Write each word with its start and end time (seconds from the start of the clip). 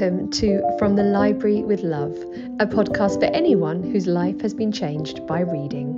welcome 0.00 0.30
to 0.30 0.62
From 0.78 0.96
the 0.96 1.02
Library 1.02 1.62
with 1.62 1.82
Love, 1.82 2.16
a 2.58 2.66
podcast 2.66 3.20
for 3.20 3.26
anyone 3.34 3.82
whose 3.82 4.06
life 4.06 4.40
has 4.40 4.54
been 4.54 4.72
changed 4.72 5.26
by 5.26 5.40
reading. 5.40 5.94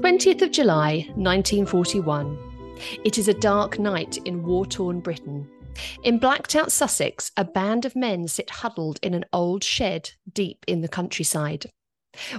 20th 0.00 0.40
of 0.40 0.50
July, 0.50 1.06
1941. 1.16 2.38
It 3.04 3.18
is 3.18 3.28
a 3.28 3.34
dark 3.34 3.78
night 3.78 4.16
in 4.24 4.42
war 4.42 4.64
torn 4.64 5.00
Britain. 5.00 5.46
In 6.02 6.18
blacked 6.18 6.56
out 6.56 6.72
Sussex, 6.72 7.32
a 7.36 7.44
band 7.44 7.84
of 7.84 7.94
men 7.94 8.28
sit 8.28 8.48
huddled 8.48 8.98
in 9.02 9.12
an 9.12 9.26
old 9.34 9.62
shed 9.62 10.12
deep 10.32 10.64
in 10.66 10.80
the 10.80 10.88
countryside. 10.88 11.66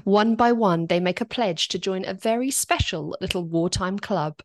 One 0.06 0.36
by 0.36 0.54
one, 0.54 0.88
they 0.88 1.00
make 1.00 1.22
a 1.22 1.26
pledge 1.26 1.68
to 1.68 1.78
join 1.78 2.04
a 2.06 2.16
very 2.16 2.50
special 2.50 3.16
little 3.22 3.44
wartime 3.44 4.00
club. 4.00 4.42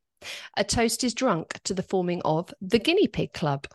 A 0.59 0.65
toast 0.65 1.03
is 1.03 1.15
drunk 1.15 1.59
to 1.65 1.73
the 1.73 1.83
forming 1.83 2.21
of 2.23 2.53
the 2.61 2.79
Guinea 2.79 3.09
Pig 3.09 3.33
Club. 3.33 3.67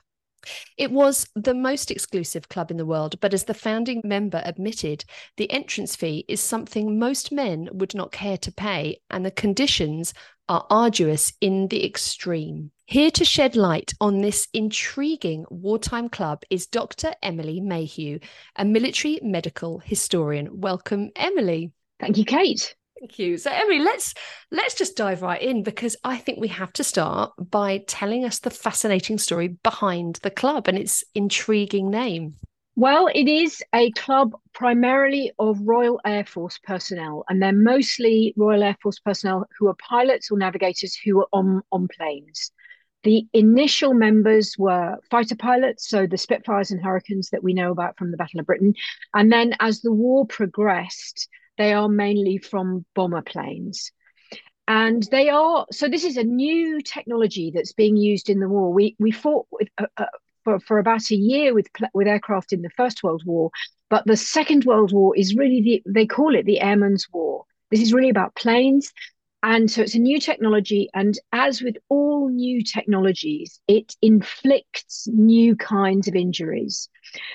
It 0.78 0.92
was 0.92 1.28
the 1.36 1.54
most 1.54 1.92
exclusive 1.92 2.50
club 2.50 2.72
in 2.72 2.78
the 2.78 2.86
world, 2.86 3.20
but 3.20 3.34
as 3.34 3.44
the 3.44 3.54
founding 3.54 4.02
member 4.04 4.42
admitted, 4.44 5.06
the 5.38 5.52
entrance 5.52 5.96
fee 5.96 6.26
is 6.28 6.42
something 6.42 7.00
most 7.00 7.32
men 7.32 7.70
would 7.72 7.96
not 7.96 8.12
care 8.12 8.38
to 8.38 8.52
pay, 8.52 9.00
and 9.10 9.26
the 9.26 9.32
conditions 9.32 10.14
are 10.50 10.66
arduous 10.70 11.34
in 11.40 11.68
the 11.68 11.86
extreme. 11.86 12.72
Here 12.86 13.12
to 13.12 13.24
shed 13.24 13.56
light 13.56 13.94
on 14.02 14.20
this 14.20 14.50
intriguing 14.54 15.46
wartime 15.50 16.10
club 16.10 16.44
is 16.50 16.68
Dr. 16.68 17.14
Emily 17.24 17.62
Mayhew, 17.62 18.20
a 18.58 18.66
military 18.66 19.20
medical 19.22 19.80
historian. 19.80 20.60
Welcome, 20.60 21.12
Emily. 21.16 21.72
Thank 22.02 22.18
you, 22.18 22.26
Kate. 22.26 22.76
Thank 23.02 23.18
you. 23.18 23.40
So 23.40 23.50
Emily, 23.52 23.80
let's 23.80 24.14
let's 24.52 24.76
just 24.76 24.96
dive 24.96 25.24
right 25.24 25.42
in 25.42 25.64
because 25.64 25.98
I 26.04 26.18
think 26.18 26.40
we 26.40 26.50
have 26.50 26.72
to 26.74 26.84
start 26.84 27.32
by 27.50 27.80
telling 27.88 28.24
us 28.26 28.38
the 28.38 28.52
fascinating 28.52 29.18
story 29.18 29.48
behind 29.48 30.20
the 30.22 30.30
club 30.30 30.68
and 30.68 30.78
its 30.78 31.04
intriguing 31.16 31.90
name. 31.90 32.36
Well, 32.76 33.08
it 33.08 33.28
is 33.28 33.64
a 33.74 33.90
club 33.94 34.34
primarily 34.54 35.32
of 35.40 35.60
Royal 35.64 36.00
Air 36.06 36.26
Force 36.26 36.60
personnel, 36.60 37.24
and 37.28 37.42
they're 37.42 37.52
mostly 37.52 38.36
Royal 38.38 38.62
Air 38.62 38.78
Force 38.84 39.00
personnel 39.00 39.48
who 39.58 39.68
are 39.68 39.76
pilots 39.76 40.30
or 40.30 40.38
navigators 40.38 40.96
who 40.96 41.22
are 41.22 41.28
on, 41.34 41.64
on 41.72 41.88
planes. 41.88 42.52
The 43.02 43.26
initial 43.34 43.96
members 43.96 44.56
were 44.60 44.98
fighter 45.10 45.36
pilots, 45.36 45.90
so 45.90 46.06
the 46.06 46.20
Spitfires 46.20 46.70
and 46.70 46.80
Hurricanes 46.80 47.32
that 47.32 47.44
we 47.44 47.56
know 47.56 47.72
about 47.72 47.98
from 47.98 48.12
the 48.12 48.18
Battle 48.18 48.40
of 48.40 48.46
Britain. 48.46 48.76
And 49.16 49.32
then 49.32 49.56
as 49.60 49.82
the 49.82 49.92
war 49.92 50.28
progressed, 50.28 51.28
they 51.58 51.74
are 51.74 51.90
mainly 51.90 52.38
from 52.38 52.86
bomber 52.96 53.22
planes. 53.22 53.92
And 54.68 55.04
they 55.12 55.30
are 55.30 55.66
so. 55.72 55.88
This 55.88 56.04
is 56.06 56.18
a 56.18 56.24
new 56.24 56.82
technology 56.82 57.52
that's 57.54 57.74
being 57.74 57.98
used 57.98 58.30
in 58.30 58.40
the 58.40 58.48
war. 58.48 58.72
We 58.72 58.96
we 59.00 59.12
fought 59.12 59.48
with, 59.52 59.68
uh, 59.78 59.88
uh, 59.98 60.06
for 60.44 60.60
for 60.60 60.80
about 60.80 61.12
a 61.12 61.16
year 61.16 61.54
with 61.54 61.68
with 61.94 62.08
aircraft 62.08 62.54
in 62.54 62.62
the 62.62 62.70
First 62.70 63.04
World 63.04 63.24
War, 63.26 63.52
but 63.90 64.06
the 64.06 64.16
Second 64.16 64.66
World 64.66 64.94
War 64.94 65.18
is 65.18 65.36
really 65.36 65.62
the 65.62 65.84
they 65.92 66.06
call 66.06 66.36
it 66.36 66.46
the 66.46 66.62
Airman's 66.62 67.08
War. 67.12 67.44
This 67.70 67.82
is 67.82 67.94
really 67.94 68.10
about 68.10 68.36
planes, 68.36 68.94
and 69.44 69.72
so 69.72 69.82
it's 69.82 69.96
a 69.96 70.00
new 70.00 70.20
technology. 70.20 70.90
And 70.94 71.18
as 71.34 71.62
with 71.62 71.78
all 71.90 72.30
new 72.30 72.64
technologies, 72.64 73.60
it 73.68 73.96
inflicts 74.02 75.08
new 75.08 75.56
kinds 75.56 76.08
of 76.08 76.16
injuries. 76.16 76.90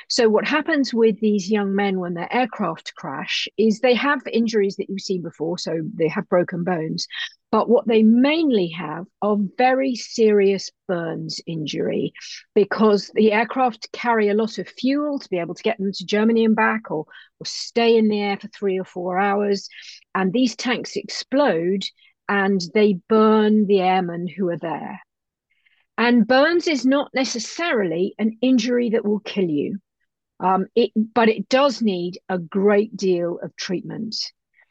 So, 0.08 0.28
what 0.28 0.46
happens 0.46 0.94
with 0.94 1.18
these 1.20 1.50
young 1.50 1.74
men 1.74 1.98
when 1.98 2.14
their 2.14 2.32
aircraft 2.32 2.94
crash 2.94 3.48
is 3.58 3.80
they 3.80 3.94
have 3.94 4.20
injuries 4.32 4.76
that 4.76 4.88
you've 4.88 5.00
seen 5.00 5.22
before. 5.22 5.58
So, 5.58 5.80
they 5.94 6.08
have 6.08 6.28
broken 6.28 6.62
bones. 6.62 7.08
But 7.56 7.70
what 7.70 7.88
they 7.88 8.02
mainly 8.02 8.68
have 8.76 9.06
are 9.22 9.38
very 9.56 9.94
serious 9.94 10.70
burns 10.86 11.40
injury 11.46 12.12
because 12.54 13.10
the 13.14 13.32
aircraft 13.32 13.91
carry 13.92 14.28
a 14.28 14.34
lot 14.34 14.58
of 14.58 14.69
fuel 14.69 15.19
to 15.19 15.28
be 15.31 15.38
able 15.38 15.54
to 15.54 15.62
get 15.62 15.78
them 15.78 15.91
to 15.91 16.04
Germany 16.04 16.44
and 16.44 16.54
back 16.54 16.91
or, 16.91 17.06
or 17.41 17.47
stay 17.47 17.97
in 17.97 18.08
the 18.08 18.20
air 18.20 18.36
for 18.36 18.48
three 18.48 18.78
or 18.78 18.84
four 18.84 19.19
hours. 19.19 19.70
And 20.14 20.34
these 20.34 20.54
tanks 20.54 20.97
explode 20.97 21.84
and 22.28 22.60
they 22.75 23.00
burn 23.08 23.66
the 23.66 23.81
airmen 23.81 24.28
who 24.28 24.50
are 24.50 24.58
there. 24.58 25.00
And 25.97 26.26
burns 26.26 26.69
is 26.69 26.84
not 26.84 27.10
necessarily 27.14 28.14
an 28.19 28.36
injury 28.42 28.91
that 28.91 29.06
will 29.06 29.20
kill 29.20 29.48
you, 29.48 29.78
um, 30.41 30.66
it, 30.75 30.91
but 30.94 31.31
it 31.31 31.48
does 31.48 31.81
need 31.81 32.19
a 32.28 32.38
great 32.38 32.94
deal 32.98 33.38
of 33.42 33.56
treatment. 33.56 34.14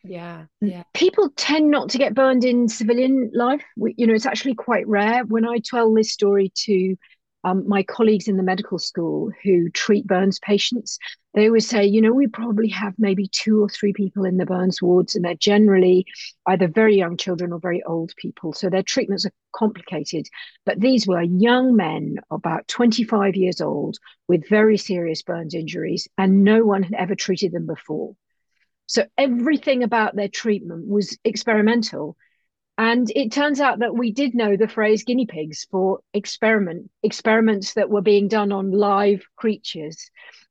Yeah, 0.07 0.45
yeah. 0.61 0.83
People 0.93 1.29
tend 1.35 1.71
not 1.71 1.89
to 1.89 1.97
get 1.97 2.13
burned 2.13 2.45
in 2.45 2.69
civilian 2.69 3.31
life. 3.33 3.63
We, 3.75 3.95
you 3.97 4.05
know, 4.05 4.13
it's 4.13 4.25
actually 4.25 4.55
quite 4.55 4.87
rare. 4.87 5.25
When 5.25 5.47
I 5.47 5.59
tell 5.63 5.93
this 5.93 6.11
story 6.11 6.51
to 6.65 6.95
um, 7.43 7.67
my 7.67 7.83
colleagues 7.83 8.27
in 8.27 8.37
the 8.37 8.43
medical 8.43 8.79
school 8.79 9.31
who 9.43 9.69
treat 9.69 10.05
burns 10.05 10.39
patients, 10.39 10.99
they 11.33 11.47
always 11.47 11.67
say, 11.67 11.85
you 11.85 12.01
know, 12.01 12.13
we 12.13 12.27
probably 12.27 12.69
have 12.69 12.93
maybe 12.97 13.27
two 13.27 13.61
or 13.61 13.69
three 13.69 13.93
people 13.93 14.25
in 14.25 14.37
the 14.37 14.45
burns 14.45 14.81
wards, 14.81 15.15
and 15.15 15.25
they're 15.25 15.35
generally 15.35 16.05
either 16.47 16.67
very 16.67 16.95
young 16.95 17.17
children 17.17 17.51
or 17.51 17.59
very 17.59 17.83
old 17.83 18.13
people. 18.15 18.53
So 18.53 18.69
their 18.69 18.83
treatments 18.83 19.25
are 19.25 19.33
complicated. 19.53 20.27
But 20.65 20.79
these 20.79 21.07
were 21.07 21.21
young 21.21 21.75
men, 21.75 22.17
about 22.31 22.67
25 22.67 23.35
years 23.35 23.59
old, 23.59 23.97
with 24.27 24.47
very 24.49 24.77
serious 24.77 25.21
burns 25.23 25.55
injuries, 25.55 26.07
and 26.17 26.43
no 26.43 26.63
one 26.63 26.83
had 26.83 26.93
ever 26.93 27.15
treated 27.15 27.51
them 27.51 27.65
before. 27.65 28.15
So 28.87 29.05
everything 29.17 29.83
about 29.83 30.15
their 30.15 30.29
treatment 30.29 30.87
was 30.87 31.17
experimental. 31.23 32.17
And 32.77 33.09
it 33.15 33.31
turns 33.31 33.61
out 33.61 33.79
that 33.79 33.95
we 33.95 34.11
did 34.11 34.35
know 34.35 34.57
the 34.57 34.67
phrase 34.67 35.03
guinea 35.03 35.25
pigs 35.25 35.65
for 35.71 35.99
experiment, 36.13 36.89
experiments 37.03 37.73
that 37.75 37.89
were 37.89 38.01
being 38.01 38.27
done 38.27 38.51
on 38.51 38.71
live 38.71 39.23
creatures. 39.37 40.09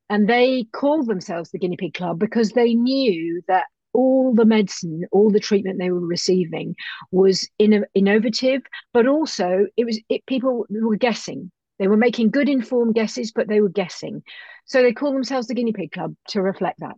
And 0.09 0.29
they 0.29 0.65
called 0.73 1.07
themselves 1.07 1.51
the 1.51 1.59
Guinea 1.59 1.77
Pig 1.77 1.95
Club 1.95 2.19
because 2.19 2.51
they 2.51 2.75
knew 2.75 3.43
that 3.49 3.65
all 3.93 4.35
the 4.35 4.45
medicine, 4.45 5.05
all 5.13 5.31
the 5.31 5.41
treatment 5.41 5.79
they 5.79 5.91
were 5.91 6.07
receiving 6.07 6.75
was 7.11 7.49
in, 7.59 7.85
innovative, 7.95 8.63
but 8.93 9.07
also 9.07 9.67
it 9.77 9.85
was 9.85 10.01
it, 10.09 10.27
people 10.27 10.67
were 10.69 10.97
guessing. 10.97 11.51
They 11.79 11.89
were 11.89 11.97
making 11.97 12.31
good 12.31 12.49
informed 12.49 12.95
guesses, 12.95 13.33
but 13.33 13.49
they 13.49 13.61
were 13.61 13.69
guessing. 13.69 14.23
So 14.67 14.83
they 14.83 14.93
call 14.93 15.13
themselves 15.13 15.47
the 15.47 15.55
Guinea 15.55 15.73
Pig 15.73 15.93
Club 15.93 16.15
to 16.29 16.43
reflect 16.43 16.81
that. 16.81 16.97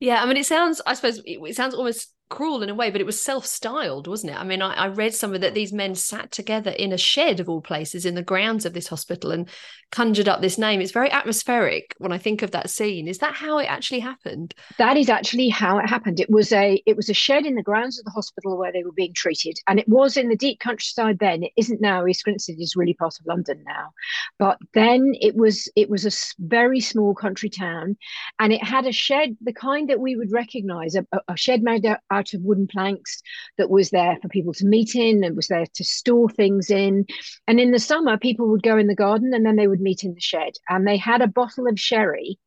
Yeah, 0.00 0.22
I 0.22 0.26
mean, 0.26 0.36
it 0.36 0.46
sounds. 0.46 0.80
I 0.86 0.94
suppose 0.94 1.18
it, 1.18 1.38
it 1.42 1.56
sounds 1.56 1.74
almost 1.74 2.12
cruel 2.28 2.62
in 2.62 2.68
a 2.68 2.74
way, 2.74 2.90
but 2.90 3.00
it 3.00 3.06
was 3.06 3.22
self-styled, 3.22 4.06
wasn't 4.06 4.32
it? 4.32 4.40
I 4.40 4.44
mean, 4.44 4.62
I, 4.62 4.74
I, 4.74 4.86
read 4.88 5.14
somewhere 5.14 5.38
that 5.38 5.54
these 5.54 5.72
men 5.72 5.94
sat 5.94 6.32
together 6.32 6.70
in 6.70 6.92
a 6.92 6.98
shed 6.98 7.38
of 7.38 7.48
all 7.48 7.60
places 7.60 8.04
in 8.04 8.14
the 8.14 8.22
grounds 8.22 8.66
of 8.66 8.72
this 8.72 8.88
hospital 8.88 9.30
and 9.30 9.48
conjured 9.92 10.28
up 10.28 10.40
this 10.40 10.58
name. 10.58 10.80
It's 10.80 10.92
very 10.92 11.10
atmospheric 11.10 11.94
when 11.98 12.12
I 12.12 12.18
think 12.18 12.42
of 12.42 12.50
that 12.50 12.70
scene. 12.70 13.06
Is 13.06 13.18
that 13.18 13.34
how 13.34 13.58
it 13.58 13.66
actually 13.66 14.00
happened? 14.00 14.54
That 14.78 14.96
is 14.96 15.08
actually 15.08 15.48
how 15.48 15.78
it 15.78 15.88
happened. 15.88 16.18
It 16.18 16.30
was 16.30 16.52
a 16.52 16.82
it 16.86 16.96
was 16.96 17.08
a 17.08 17.14
shed 17.14 17.46
in 17.46 17.54
the 17.54 17.62
grounds 17.62 17.98
of 17.98 18.04
the 18.04 18.10
hospital 18.10 18.58
where 18.58 18.72
they 18.72 18.82
were 18.82 18.92
being 18.92 19.14
treated, 19.14 19.58
and 19.68 19.78
it 19.78 19.88
was 19.88 20.16
in 20.16 20.28
the 20.28 20.36
deep 20.36 20.58
countryside. 20.58 21.18
Then 21.18 21.44
it 21.44 21.52
isn't 21.56 21.80
now. 21.80 22.06
East 22.06 22.24
Grinstead 22.24 22.56
is 22.58 22.76
really 22.76 22.94
part 22.94 23.18
of 23.20 23.26
London 23.26 23.62
now, 23.66 23.92
but 24.38 24.58
then 24.74 25.12
it 25.20 25.36
was 25.36 25.70
it 25.76 25.88
was 25.88 26.04
a 26.04 26.10
very 26.40 26.80
small 26.80 27.14
country 27.14 27.48
town, 27.48 27.96
and 28.40 28.52
it 28.52 28.62
had 28.62 28.86
a 28.86 28.92
shed, 28.92 29.36
the 29.40 29.52
kind 29.52 29.88
that 29.88 30.00
we 30.00 30.16
would 30.16 30.32
recognise, 30.32 30.96
a, 30.96 31.06
a 31.28 31.36
shed 31.36 31.62
made 31.62 31.86
out 31.86 32.00
out 32.16 32.34
of 32.34 32.42
wooden 32.42 32.66
planks 32.66 33.22
that 33.58 33.70
was 33.70 33.90
there 33.90 34.16
for 34.20 34.28
people 34.28 34.52
to 34.54 34.66
meet 34.66 34.94
in 34.94 35.22
and 35.24 35.36
was 35.36 35.48
there 35.48 35.66
to 35.74 35.84
store 35.84 36.28
things 36.28 36.70
in. 36.70 37.06
And 37.46 37.60
in 37.60 37.72
the 37.72 37.78
summer, 37.78 38.18
people 38.18 38.48
would 38.48 38.62
go 38.62 38.78
in 38.78 38.86
the 38.86 38.94
garden 38.94 39.32
and 39.34 39.44
then 39.44 39.56
they 39.56 39.68
would 39.68 39.80
meet 39.80 40.02
in 40.04 40.14
the 40.14 40.20
shed. 40.20 40.54
And 40.68 40.86
they 40.86 40.96
had 40.96 41.22
a 41.22 41.28
bottle 41.28 41.66
of 41.66 41.78
sherry 41.78 42.38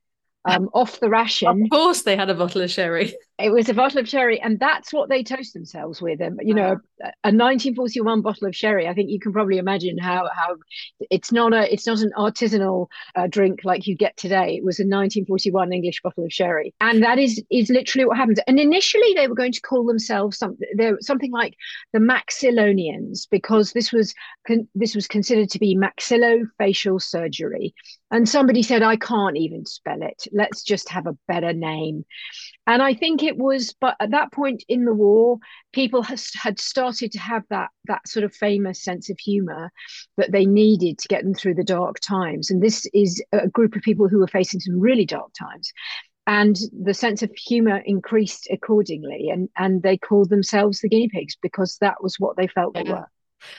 um, 0.46 0.70
off 0.74 1.00
the 1.00 1.10
ration. 1.10 1.64
Of 1.64 1.70
course, 1.70 2.02
they 2.04 2.16
had 2.16 2.30
a 2.30 2.36
bottle 2.36 2.62
of 2.62 2.72
sherry. 2.72 3.14
It 3.40 3.52
was 3.52 3.70
a 3.70 3.74
bottle 3.74 4.00
of 4.00 4.10
sherry, 4.10 4.42
and 4.42 4.60
that's 4.60 4.92
what 4.92 5.08
they 5.08 5.24
toast 5.24 5.54
themselves 5.54 6.02
with. 6.02 6.20
And 6.20 6.40
you 6.44 6.54
know, 6.54 6.78
a, 7.02 7.08
a 7.24 7.32
1941 7.32 8.22
bottle 8.22 8.48
of 8.48 8.56
sherry. 8.56 8.88
I 8.88 8.94
think 8.94 9.10
you 9.10 9.20
can 9.20 9.32
probably 9.32 9.58
imagine 9.58 9.98
how 9.98 10.30
how 10.36 10.58
it's 11.10 11.32
not 11.32 11.54
a 11.54 11.72
it's 11.72 11.88
not 11.88 12.00
an 12.00 12.12
artisanal 12.18 12.88
uh, 13.16 13.28
drink 13.28 13.62
like 13.64 13.88
you 13.88 13.96
get 13.96 14.18
today. 14.18 14.58
It 14.58 14.66
was 14.66 14.80
a 14.80 14.84
1941 14.84 15.72
English 15.72 16.02
bottle 16.02 16.26
of 16.26 16.34
sherry, 16.34 16.74
and 16.82 17.02
that 17.02 17.18
is 17.18 17.42
is 17.50 17.70
literally 17.70 18.06
what 18.06 18.18
happened. 18.18 18.42
And 18.46 18.60
initially, 18.60 19.14
they 19.16 19.28
were 19.28 19.36
going 19.36 19.54
to 19.54 19.62
call 19.62 19.86
themselves 19.86 20.38
something 20.38 20.68
something 21.00 21.32
like 21.32 21.56
the 21.94 22.00
Maxillonians 22.00 23.28
because 23.32 23.72
this 23.72 23.94
was 23.94 24.14
con- 24.46 24.68
this 24.76 24.96
was 24.96 25.08
considered 25.08 25.50
to 25.52 25.60
be 25.60 25.78
maxillofacial 25.78 27.02
surgery. 27.02 27.74
And 28.12 28.28
somebody 28.28 28.64
said, 28.64 28.82
I 28.82 28.96
can't 28.96 29.38
even 29.38 29.66
spell 29.66 30.02
it. 30.02 30.28
Let's 30.34 30.64
just 30.64 30.90
have 30.90 31.06
a 31.06 31.18
better 31.28 31.54
name. 31.54 32.06
And 32.70 32.84
I 32.84 32.94
think 32.94 33.24
it 33.24 33.36
was, 33.36 33.74
but 33.82 33.96
at 34.00 34.12
that 34.12 34.32
point 34.32 34.64
in 34.70 34.86
the 34.86 34.94
war, 34.94 35.40
people 35.74 36.04
has, 36.04 36.30
had 36.36 36.60
started 36.60 37.12
to 37.14 37.20
have 37.20 37.42
that 37.50 37.70
that 37.86 38.08
sort 38.08 38.24
of 38.24 38.32
famous 38.32 38.84
sense 38.84 39.10
of 39.10 39.18
humor 39.18 39.72
that 40.18 40.32
they 40.32 40.46
needed 40.46 41.00
to 41.00 41.08
get 41.08 41.24
them 41.24 41.34
through 41.34 41.56
the 41.56 41.64
dark 41.64 42.00
times. 42.00 42.52
And 42.52 42.62
this 42.62 42.86
is 42.94 43.24
a 43.32 43.48
group 43.48 43.76
of 43.76 43.82
people 43.82 44.08
who 44.08 44.20
were 44.20 44.28
facing 44.28 44.60
some 44.60 44.80
really 44.80 45.08
dark 45.08 45.32
times. 45.34 45.74
And 46.28 46.56
the 46.80 46.94
sense 46.94 47.24
of 47.24 47.32
humor 47.36 47.82
increased 47.86 48.48
accordingly, 48.52 49.30
and 49.32 49.50
and 49.58 49.82
they 49.82 49.98
called 49.98 50.30
themselves 50.30 50.82
the 50.82 50.90
guinea 50.90 51.10
pigs 51.10 51.36
because 51.42 51.76
that 51.82 52.04
was 52.04 52.18
what 52.20 52.38
they 52.38 52.46
felt 52.46 52.76
they 52.76 52.84
were. 52.84 53.08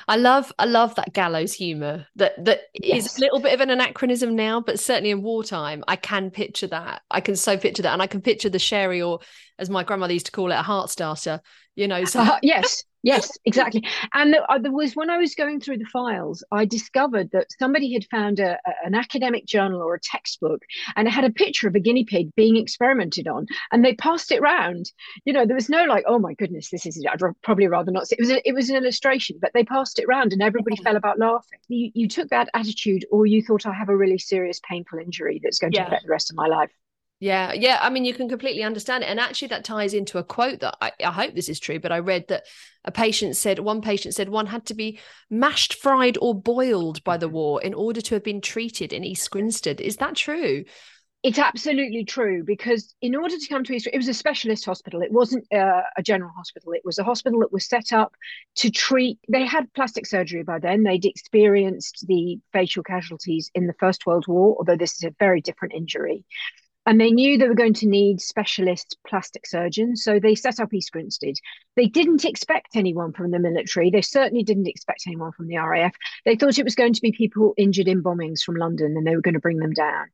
I 0.09 0.17
love 0.17 0.53
I 0.59 0.65
love 0.65 0.95
that 0.97 1.13
gallows 1.13 1.53
humor 1.53 2.07
that 2.17 2.45
that 2.45 2.63
yes. 2.75 3.07
is 3.07 3.19
a 3.19 3.21
little 3.21 3.41
bit 3.41 3.55
of 3.55 3.61
an 3.61 3.71
anachronism 3.71 4.37
now, 4.37 4.61
but 4.61 4.81
certainly 4.81 5.11
in 5.11 5.23
wartime, 5.23 5.85
I 5.89 5.97
can 5.97 6.31
picture 6.31 6.67
that. 6.69 7.03
I 7.11 7.21
can 7.21 7.37
so 7.37 7.57
picture 7.57 7.83
that, 7.83 7.93
and 7.93 8.03
I 8.03 8.07
can 8.07 8.21
picture 8.21 8.51
the 8.51 8.59
sherry, 8.59 9.03
or 9.03 9.21
as 9.59 9.71
my 9.71 9.85
grandmother 9.85 10.13
used 10.13 10.27
to 10.27 10.33
call 10.33 10.51
it, 10.53 10.57
a 10.57 10.63
heart 10.63 10.91
starter. 10.91 11.41
You 11.77 11.89
know, 11.89 12.05
so 12.05 12.21
uh, 12.21 12.39
yes, 12.43 12.85
Yes, 13.03 13.39
exactly. 13.45 13.85
And 14.13 14.35
there, 14.35 14.51
uh, 14.51 14.59
there, 14.59 14.73
was 14.73 14.95
when 14.95 15.09
I 15.09 15.17
was 15.17 15.35
going 15.35 15.61
through 15.61 15.79
the 15.79 15.87
files, 15.87 16.45
I 16.53 16.67
discovered 16.67 17.31
that 17.33 17.47
somebody 17.59 17.93
had 17.93 18.05
found 18.11 18.41
a, 18.41 18.59
a, 18.67 18.73
an 18.85 18.95
academic 18.95 19.47
journal 19.47 19.81
or 19.81 19.95
a 19.95 20.01
textbook, 20.01 20.63
and 20.97 21.09
it 21.09 21.13
had 21.13 21.25
a 21.25 21.31
picture 21.31 21.67
of 21.67 21.75
a 21.75 21.81
guinea 21.81 22.05
pig 22.05 22.35
being 22.35 22.57
experimented 22.57 23.27
on, 23.27 23.47
and 23.73 23.85
they 23.85 23.95
passed 23.95 24.31
it 24.31 24.43
round. 24.43 24.91
You 25.25 25.33
know, 25.33 25.47
there 25.47 25.55
was 25.55 25.71
no 25.71 25.85
like, 25.85 26.05
oh 26.07 26.19
my 26.19 26.35
goodness, 26.35 26.71
this 26.71 26.85
is. 26.85 27.03
I'd 27.11 27.21
probably 27.43 27.69
rather 27.69 27.91
not. 27.91 28.07
See. 28.07 28.17
It 28.19 28.21
was 28.21 28.31
a, 28.31 28.49
it 28.49 28.55
was 28.55 28.69
an 28.69 28.77
illustration, 28.77 29.39
but 29.41 29.53
they 29.55 29.65
passed 29.65 29.99
it 29.99 30.07
round, 30.07 30.33
and 30.33 30.43
everybody 30.43 30.77
fell 30.77 30.97
about 30.97 31.19
laughing. 31.19 31.59
You, 31.69 31.91
you 31.95 32.09
took 32.09 32.29
that 32.31 32.49
attitude, 32.55 33.07
or 33.11 33.27
you 33.27 33.43
thought 33.43 33.65
I 33.67 33.73
have 33.73 33.89
a 33.89 33.97
really 33.97 34.19
serious, 34.19 34.61
painful 34.69 34.99
injury 34.99 35.41
that's 35.43 35.59
going 35.59 35.73
to 35.73 35.79
yeah. 35.79 35.87
affect 35.87 36.05
the 36.05 36.11
rest 36.11 36.31
of 36.31 36.37
my 36.37 36.49
life. 36.49 36.71
Yeah, 37.21 37.53
yeah. 37.53 37.79
I 37.83 37.91
mean, 37.91 38.07
you 38.07 38.15
can 38.15 38.31
completely 38.31 38.63
understand 38.63 39.05
it. 39.05 39.11
And 39.11 39.21
actually, 39.21 39.49
that 39.49 39.63
ties 39.63 39.93
into 39.93 40.17
a 40.17 40.25
quote 40.25 40.61
that 40.61 40.77
I, 40.81 40.93
I, 41.05 41.13
hope 41.13 41.35
this 41.35 41.51
is 41.51 41.61
true, 41.61 41.79
but 41.79 41.93
I 41.93 41.99
read 41.99 42.25
that 42.29 42.47
a 42.87 42.91
patient 42.91 43.37
said, 43.37 43.59
one 43.59 43.83
patient 43.83 44.15
said, 44.15 44.31
one 44.31 44.47
had 44.47 44.65
to 44.67 44.75
be 44.75 44.99
mashed, 45.29 45.75
fried, 45.75 46.17
or 46.23 46.35
boiled 46.35 47.05
by 47.05 47.19
the 47.19 47.29
war 47.29 47.61
in 47.61 47.75
order 47.75 48.01
to 48.01 48.15
have 48.15 48.25
been 48.25 48.41
treated 48.41 48.95
in 48.95 49.05
East 49.05 49.31
Grinstead. 49.31 49.83
Is 49.83 49.99
that 49.99 50.17
true? 50.17 50.65
It's 51.23 51.39
absolutely 51.39 52.07
true 52.07 52.43
because 52.43 52.95
in 53.03 53.15
order 53.15 53.37
to 53.37 53.49
come 53.51 53.65
to 53.65 53.75
East, 53.75 53.87
it 53.93 53.99
was 53.99 54.09
a 54.09 54.15
specialist 54.15 54.65
hospital. 54.65 55.03
It 55.03 55.13
wasn't 55.13 55.45
uh, 55.53 55.83
a 55.99 56.03
general 56.03 56.31
hospital. 56.35 56.73
It 56.73 56.81
was 56.87 56.99
a 56.99 57.05
hospital 57.05 57.41
that 57.41 57.53
was 57.53 57.67
set 57.67 57.93
up 57.93 58.15
to 58.57 58.71
treat. 58.71 59.19
They 59.29 59.45
had 59.45 59.71
plastic 59.75 60.07
surgery 60.07 60.43
by 60.43 60.59
then. 60.59 60.85
They'd 60.85 61.05
experienced 61.05 62.07
the 62.09 62.39
facial 62.55 62.83
casualties 62.83 63.51
in 63.55 63.67
the 63.67 63.75
First 63.79 64.07
World 64.07 64.25
War, 64.27 64.57
although 64.57 64.77
this 64.77 64.95
is 64.95 65.05
a 65.05 65.15
very 65.19 65.43
different 65.43 65.75
injury 65.75 66.25
and 66.87 67.01
they 67.01 67.11
knew 67.11 67.37
they 67.37 67.49
were 67.49 67.55
going 67.55 67.75
to 67.75 67.87
need 67.87 68.21
specialist 68.21 68.97
plastic 69.07 69.47
surgeons. 69.47 70.03
So 70.03 70.19
they 70.19 70.35
set 70.35 70.61
up 70.61 70.73
East 70.73 70.93
Grinstead. 70.93 71.35
They 71.77 71.87
didn't 71.87 72.25
expect 72.25 72.75
anyone 72.75 73.13
from 73.13 73.31
the 73.31 73.39
military. 73.39 73.91
They 73.91 74.03
certainly 74.03 74.43
didn't 74.43 74.67
expect 74.69 75.05
anyone 75.07 75.33
from 75.33 75.47
the 75.47 75.59
RAF. 75.59 75.95
They 76.25 76.37
thought 76.37 76.59
it 76.59 76.65
was 76.65 76.75
going 76.75 76.95
to 76.95 77.03
be 77.03 77.13
people 77.13 77.55
injured 77.57 77.89
in 77.89 78.03
bombings 78.03 78.43
from 78.43 78.57
London 78.57 78.97
and 78.97 79.07
they 79.07 79.15
were 79.15 79.23
going 79.23 79.35
to 79.35 79.41
bring 79.41 79.59
them 79.59 79.73
down. 79.73 80.07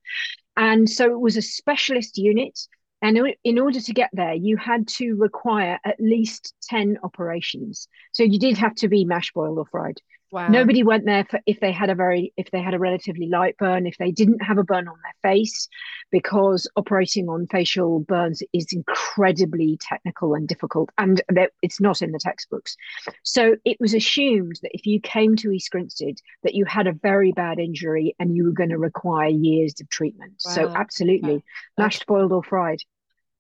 And 0.57 0.91
so 0.91 1.13
it 1.13 1.21
was 1.21 1.37
a 1.37 1.43
specialist 1.43 2.19
unit. 2.19 2.59
And 3.03 3.19
in 3.45 3.59
order 3.59 3.81
to 3.81 3.93
get 3.93 4.11
there, 4.13 4.35
you 4.35 4.57
had 4.57 4.89
to 4.89 5.15
require 5.15 5.79
at 5.85 6.01
least 6.01 6.55
10 6.63 6.99
operations. 7.03 7.89
So 8.13 8.23
you 8.23 8.39
did 8.39 8.57
have 8.59 8.75
to 8.77 8.89
be 8.89 9.05
mash 9.05 9.33
boiled 9.33 9.59
or 9.59 9.67
fried. 9.67 10.01
Wow. 10.31 10.49
Nobody 10.49 10.83
went 10.83 11.07
there 11.07 11.25
for 11.25 11.41
if 11.47 11.61
they 11.61 11.73
had 11.73 11.89
a 11.89 11.95
very 11.95 12.33
if 12.37 12.51
they 12.51 12.61
had 12.61 12.75
a 12.75 12.79
relatively 12.79 13.29
light 13.29 13.57
burn, 13.59 13.87
if 13.87 13.97
they 13.99 14.11
didn't 14.11 14.43
have 14.43 14.59
a 14.59 14.65
burn 14.65 14.89
on 14.89 14.97
their 15.03 15.33
face, 15.33 15.69
because 16.11 16.69
operating 16.77 17.29
on 17.29 17.47
facial 17.47 18.01
burns 18.01 18.43
is 18.53 18.67
incredibly 18.73 19.79
technical 19.81 20.35
and 20.35 20.49
difficult, 20.49 20.91
and 20.99 21.23
it's 21.63 21.81
not 21.81 22.03
in 22.03 22.13
the 22.13 22.19
textbooks. 22.19 22.77
So 23.23 23.57
it 23.65 23.77
was 23.79 23.95
assumed 23.95 24.59
that 24.63 24.73
if 24.75 24.85
you 24.85 25.01
came 25.01 25.37
to 25.37 25.51
East 25.51 25.71
Grinstead, 25.71 26.17
that 26.43 26.55
you 26.55 26.65
had 26.65 26.87
a 26.87 26.93
very 26.93 27.33
bad 27.33 27.59
injury 27.59 28.17
and 28.19 28.37
you 28.37 28.45
were 28.45 28.53
going 28.53 28.71
to 28.71 28.79
require 28.79 29.29
years 29.29 29.81
of 29.81 29.89
treatment. 29.89 30.43
Wow. 30.45 30.53
So 30.53 30.75
absolutely, 30.75 31.45
mashed, 31.79 32.07
boiled, 32.07 32.33
or 32.33 32.43
fried 32.43 32.81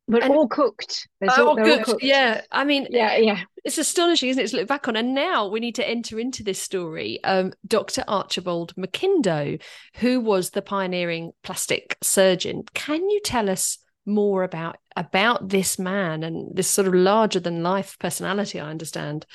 but 0.08 0.22
and, 0.22 0.32
all 0.32 0.46
cooked. 0.46 1.08
oh, 1.22 1.48
all. 1.48 1.60
All 1.60 1.84
cooked. 1.84 2.02
Yeah. 2.02 2.42
I 2.52 2.64
mean, 2.64 2.86
yeah, 2.90 3.16
yeah. 3.16 3.40
It's 3.64 3.78
astonishing, 3.78 4.28
isn't 4.28 4.42
it, 4.42 4.48
to 4.48 4.56
look 4.56 4.68
back 4.68 4.86
on? 4.86 4.94
And 4.94 5.14
now 5.14 5.48
we 5.48 5.58
need 5.58 5.74
to 5.76 5.88
enter 5.88 6.20
into 6.20 6.44
this 6.44 6.62
story. 6.62 7.22
Um, 7.24 7.52
Dr. 7.66 8.04
Archibald 8.06 8.74
McIndoe, 8.76 9.60
who 9.96 10.20
was 10.20 10.50
the 10.50 10.62
pioneering 10.62 11.32
plastic 11.42 11.96
surgeon. 12.02 12.62
Can 12.74 13.08
you 13.10 13.20
tell 13.20 13.50
us 13.50 13.78
more 14.08 14.44
about 14.44 14.76
about 14.94 15.48
this 15.48 15.78
man 15.78 16.22
and 16.22 16.56
this 16.56 16.68
sort 16.68 16.86
of 16.86 16.94
larger 16.94 17.40
than 17.40 17.64
life 17.64 17.98
personality? 17.98 18.60
I 18.60 18.70
understand. 18.70 19.26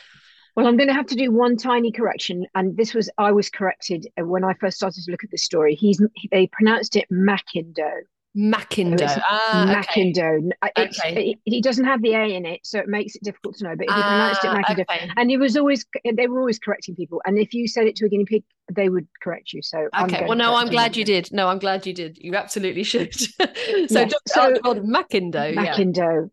Well, 0.56 0.68
I'm 0.68 0.76
going 0.76 0.90
to 0.90 0.94
have 0.94 1.08
to 1.08 1.16
do 1.16 1.32
one 1.32 1.56
tiny 1.56 1.92
correction, 1.92 2.46
and 2.56 2.76
this 2.76 2.94
was 2.94 3.10
I 3.18 3.32
was 3.32 3.50
corrected 3.50 4.08
when 4.18 4.44
I 4.44 4.54
first 4.54 4.78
started 4.78 5.04
to 5.04 5.12
look 5.12 5.24
at 5.24 5.32
the 5.32 5.38
story. 5.38 5.76
He's 5.76 6.02
they 6.32 6.48
pronounced 6.48 6.96
it 6.96 7.08
McIndoe, 7.12 8.02
McIndoe. 8.38 9.22
Ah, 9.30 9.84
McIndoe. 9.84 10.52
Okay. 10.78 11.36
he 11.44 11.62
doesn't 11.62 11.84
have 11.84 12.02
the 12.02 12.14
A 12.14 12.36
in 12.36 12.46
it, 12.46 12.62
so 12.64 12.80
it 12.80 12.88
makes 12.88 13.16
it 13.16 13.24
difficult 13.24 13.58
to 13.58 13.66
know. 13.66 13.76
But 13.76 13.88
he 13.88 13.94
ah, 13.94 14.36
pronounced 14.42 14.46
it 14.46 14.48
McIndoe, 14.48 14.96
okay. 14.96 15.12
and 15.18 15.30
he 15.30 15.38
was 15.38 15.58
always 15.58 15.86
they 16.16 16.28
were 16.28 16.40
always 16.40 16.58
correcting 16.58 16.96
people. 16.96 17.22
And 17.26 17.38
if 17.38 17.54
you 17.54 17.68
said 17.68 17.88
it 17.88 17.96
to 17.98 18.06
a 18.06 18.10
guinea 18.10 18.26
pig, 18.26 18.44
they 18.72 18.90
would 18.90 19.08
correct 19.22 19.52
you. 19.52 19.62
So 19.62 19.90
okay. 20.02 20.26
Well, 20.28 20.38
no, 20.38 20.56
I'm 20.56 20.70
glad 20.70 20.96
you 20.96 21.04
did. 21.04 21.30
No, 21.32 21.48
I'm 21.48 21.60
glad 21.60 21.86
you 21.86 21.94
did. 21.94 22.18
You 22.20 22.36
absolutely 22.36 22.84
should. 22.92 23.14
so, 23.20 23.30
yes. 23.38 24.14
so 24.28 24.54
McIndoe. 24.54 25.54
McIndoe. 25.56 26.30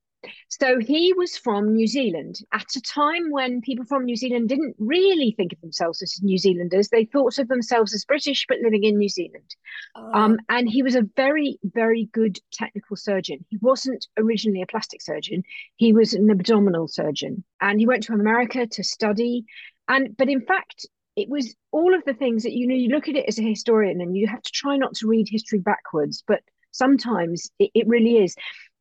So 0.49 0.79
he 0.79 1.13
was 1.13 1.37
from 1.37 1.75
New 1.75 1.87
Zealand 1.87 2.41
at 2.53 2.67
a 2.77 2.81
time 2.81 3.31
when 3.31 3.61
people 3.61 3.85
from 3.85 4.05
New 4.05 4.17
Zealand 4.17 4.49
didn't 4.49 4.75
really 4.79 5.33
think 5.37 5.53
of 5.53 5.61
themselves 5.61 6.03
as 6.03 6.21
New 6.23 6.39
Zealanders. 6.39 6.89
They 6.89 7.05
thought 7.05 7.39
of 7.39 7.49
themselves 7.49 7.95
as 7.95 8.05
British 8.05 8.47
but 8.49 8.59
living 8.63 8.85
in 8.85 8.97
New 8.97 9.09
Zealand. 9.09 9.55
Oh. 9.95 10.13
Um, 10.13 10.39
and 10.49 10.69
he 10.69 10.83
was 10.83 10.97
a 10.97 11.09
very, 11.17 11.59
very 11.63 12.09
good 12.13 12.39
technical 12.53 12.97
surgeon. 12.97 13.45
He 13.49 13.59
wasn't 13.61 14.07
originally 14.17 14.63
a 14.63 14.67
plastic 14.67 15.03
surgeon, 15.03 15.43
he 15.77 15.93
was 15.93 16.15
an 16.15 16.31
abdominal 16.31 16.89
surgeon. 16.89 17.45
And 17.61 17.79
he 17.79 17.87
went 17.87 18.03
to 18.05 18.15
America 18.15 18.67
to 18.67 18.85
study. 18.85 19.45
And 19.89 20.17
but 20.17 20.29
in 20.29 20.41
fact, 20.41 20.87
it 21.17 21.29
was 21.29 21.55
all 21.73 21.95
of 21.95 22.05
the 22.05 22.15
things 22.15 22.43
that 22.45 22.53
you 22.53 22.67
know, 22.67 22.75
you 22.75 22.89
look 22.89 23.09
at 23.09 23.17
it 23.17 23.27
as 23.29 23.39
a 23.39 23.43
historian 23.43 24.01
and 24.01 24.17
you 24.17 24.27
have 24.27 24.43
to 24.43 24.53
try 24.53 24.77
not 24.77 24.95
to 24.95 25.09
read 25.09 25.29
history 25.29 25.59
backwards, 25.59 26.23
but 26.27 26.41
sometimes 26.71 27.51
it, 27.59 27.71
it 27.75 27.89
really 27.89 28.19
is 28.19 28.37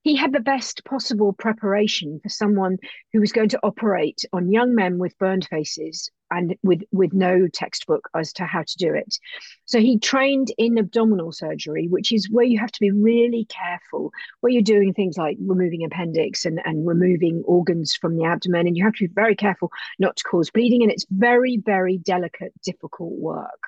he 0.08 0.16
had 0.16 0.32
the 0.32 0.40
best 0.40 0.86
possible 0.86 1.34
preparation 1.34 2.18
for 2.24 2.30
someone 2.30 2.78
who 3.12 3.20
was 3.20 3.34
going 3.34 3.50
to 3.50 3.60
operate 3.62 4.24
on 4.32 4.50
young 4.54 4.74
men 4.74 5.00
with 5.00 5.18
burned 5.18 5.46
faces 5.52 6.10
and 6.32 6.56
with 6.64 6.82
with 6.94 7.12
no 7.12 7.50
textbook 7.50 8.08
as 8.16 8.32
to 8.32 8.46
how 8.46 8.62
to 8.62 8.78
do 8.78 8.94
it. 8.94 9.18
So 9.66 9.82
he 9.82 10.00
trained 10.00 10.54
in 10.58 10.78
abdominal 10.78 11.34
surgery 11.34 11.90
which 11.90 12.14
is 12.14 12.30
where 12.32 12.46
you 12.46 12.58
have 12.58 12.72
to 12.72 12.80
be 12.80 12.90
really 12.90 13.48
careful 13.50 14.14
where 14.40 14.50
you're 14.54 14.62
doing 14.62 14.94
things 14.94 15.18
like 15.18 15.36
removing 15.42 15.84
appendix 15.84 16.46
and, 16.46 16.62
and 16.64 16.88
removing 16.88 17.44
organs 17.46 17.94
from 17.94 18.16
the 18.16 18.24
abdomen. 18.24 18.66
And 18.66 18.78
you 18.78 18.86
have 18.86 18.94
to 18.94 19.10
be 19.10 19.14
very 19.14 19.36
careful 19.36 19.74
not 20.00 20.16
to 20.16 20.24
cause 20.24 20.50
bleeding. 20.52 20.84
And 20.84 20.92
it's 20.92 21.06
very 21.12 21.58
very 21.58 21.98
delicate 21.98 22.54
difficult 22.64 23.12
work. 23.20 23.60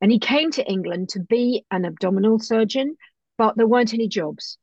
And 0.00 0.10
he 0.10 0.18
came 0.18 0.50
to 0.50 0.68
england 0.68 1.10
to 1.10 1.20
be 1.20 1.64
an 1.70 1.84
abdominal 1.84 2.40
surgeon 2.40 2.96
but 3.38 3.56
there 3.56 3.68
weren't 3.68 3.94
any 3.94 4.08
jobs 4.08 4.58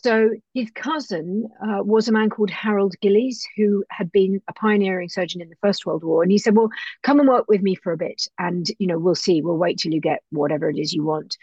so 0.00 0.30
his 0.54 0.70
cousin 0.70 1.48
uh, 1.62 1.82
was 1.82 2.08
a 2.08 2.12
man 2.12 2.30
called 2.30 2.50
Harold 2.50 2.94
Gillies, 3.02 3.46
who 3.56 3.84
had 3.90 4.10
been 4.10 4.40
a 4.48 4.52
pioneering 4.54 5.08
surgeon 5.08 5.42
in 5.42 5.50
the 5.50 5.56
First 5.60 5.84
World 5.84 6.02
War. 6.02 6.22
And 6.22 6.32
he 6.32 6.38
said, 6.38 6.56
"Well, 6.56 6.70
come 7.02 7.20
and 7.20 7.28
work 7.28 7.44
with 7.48 7.60
me 7.60 7.74
for 7.74 7.92
a 7.92 7.98
bit, 7.98 8.26
and 8.38 8.66
you 8.78 8.86
know 8.86 8.98
we'll 8.98 9.14
see. 9.14 9.42
We'll 9.42 9.58
wait 9.58 9.78
till 9.78 9.92
you 9.92 10.00
get 10.00 10.22
whatever 10.30 10.70
it 10.70 10.78
is 10.78 10.94
you 10.94 11.04
want." 11.04 11.36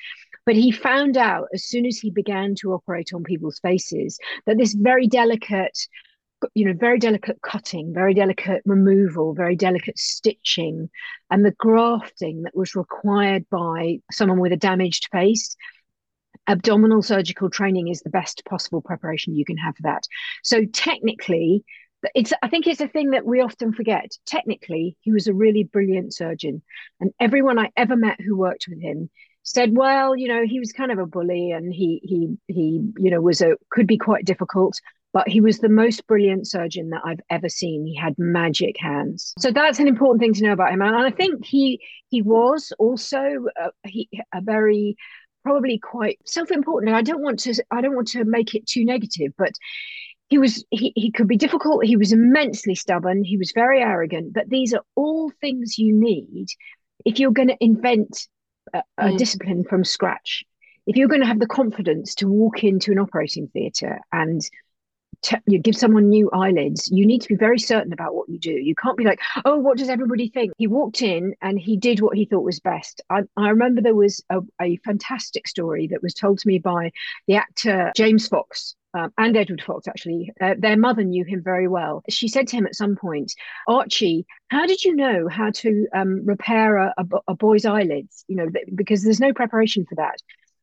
But 0.45 0.55
he 0.55 0.71
found 0.71 1.15
out 1.15 1.47
as 1.53 1.63
soon 1.63 1.85
as 1.85 1.99
he 1.99 2.09
began 2.09 2.55
to 2.55 2.73
operate 2.73 3.13
on 3.13 3.23
people's 3.23 3.59
faces 3.59 4.17
that 4.47 4.57
this 4.57 4.73
very 4.73 5.05
delicate 5.05 5.77
you 6.53 6.65
know 6.65 6.73
very 6.73 6.97
delicate 6.97 7.37
cutting 7.41 7.93
very 7.93 8.13
delicate 8.13 8.61
removal 8.65 9.33
very 9.33 9.57
delicate 9.57 9.97
stitching 9.99 10.89
and 11.29 11.43
the 11.45 11.51
grafting 11.51 12.43
that 12.43 12.55
was 12.55 12.75
required 12.75 13.45
by 13.49 13.97
someone 14.09 14.39
with 14.39 14.53
a 14.53 14.57
damaged 14.57 15.09
face 15.11 15.57
abdominal 16.49 17.01
surgical 17.01 17.49
training 17.49 17.87
is 17.87 18.01
the 18.01 18.09
best 18.09 18.43
possible 18.45 18.81
preparation 18.81 19.35
you 19.35 19.45
can 19.45 19.57
have 19.57 19.75
for 19.75 19.83
that. 19.83 20.03
So 20.43 20.65
technically, 20.65 21.63
it's 22.15 22.33
I 22.41 22.49
think 22.49 22.67
it's 22.67 22.81
a 22.81 22.87
thing 22.87 23.11
that 23.11 23.25
we 23.25 23.41
often 23.41 23.73
forget. 23.73 24.11
Technically, 24.25 24.97
he 25.01 25.11
was 25.11 25.27
a 25.27 25.33
really 25.33 25.63
brilliant 25.63 26.13
surgeon, 26.13 26.61
and 26.99 27.11
everyone 27.19 27.59
I 27.59 27.69
ever 27.77 27.95
met 27.95 28.19
who 28.21 28.35
worked 28.37 28.65
with 28.69 28.81
him 28.81 29.09
said, 29.43 29.75
"Well, 29.75 30.15
you 30.15 30.27
know, 30.27 30.45
he 30.45 30.59
was 30.59 30.71
kind 30.71 30.91
of 30.91 30.99
a 30.99 31.05
bully, 31.05 31.51
and 31.51 31.73
he 31.73 31.99
he 32.03 32.37
he 32.47 32.91
you 32.97 33.11
know 33.11 33.21
was 33.21 33.41
a 33.41 33.55
could 33.71 33.87
be 33.87 33.97
quite 33.97 34.25
difficult." 34.25 34.79
But 35.11 35.27
he 35.27 35.41
was 35.41 35.57
the 35.57 35.69
most 35.69 36.05
brilliant 36.05 36.47
surgeon 36.47 36.91
that 36.91 37.01
I've 37.03 37.21
ever 37.31 37.49
seen. 37.49 37.83
He 37.83 37.95
had 37.95 38.13
magic 38.19 38.75
hands, 38.79 39.33
so 39.39 39.51
that's 39.51 39.79
an 39.79 39.87
important 39.87 40.21
thing 40.21 40.33
to 40.35 40.43
know 40.43 40.53
about 40.53 40.71
him. 40.71 40.81
And 40.81 40.95
I 40.95 41.09
think 41.09 41.45
he 41.45 41.81
he 42.09 42.21
was 42.21 42.71
also 42.77 43.45
a, 43.57 43.71
he, 43.87 44.07
a 44.33 44.41
very 44.41 44.95
probably 45.43 45.79
quite 45.79 46.19
self-important. 46.25 46.89
And 46.89 46.97
I 46.97 47.01
don't 47.01 47.21
want 47.21 47.39
to 47.39 47.63
I 47.71 47.81
don't 47.81 47.95
want 47.95 48.09
to 48.09 48.25
make 48.25 48.55
it 48.55 48.67
too 48.67 48.85
negative, 48.85 49.33
but 49.37 49.53
he 50.29 50.37
was 50.37 50.63
he, 50.69 50.93
he 50.95 51.11
could 51.11 51.27
be 51.27 51.37
difficult 51.37 51.83
he 51.83 51.97
was 51.97 52.13
immensely 52.13 52.75
stubborn 52.75 53.23
he 53.23 53.37
was 53.37 53.51
very 53.53 53.81
arrogant 53.81 54.33
but 54.33 54.49
these 54.49 54.73
are 54.73 54.83
all 54.95 55.31
things 55.41 55.77
you 55.77 55.93
need 55.93 56.47
if 57.05 57.19
you're 57.19 57.31
going 57.31 57.47
to 57.47 57.57
invent 57.59 58.27
a, 58.73 58.83
a 58.97 59.05
mm. 59.05 59.17
discipline 59.17 59.63
from 59.63 59.83
scratch 59.83 60.43
if 60.87 60.95
you're 60.95 61.07
going 61.07 61.21
to 61.21 61.27
have 61.27 61.39
the 61.39 61.47
confidence 61.47 62.15
to 62.15 62.27
walk 62.27 62.63
into 62.63 62.91
an 62.91 62.99
operating 62.99 63.47
theatre 63.47 63.99
and 64.11 64.41
you 65.45 65.59
give 65.59 65.75
someone 65.75 66.09
new 66.09 66.29
eyelids, 66.31 66.89
you 66.91 67.05
need 67.05 67.21
to 67.21 67.27
be 67.27 67.35
very 67.35 67.59
certain 67.59 67.93
about 67.93 68.15
what 68.15 68.29
you 68.29 68.39
do. 68.39 68.51
You 68.51 68.75
can't 68.75 68.97
be 68.97 69.03
like, 69.03 69.19
oh, 69.45 69.57
what 69.57 69.77
does 69.77 69.89
everybody 69.89 70.29
think? 70.29 70.53
He 70.57 70.67
walked 70.67 71.01
in 71.01 71.35
and 71.41 71.59
he 71.59 71.77
did 71.77 72.01
what 72.01 72.17
he 72.17 72.25
thought 72.25 72.43
was 72.43 72.59
best. 72.59 73.01
I, 73.09 73.21
I 73.37 73.49
remember 73.49 73.81
there 73.81 73.95
was 73.95 74.23
a, 74.29 74.39
a 74.61 74.77
fantastic 74.77 75.47
story 75.47 75.87
that 75.87 76.03
was 76.03 76.13
told 76.13 76.39
to 76.39 76.47
me 76.47 76.59
by 76.59 76.91
the 77.27 77.35
actor 77.35 77.91
James 77.95 78.27
Fox, 78.27 78.75
um, 78.93 79.13
and 79.17 79.37
Edward 79.37 79.61
Fox, 79.61 79.87
actually. 79.87 80.31
Uh, 80.41 80.55
their 80.57 80.77
mother 80.77 81.03
knew 81.03 81.23
him 81.23 81.43
very 81.43 81.67
well. 81.67 82.03
She 82.09 82.27
said 82.27 82.47
to 82.47 82.57
him 82.57 82.65
at 82.65 82.75
some 82.75 82.95
point, 82.95 83.33
Archie, 83.67 84.25
how 84.49 84.65
did 84.65 84.83
you 84.83 84.95
know 84.95 85.27
how 85.27 85.51
to 85.51 85.87
um, 85.93 86.25
repair 86.25 86.77
a, 86.77 86.93
a, 86.97 87.05
a, 87.27 87.35
boy's 87.35 87.65
eyelids? 87.65 88.25
You 88.27 88.37
know, 88.37 88.47
because 88.73 89.03
there's 89.03 89.19
no 89.19 89.33
preparation 89.33 89.85
for 89.85 89.95
that. 89.95 90.15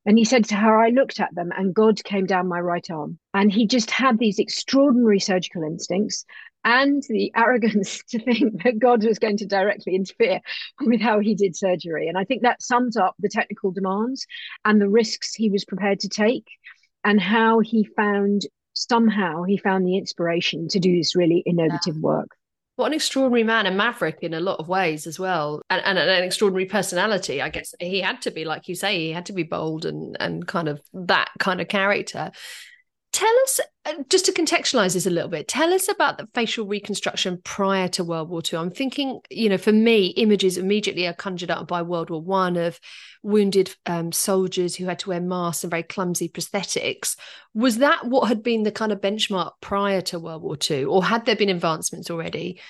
And 0.06 0.16
he 0.16 0.25
said 0.25 0.44
to 0.46 0.54
her, 0.54 0.80
I 0.80 0.90
looked 0.90 1.18
at 1.18 1.34
them 1.34 1.50
and 1.56 1.75
God 1.75 2.02
came 2.04 2.26
down 2.26 2.46
my 2.46 2.60
right 2.60 2.88
arm. 2.90 3.18
And 3.34 3.50
he 3.50 3.66
just 3.66 3.90
had 3.90 4.18
these 4.18 4.38
extraordinary 4.38 5.18
surgical 5.18 5.64
instincts 5.64 6.25
and 6.64 7.02
the 7.08 7.32
arrogance 7.36 8.02
to 8.10 8.20
think 8.20 8.62
that 8.62 8.78
God 8.78 9.04
was 9.04 9.18
going 9.18 9.36
to 9.38 9.46
directly 9.46 9.96
interfere 9.96 10.40
with 10.80 11.00
how 11.00 11.18
he 11.18 11.34
did 11.34 11.56
surgery. 11.56 12.06
And 12.08 12.16
I 12.16 12.25
think 12.25 12.42
that 12.42 12.62
sums 12.62 12.96
up 12.96 13.16
the 13.18 13.28
technical 13.28 13.72
demands 13.72 14.26
and 14.64 14.80
the 14.80 14.88
risks 14.88 15.34
he 15.34 15.50
was 15.50 15.64
prepared 15.64 15.98
to 16.00 16.08
take 16.08 16.46
and 17.02 17.20
how 17.20 17.58
he 17.58 17.84
found 17.96 18.42
somehow 18.75 19.42
he 19.42 19.56
found 19.56 19.86
the 19.86 19.96
inspiration 19.96 20.68
to 20.68 20.78
do 20.78 20.96
this 20.96 21.16
really 21.16 21.38
innovative 21.46 21.96
ah. 21.96 22.00
work. 22.00 22.28
What 22.76 22.88
an 22.88 22.92
extraordinary 22.92 23.42
man 23.42 23.66
and 23.66 23.76
maverick 23.76 24.18
in 24.21 24.35
a 24.35 24.40
lot 24.40 24.61
of 24.61 24.68
ways 24.68 25.06
as 25.06 25.18
well, 25.18 25.62
and, 25.71 25.83
and, 25.85 25.99
an 25.99 26.23
extraordinary 26.23 26.66
personality. 26.66 27.40
I 27.40 27.49
guess 27.49 27.75
he 27.80 28.00
had 28.02 28.21
to 28.23 28.30
be, 28.30 28.45
like 28.45 28.68
you 28.68 28.75
say, 28.75 28.99
he 28.99 29.12
had 29.12 29.26
to 29.26 29.33
be 29.33 29.45
bold 29.45 29.87
and 29.87 30.16
and 30.21 30.47
kind 30.47 30.68
of 30.68 30.80
that 30.92 31.30
kind 31.38 31.62
of 31.62 31.68
character. 31.68 32.30
Tell 33.16 33.35
us, 33.44 33.61
uh, 33.87 33.94
just 34.11 34.26
to 34.26 34.32
contextualize 34.32 34.92
this 34.92 35.06
a 35.06 35.11
little 35.11 35.30
bit, 35.30 35.49
tell 35.49 35.73
us 35.73 35.88
about 35.88 36.18
the 36.18 36.28
facial 36.35 36.66
reconstruction 36.66 37.40
prior 37.44 37.88
to 37.88 38.04
World 38.04 38.28
War 38.28 38.42
II. 38.44 38.58
I'm 38.58 38.70
thinking, 38.70 39.20
you 39.30 39.49
know, 39.49 39.56
for 39.56 39.73
me, 39.73 40.08
images 40.08 40.58
immediately 40.58 41.06
are 41.06 41.14
conjured 41.14 41.50
up 41.50 41.66
by 41.66 41.80
World 41.80 42.11
War 42.11 42.20
One 42.20 42.58
of 42.58 42.78
wounded 43.23 43.75
um, 43.87 44.12
soldiers 44.12 44.76
who 44.76 44.85
had 44.85 44.99
to 44.99 45.08
wear 45.08 45.20
masks 45.23 45.64
and 45.64 45.70
very 45.70 45.82
clumsy 45.82 46.28
prosthetics. 46.28 47.16
Was 47.54 47.78
that 47.78 48.06
what 48.06 48.28
had 48.28 48.42
been 48.42 48.64
the 48.64 48.70
kind 48.70 48.92
of 48.92 49.00
benchmark 49.00 49.52
prior 49.62 50.02
to 50.02 50.18
World 50.18 50.42
War 50.42 50.58
II, 50.70 50.85
or 50.85 51.02
had 51.02 51.25
there 51.25 51.37
been 51.37 51.49
advancements 51.49 52.11
already? 52.11 52.61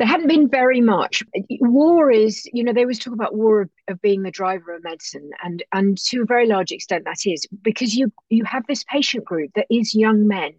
There 0.00 0.08
hadn't 0.08 0.28
been 0.28 0.48
very 0.48 0.80
much. 0.80 1.22
War 1.60 2.10
is, 2.10 2.48
you 2.54 2.64
know, 2.64 2.72
they 2.72 2.80
always 2.80 2.98
talk 2.98 3.12
about 3.12 3.34
war 3.34 3.60
of, 3.60 3.70
of, 3.86 4.00
being 4.00 4.22
the 4.22 4.30
driver 4.30 4.74
of 4.74 4.82
medicine, 4.82 5.30
and 5.44 5.62
and 5.74 5.98
to 5.98 6.22
a 6.22 6.24
very 6.24 6.46
large 6.46 6.72
extent 6.72 7.04
that 7.04 7.26
is 7.26 7.46
because 7.60 7.94
you 7.94 8.10
you 8.30 8.42
have 8.44 8.66
this 8.66 8.82
patient 8.84 9.26
group 9.26 9.50
that 9.56 9.66
is 9.68 9.94
young 9.94 10.26
men. 10.26 10.52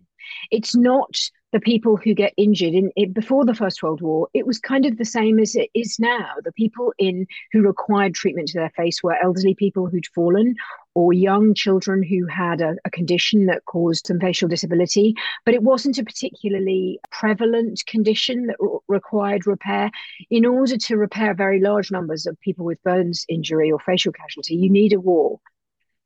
It's 0.51 0.75
not 0.75 1.17
the 1.53 1.59
people 1.59 1.97
who 1.97 2.13
get 2.13 2.33
injured 2.37 2.75
in, 2.75 2.91
in, 2.95 3.13
before 3.13 3.43
the 3.43 3.55
First 3.55 3.81
World 3.81 3.99
War, 4.01 4.29
it 4.35 4.45
was 4.45 4.59
kind 4.59 4.85
of 4.85 4.97
the 4.97 5.05
same 5.05 5.39
as 5.39 5.55
it 5.55 5.69
is 5.73 5.97
now. 5.99 6.29
The 6.43 6.53
people 6.53 6.93
in 6.99 7.25
who 7.51 7.63
required 7.63 8.13
treatment 8.13 8.49
to 8.49 8.59
their 8.59 8.71
face 8.77 9.01
were 9.01 9.17
elderly 9.21 9.55
people 9.55 9.87
who'd 9.87 10.05
fallen 10.13 10.55
or 10.93 11.13
young 11.13 11.53
children 11.53 12.03
who 12.03 12.25
had 12.27 12.61
a, 12.61 12.75
a 12.85 12.89
condition 12.89 13.45
that 13.45 13.65
caused 13.65 14.07
some 14.07 14.19
facial 14.19 14.47
disability, 14.47 15.13
but 15.45 15.53
it 15.53 15.63
wasn't 15.63 15.97
a 15.97 16.03
particularly 16.03 16.99
prevalent 17.11 17.81
condition 17.87 18.47
that 18.47 18.57
r- 18.61 18.79
required 18.87 19.47
repair. 19.47 19.89
In 20.29 20.45
order 20.45 20.77
to 20.77 20.97
repair 20.97 21.33
very 21.33 21.59
large 21.59 21.91
numbers 21.91 22.25
of 22.25 22.39
people 22.41 22.65
with 22.65 22.83
burns 22.83 23.25
injury 23.29 23.71
or 23.71 23.79
facial 23.79 24.11
casualty, 24.11 24.55
you 24.55 24.69
need 24.69 24.93
a 24.93 24.99
war. 24.99 25.39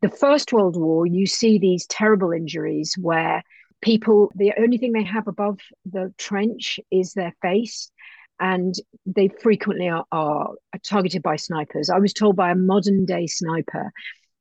The 0.02 0.10
First 0.10 0.54
World 0.54 0.78
War, 0.78 1.08
you 1.08 1.26
see 1.26 1.58
these 1.58 1.88
terrible 1.88 2.32
injuries 2.32 2.96
where 3.00 3.44
people, 3.82 4.32
the 4.36 4.54
only 4.60 4.78
thing 4.78 4.92
they 4.92 5.04
have 5.04 5.28
above 5.28 5.60
the 5.86 6.14
trench 6.18 6.80
is 6.92 7.14
their 7.14 7.34
face. 7.42 7.92
And 8.38 8.76
they 9.06 9.30
frequently 9.30 9.88
are, 9.88 10.04
are 10.12 10.50
targeted 10.84 11.24
by 11.24 11.38
snipers. 11.38 11.90
I 11.90 12.00
was 12.00 12.12
told 12.12 12.36
by 12.36 12.52
a 12.52 12.56
modern 12.56 13.06
day 13.06 13.28
sniper 13.28 13.94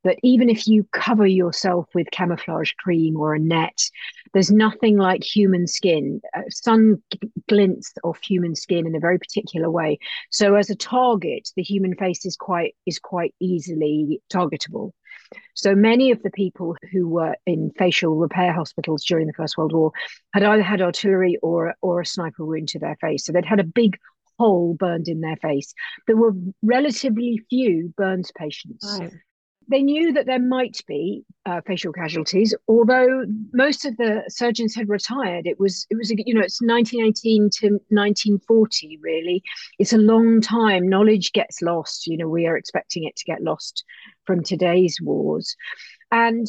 that 0.04 0.18
even 0.22 0.48
if 0.48 0.68
you 0.68 0.86
cover 0.92 1.26
yourself 1.26 1.86
with 1.94 2.10
camouflage 2.10 2.72
cream 2.78 3.16
or 3.16 3.34
a 3.34 3.38
net, 3.38 3.78
there's 4.32 4.50
nothing 4.50 4.98
like 4.98 5.24
human 5.24 5.66
skin. 5.66 6.20
Uh, 6.36 6.42
sun 6.50 7.02
glints 7.48 7.92
off 8.04 8.20
human 8.22 8.54
skin 8.54 8.86
in 8.86 8.94
a 8.94 9.00
very 9.00 9.18
particular 9.18 9.70
way. 9.70 9.98
So 10.30 10.54
as 10.54 10.70
a 10.70 10.76
target, 10.76 11.48
the 11.56 11.62
human 11.62 11.96
face 11.96 12.24
is 12.26 12.36
quite 12.36 12.74
is 12.86 12.98
quite 12.98 13.34
easily 13.40 14.20
targetable. 14.32 14.92
So 15.54 15.74
many 15.74 16.10
of 16.10 16.22
the 16.22 16.30
people 16.30 16.76
who 16.92 17.08
were 17.08 17.36
in 17.46 17.72
facial 17.78 18.16
repair 18.16 18.52
hospitals 18.52 19.04
during 19.04 19.26
the 19.26 19.32
First 19.32 19.56
World 19.56 19.72
War 19.72 19.92
had 20.34 20.42
either 20.42 20.62
had 20.62 20.82
artillery 20.82 21.38
or, 21.42 21.74
or 21.80 22.00
a 22.00 22.06
sniper 22.06 22.44
wound 22.44 22.68
to 22.68 22.78
their 22.78 22.96
face. 23.00 23.24
So 23.24 23.32
they'd 23.32 23.44
had 23.44 23.60
a 23.60 23.64
big 23.64 23.96
hole 24.38 24.74
burned 24.74 25.08
in 25.08 25.20
their 25.20 25.36
face. 25.36 25.72
There 26.06 26.16
were 26.16 26.34
relatively 26.62 27.40
few 27.48 27.94
burns 27.96 28.32
patients. 28.36 28.98
Right 29.00 29.12
they 29.68 29.82
knew 29.82 30.12
that 30.12 30.26
there 30.26 30.40
might 30.40 30.80
be 30.86 31.24
uh, 31.46 31.60
facial 31.66 31.92
casualties, 31.92 32.54
although 32.68 33.24
most 33.52 33.84
of 33.84 33.96
the 33.96 34.22
surgeons 34.28 34.74
had 34.74 34.88
retired. 34.88 35.46
It 35.46 35.58
was 35.60 35.86
it 35.90 35.96
was 35.96 36.10
you 36.10 36.34
know 36.34 36.40
it's 36.40 36.60
1918 36.60 37.50
to 37.60 37.66
1940 37.88 38.98
really. 39.02 39.42
It's 39.78 39.92
a 39.92 39.98
long 39.98 40.40
time. 40.40 40.88
Knowledge 40.88 41.32
gets 41.32 41.62
lost. 41.62 42.06
You 42.06 42.16
know 42.16 42.28
we 42.28 42.46
are 42.46 42.56
expecting 42.56 43.04
it 43.04 43.16
to 43.16 43.24
get 43.24 43.42
lost 43.42 43.84
from 44.24 44.42
today's 44.42 44.98
wars, 45.00 45.56
and 46.10 46.46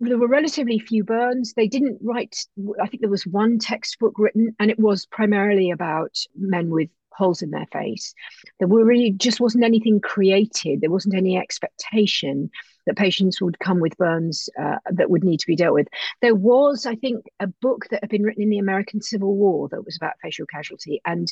there 0.00 0.18
were 0.18 0.28
relatively 0.28 0.78
few 0.78 1.04
burns. 1.04 1.52
They 1.54 1.68
didn't 1.68 1.98
write. 2.02 2.36
I 2.80 2.86
think 2.86 3.00
there 3.00 3.10
was 3.10 3.26
one 3.26 3.58
textbook 3.58 4.18
written, 4.18 4.54
and 4.58 4.70
it 4.70 4.78
was 4.78 5.06
primarily 5.06 5.70
about 5.70 6.16
men 6.36 6.70
with 6.70 6.88
holes 7.16 7.42
in 7.42 7.50
their 7.50 7.66
face. 7.72 8.14
There 8.58 8.68
were 8.68 8.84
really 8.84 9.10
just 9.10 9.40
wasn't 9.40 9.64
anything 9.64 10.00
created. 10.00 10.80
There 10.80 10.90
wasn't 10.90 11.14
any 11.14 11.36
expectation 11.36 12.50
that 12.86 12.96
patients 12.96 13.40
would 13.40 13.58
come 13.58 13.80
with 13.80 13.96
burns 13.96 14.48
uh, 14.60 14.76
that 14.90 15.10
would 15.10 15.24
need 15.24 15.40
to 15.40 15.46
be 15.46 15.56
dealt 15.56 15.74
with. 15.74 15.88
There 16.20 16.34
was, 16.34 16.86
I 16.86 16.94
think, 16.96 17.24
a 17.40 17.46
book 17.46 17.86
that 17.90 18.02
had 18.02 18.10
been 18.10 18.22
written 18.22 18.42
in 18.42 18.50
the 18.50 18.58
American 18.58 19.00
Civil 19.00 19.34
War 19.36 19.68
that 19.70 19.84
was 19.84 19.96
about 19.96 20.14
facial 20.22 20.46
casualty, 20.46 21.00
and 21.04 21.28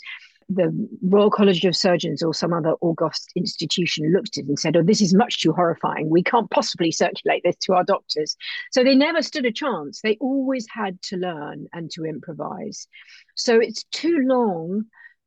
the 0.49 0.89
Royal 1.03 1.31
College 1.31 1.65
of 1.65 1.77
Surgeons 1.77 2.23
or 2.23 2.35
some 2.35 2.53
other 2.53 2.75
august 2.81 3.33
institution 3.37 4.13
looked 4.13 4.39
at 4.39 4.45
it 4.45 4.49
and 4.49 4.59
said, 4.59 4.77
"Oh, 4.77 4.83
this 4.83 5.01
is 5.01 5.15
much 5.15 5.41
too 5.41 5.53
horrifying. 5.53 6.11
We 6.11 6.23
can't 6.23 6.51
possibly 6.51 6.91
circulate 6.91 7.43
this 7.45 7.57
to 7.63 7.75
our 7.75 7.85
doctors." 7.85 8.37
So 8.71 8.83
they 8.83 8.95
never 8.95 9.23
stood 9.23 9.47
a 9.47 9.53
chance. 9.53 10.01
They 10.01 10.17
always 10.21 10.67
had 10.69 11.01
to 11.03 11.17
learn 11.17 11.67
and 11.73 11.91
to 11.93 12.05
improvise. 12.05 12.87
So 13.35 13.61
it's 13.61 13.85
too 13.85 14.19
long 14.25 14.87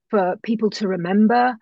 for 0.10 0.38
people 0.44 0.70
to 0.72 0.88
remember. 0.88 1.58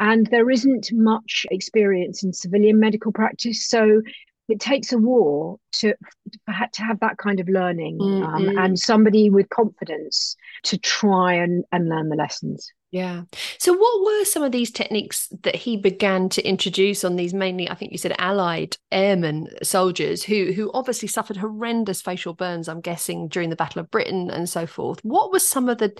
And 0.00 0.26
there 0.30 0.50
isn't 0.50 0.90
much 0.92 1.46
experience 1.50 2.22
in 2.22 2.32
civilian 2.32 2.78
medical 2.78 3.12
practice. 3.12 3.66
So 3.66 4.02
it 4.48 4.60
takes 4.60 4.92
a 4.92 4.98
war 4.98 5.58
to 5.72 5.92
to 5.92 6.82
have 6.82 7.00
that 7.00 7.18
kind 7.18 7.40
of 7.40 7.48
learning 7.48 7.98
um, 8.00 8.44
mm-hmm. 8.44 8.58
and 8.58 8.78
somebody 8.78 9.28
with 9.28 9.48
confidence 9.50 10.36
to 10.64 10.78
try 10.78 11.34
and, 11.34 11.64
and 11.72 11.88
learn 11.88 12.08
the 12.08 12.16
lessons. 12.16 12.72
Yeah. 12.90 13.24
So, 13.58 13.74
what 13.74 14.04
were 14.04 14.24
some 14.24 14.42
of 14.42 14.52
these 14.52 14.70
techniques 14.70 15.28
that 15.42 15.54
he 15.54 15.76
began 15.76 16.30
to 16.30 16.42
introduce 16.42 17.04
on 17.04 17.16
these 17.16 17.34
mainly, 17.34 17.68
I 17.68 17.74
think 17.74 17.92
you 17.92 17.98
said, 17.98 18.14
Allied 18.18 18.78
airmen 18.90 19.48
uh, 19.60 19.64
soldiers 19.64 20.22
who 20.22 20.52
who 20.52 20.70
obviously 20.72 21.08
suffered 21.08 21.36
horrendous 21.36 22.00
facial 22.00 22.32
burns? 22.32 22.66
I'm 22.66 22.80
guessing 22.80 23.28
during 23.28 23.50
the 23.50 23.56
Battle 23.56 23.80
of 23.80 23.90
Britain 23.90 24.30
and 24.30 24.48
so 24.48 24.66
forth. 24.66 25.00
What 25.02 25.30
were 25.30 25.38
some 25.38 25.68
of 25.68 25.78
the 25.78 25.92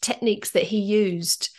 techniques 0.00 0.52
that 0.52 0.62
he 0.62 0.78
used 0.78 1.50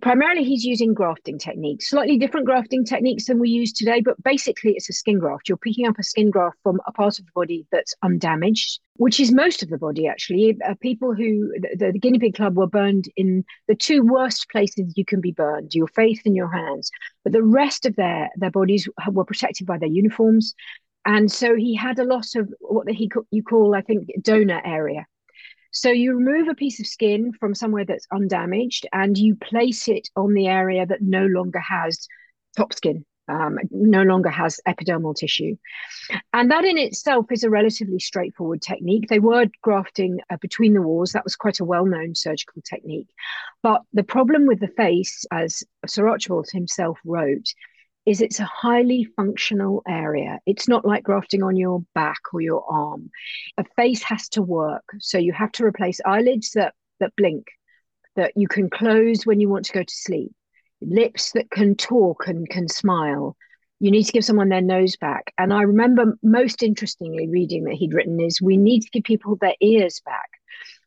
primarily 0.00 0.44
he's 0.44 0.64
using 0.64 0.92
grafting 0.92 1.38
techniques 1.38 1.88
slightly 1.88 2.18
different 2.18 2.46
grafting 2.46 2.84
techniques 2.84 3.26
than 3.26 3.38
we 3.38 3.48
use 3.48 3.72
today 3.72 4.00
but 4.00 4.22
basically 4.22 4.72
it's 4.72 4.90
a 4.90 4.92
skin 4.92 5.18
graft. 5.18 5.48
You're 5.48 5.58
picking 5.58 5.86
up 5.86 5.98
a 5.98 6.02
skin 6.02 6.30
graft 6.30 6.58
from 6.62 6.80
a 6.86 6.92
part 6.92 7.18
of 7.18 7.24
the 7.24 7.32
body 7.34 7.66
that's 7.72 7.94
undamaged 8.02 8.80
which 8.96 9.18
is 9.18 9.32
most 9.32 9.62
of 9.62 9.70
the 9.70 9.78
body 9.78 10.06
actually. 10.06 10.58
Uh, 10.68 10.74
people 10.80 11.14
who 11.14 11.50
the, 11.78 11.92
the, 11.92 11.98
guinea 11.98 12.18
pig 12.18 12.34
club 12.34 12.56
were 12.56 12.66
burned 12.66 13.06
in 13.16 13.44
the 13.68 13.74
two 13.74 14.02
worst 14.02 14.50
places 14.50 14.92
you 14.96 15.04
can 15.04 15.20
be 15.20 15.32
burned 15.32 15.74
your 15.74 15.88
face 15.88 16.20
and 16.26 16.36
your 16.36 16.52
hands. 16.52 16.90
But 17.24 17.32
the 17.32 17.42
rest 17.42 17.86
of 17.86 17.96
their 17.96 18.28
their 18.36 18.50
bodies 18.50 18.86
were 19.10 19.24
protected 19.24 19.66
by 19.66 19.78
their 19.78 19.88
uniforms. 19.88 20.54
And 21.06 21.32
so 21.32 21.56
he 21.56 21.74
had 21.74 21.98
a 21.98 22.04
lot 22.04 22.26
of 22.36 22.52
what 22.60 22.90
he 22.90 23.10
you 23.30 23.42
call 23.42 23.74
i 23.74 23.80
think 23.80 24.10
donor 24.22 24.60
area 24.64 25.06
so 25.70 25.90
you 25.90 26.14
remove 26.14 26.48
a 26.48 26.54
piece 26.54 26.80
of 26.80 26.86
skin 26.86 27.32
from 27.32 27.54
somewhere 27.54 27.84
that's 27.84 28.06
undamaged 28.12 28.86
and 28.92 29.16
you 29.16 29.36
place 29.36 29.88
it 29.88 30.08
on 30.16 30.34
the 30.34 30.48
area 30.48 30.84
that 30.86 31.00
no 31.00 31.26
longer 31.26 31.60
has 31.60 32.08
top 32.56 32.72
skin, 32.72 33.04
um, 33.28 33.58
no 33.70 34.02
longer 34.02 34.30
has 34.30 34.60
epidermal 34.66 35.14
tissue. 35.14 35.56
And 36.32 36.50
that 36.50 36.64
in 36.64 36.76
itself 36.76 37.26
is 37.30 37.44
a 37.44 37.50
relatively 37.50 38.00
straightforward 38.00 38.62
technique. 38.62 39.08
They 39.08 39.20
were 39.20 39.46
grafting 39.62 40.18
uh, 40.30 40.36
between 40.40 40.74
the 40.74 40.82
wars. 40.82 41.12
That 41.12 41.24
was 41.24 41.36
quite 41.36 41.60
a 41.60 41.64
well 41.64 41.86
known 41.86 42.14
surgical 42.14 42.62
technique. 42.62 43.08
But 43.62 43.82
the 43.92 44.02
problem 44.02 44.46
with 44.46 44.58
the 44.58 44.68
face, 44.68 45.24
as 45.30 45.62
Sir 45.86 46.08
Archibald 46.08 46.48
himself 46.50 46.98
wrote, 47.04 47.54
is 48.06 48.20
it's 48.20 48.40
a 48.40 48.44
highly 48.44 49.04
functional 49.16 49.82
area. 49.86 50.38
It's 50.46 50.68
not 50.68 50.84
like 50.84 51.04
grafting 51.04 51.42
on 51.42 51.56
your 51.56 51.82
back 51.94 52.20
or 52.32 52.40
your 52.40 52.64
arm. 52.70 53.10
A 53.58 53.64
face 53.76 54.02
has 54.04 54.28
to 54.30 54.42
work. 54.42 54.84
So 54.98 55.18
you 55.18 55.32
have 55.32 55.52
to 55.52 55.64
replace 55.64 56.00
eyelids 56.04 56.52
that, 56.52 56.74
that 57.00 57.14
blink, 57.16 57.46
that 58.16 58.32
you 58.36 58.48
can 58.48 58.70
close 58.70 59.26
when 59.26 59.40
you 59.40 59.48
want 59.48 59.66
to 59.66 59.72
go 59.72 59.82
to 59.82 59.94
sleep, 59.94 60.32
lips 60.80 61.32
that 61.32 61.50
can 61.50 61.76
talk 61.76 62.26
and 62.26 62.48
can 62.48 62.68
smile. 62.68 63.36
You 63.80 63.90
need 63.90 64.04
to 64.04 64.12
give 64.12 64.24
someone 64.24 64.48
their 64.48 64.60
nose 64.60 64.96
back. 64.96 65.32
And 65.38 65.52
I 65.52 65.62
remember 65.62 66.18
most 66.22 66.62
interestingly 66.62 67.28
reading 67.28 67.64
that 67.64 67.74
he'd 67.74 67.94
written 67.94 68.20
is 68.20 68.40
we 68.40 68.56
need 68.56 68.80
to 68.80 68.90
give 68.90 69.04
people 69.04 69.36
their 69.36 69.54
ears 69.60 70.00
back 70.04 70.28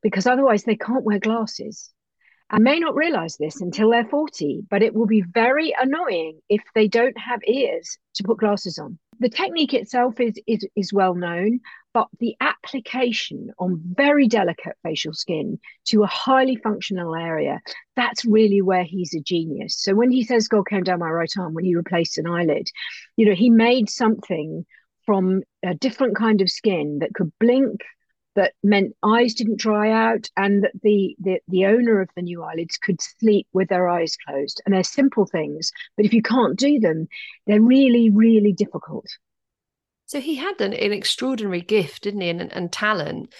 because 0.01 0.27
otherwise 0.27 0.63
they 0.63 0.75
can't 0.75 1.03
wear 1.03 1.20
glasses 1.20 1.91
and 2.51 2.63
may 2.63 2.79
not 2.79 2.95
realize 2.95 3.38
this 3.38 3.62
until 3.62 3.89
they're 3.91 4.05
40, 4.05 4.63
but 4.69 4.83
it 4.83 4.93
will 4.93 5.07
be 5.07 5.23
very 5.33 5.73
annoying 5.79 6.39
if 6.50 6.62
they 6.75 6.88
don't 6.88 7.17
have 7.17 7.39
ears 7.47 7.97
to 8.15 8.23
put 8.23 8.39
glasses 8.39 8.77
on. 8.77 9.00
The 9.19 9.29
technique 9.29 9.73
itself 9.73 10.19
is, 10.19 10.33
is, 10.47 10.67
is 10.75 10.93
well 10.93 11.15
known, 11.15 11.62
but 11.93 12.07
the 12.19 12.35
application 12.41 13.51
on 13.59 13.81
very 13.83 14.27
delicate 14.27 14.75
facial 14.83 15.13
skin 15.13 15.59
to 15.85 16.03
a 16.03 16.07
highly 16.07 16.55
functional 16.55 17.15
area, 17.15 17.62
that's 17.95 18.25
really 18.25 18.62
where 18.62 18.83
he's 18.83 19.13
a 19.13 19.19
genius. 19.19 19.77
So 19.79 19.93
when 19.93 20.12
he 20.12 20.23
says 20.23 20.47
God 20.47 20.67
came 20.67 20.83
down 20.83 21.00
my 21.00 21.09
right 21.09 21.31
arm, 21.38 21.53
when 21.53 21.65
he 21.65 21.75
replaced 21.75 22.17
an 22.17 22.27
eyelid, 22.27 22.67
you 23.15 23.27
know, 23.27 23.35
he 23.35 23.50
made 23.50 23.89
something 23.89 24.65
from 25.05 25.43
a 25.63 25.73
different 25.75 26.15
kind 26.15 26.41
of 26.41 26.50
skin 26.50 27.00
that 27.00 27.13
could 27.13 27.31
blink 27.39 27.81
that 28.35 28.53
meant 28.63 28.95
eyes 29.03 29.33
didn't 29.33 29.59
dry 29.59 29.91
out 29.91 30.29
and 30.37 30.63
that 30.63 30.73
the, 30.81 31.15
the 31.19 31.39
the 31.47 31.65
owner 31.65 32.01
of 32.01 32.09
the 32.15 32.21
new 32.21 32.43
eyelids 32.43 32.77
could 32.77 33.01
sleep 33.01 33.47
with 33.53 33.69
their 33.69 33.87
eyes 33.87 34.17
closed. 34.27 34.61
And 34.65 34.73
they're 34.73 34.83
simple 34.83 35.25
things 35.25 35.71
but 35.95 36.05
if 36.05 36.13
you 36.13 36.21
can't 36.21 36.57
do 36.57 36.79
them 36.79 37.07
they're 37.47 37.61
really 37.61 38.09
really 38.09 38.53
difficult. 38.53 39.07
So 40.05 40.19
he 40.19 40.35
had 40.35 40.59
an, 40.61 40.73
an 40.73 40.93
extraordinary 40.93 41.61
gift 41.61 42.03
didn't 42.03 42.21
he? 42.21 42.29
And, 42.29 42.51
and 42.51 42.71
talent 42.71 43.33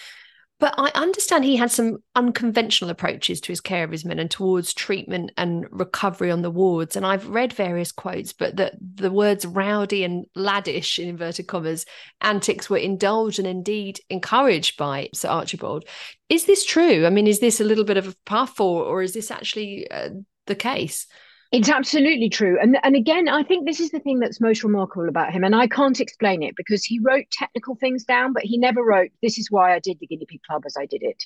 but 0.60 0.76
I 0.78 0.92
understand 0.96 1.44
he 1.44 1.56
had 1.56 1.72
some 1.72 1.98
unconventional 2.16 2.90
approaches 2.90 3.42
to 3.42 3.52
his 3.52 3.60
care 3.60 3.84
of 3.84 3.92
his 3.92 4.06
men 4.06 4.20
and 4.20 4.32
towards 4.32 4.74
treatment 4.74 5.32
and 5.36 5.66
recovery 5.72 6.32
on 6.32 6.42
the 6.42 6.52
wards. 6.52 6.96
And 6.96 7.06
I've 7.06 7.28
read 7.28 7.52
various 7.52 7.92
quotes, 7.92 8.34
but 8.34 8.56
that 8.58 8.76
the 8.80 9.12
words 9.12 9.46
rowdy 9.46 10.04
and 10.04 10.26
laddish, 10.38 11.00
in 11.00 11.10
inverted 11.10 11.48
commas, 11.48 11.86
antics 12.22 12.70
were 12.70 12.78
indulged 12.78 13.40
and 13.40 13.48
indeed 13.48 14.00
encouraged 14.10 14.78
by 14.78 15.10
Sir 15.14 15.30
Archibald. 15.30 15.86
Is 16.30 16.46
this 16.46 16.66
true? 16.66 17.06
I 17.06 17.10
mean, 17.10 17.28
is 17.28 17.40
this 17.40 17.60
a 17.60 17.66
little 17.66 17.84
bit 17.84 17.98
of 17.98 18.08
a 18.08 18.16
puff 18.26 18.60
or, 18.60 18.84
or 18.84 19.02
is 19.02 19.14
this 19.14 19.32
actually 19.32 19.90
uh, 19.92 20.10
the 20.48 20.56
case? 20.56 21.08
It's 21.54 21.70
absolutely 21.70 22.30
true. 22.30 22.58
And, 22.60 22.80
and 22.82 22.96
again, 22.96 23.30
I 23.30 23.44
think 23.44 23.68
this 23.68 23.80
is 23.80 23.92
the 23.92 24.00
thing 24.00 24.18
that's 24.18 24.42
most 24.42 24.64
remarkable 24.64 25.08
about 25.08 25.32
him. 25.32 25.44
And 25.44 25.56
I 25.56 25.68
can't 25.68 26.00
explain 26.00 26.42
it 26.42 26.56
because 26.56 26.84
he 26.84 26.98
wrote 26.98 27.26
technical 27.32 27.76
things 27.76 28.06
down, 28.06 28.34
but 28.34 28.42
he 28.42 28.58
never 28.58 28.84
wrote, 28.84 29.12
This 29.22 29.38
is 29.38 29.52
why 29.52 29.76
I 29.76 29.78
did 29.78 30.00
the 30.00 30.08
Guinea 30.08 30.26
Pig 30.28 30.42
Club 30.50 30.64
as 30.66 30.76
I 30.76 30.88
did 30.88 31.04
it. 31.04 31.24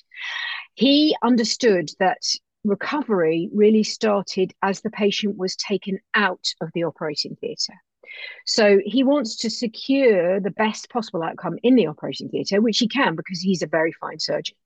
He 0.74 1.16
understood 1.22 1.88
that 1.98 2.20
recovery 2.62 3.48
really 3.54 3.82
started 3.82 4.52
as 4.62 4.82
the 4.82 4.90
patient 4.90 5.38
was 5.38 5.56
taken 5.56 5.98
out 6.14 6.44
of 6.60 6.68
the 6.74 6.84
operating 6.84 7.34
theatre. 7.36 7.80
So 8.44 8.80
he 8.84 9.02
wants 9.04 9.36
to 9.38 9.50
secure 9.50 10.40
the 10.40 10.50
best 10.50 10.90
possible 10.90 11.22
outcome 11.22 11.56
in 11.62 11.74
the 11.74 11.86
operating 11.86 12.28
theatre, 12.28 12.60
which 12.60 12.78
he 12.78 12.88
can 12.88 13.16
because 13.16 13.40
he's 13.40 13.62
a 13.62 13.66
very 13.66 13.92
fine 13.92 14.18
surgeon 14.18 14.56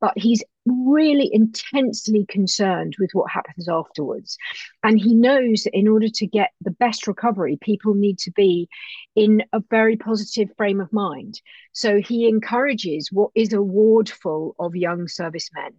but 0.00 0.12
he's 0.16 0.42
really 0.66 1.30
intensely 1.32 2.26
concerned 2.28 2.94
with 2.98 3.10
what 3.12 3.30
happens 3.30 3.68
afterwards. 3.68 4.36
And 4.82 4.98
he 4.98 5.14
knows 5.14 5.62
that 5.62 5.76
in 5.76 5.88
order 5.88 6.08
to 6.08 6.26
get 6.26 6.50
the 6.60 6.70
best 6.72 7.06
recovery, 7.06 7.58
people 7.60 7.94
need 7.94 8.18
to 8.20 8.30
be 8.32 8.68
in 9.14 9.42
a 9.52 9.62
very 9.70 9.96
positive 9.96 10.48
frame 10.56 10.80
of 10.80 10.92
mind. 10.92 11.40
So 11.72 12.00
he 12.00 12.28
encourages 12.28 13.10
what 13.10 13.30
is 13.34 13.52
a 13.52 13.62
ward 13.62 14.08
full 14.08 14.54
of 14.58 14.76
young 14.76 15.08
servicemen 15.08 15.72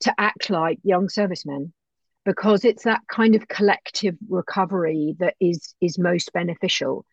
to 0.00 0.14
act 0.18 0.50
like 0.50 0.78
young 0.82 1.08
servicemen 1.08 1.72
because 2.24 2.64
it's 2.64 2.84
that 2.84 3.00
kind 3.08 3.34
of 3.34 3.48
collective 3.48 4.16
recovery 4.28 5.14
that 5.20 5.34
is 5.40 5.74
is 5.80 5.98
most 5.98 6.32
beneficial 6.32 7.06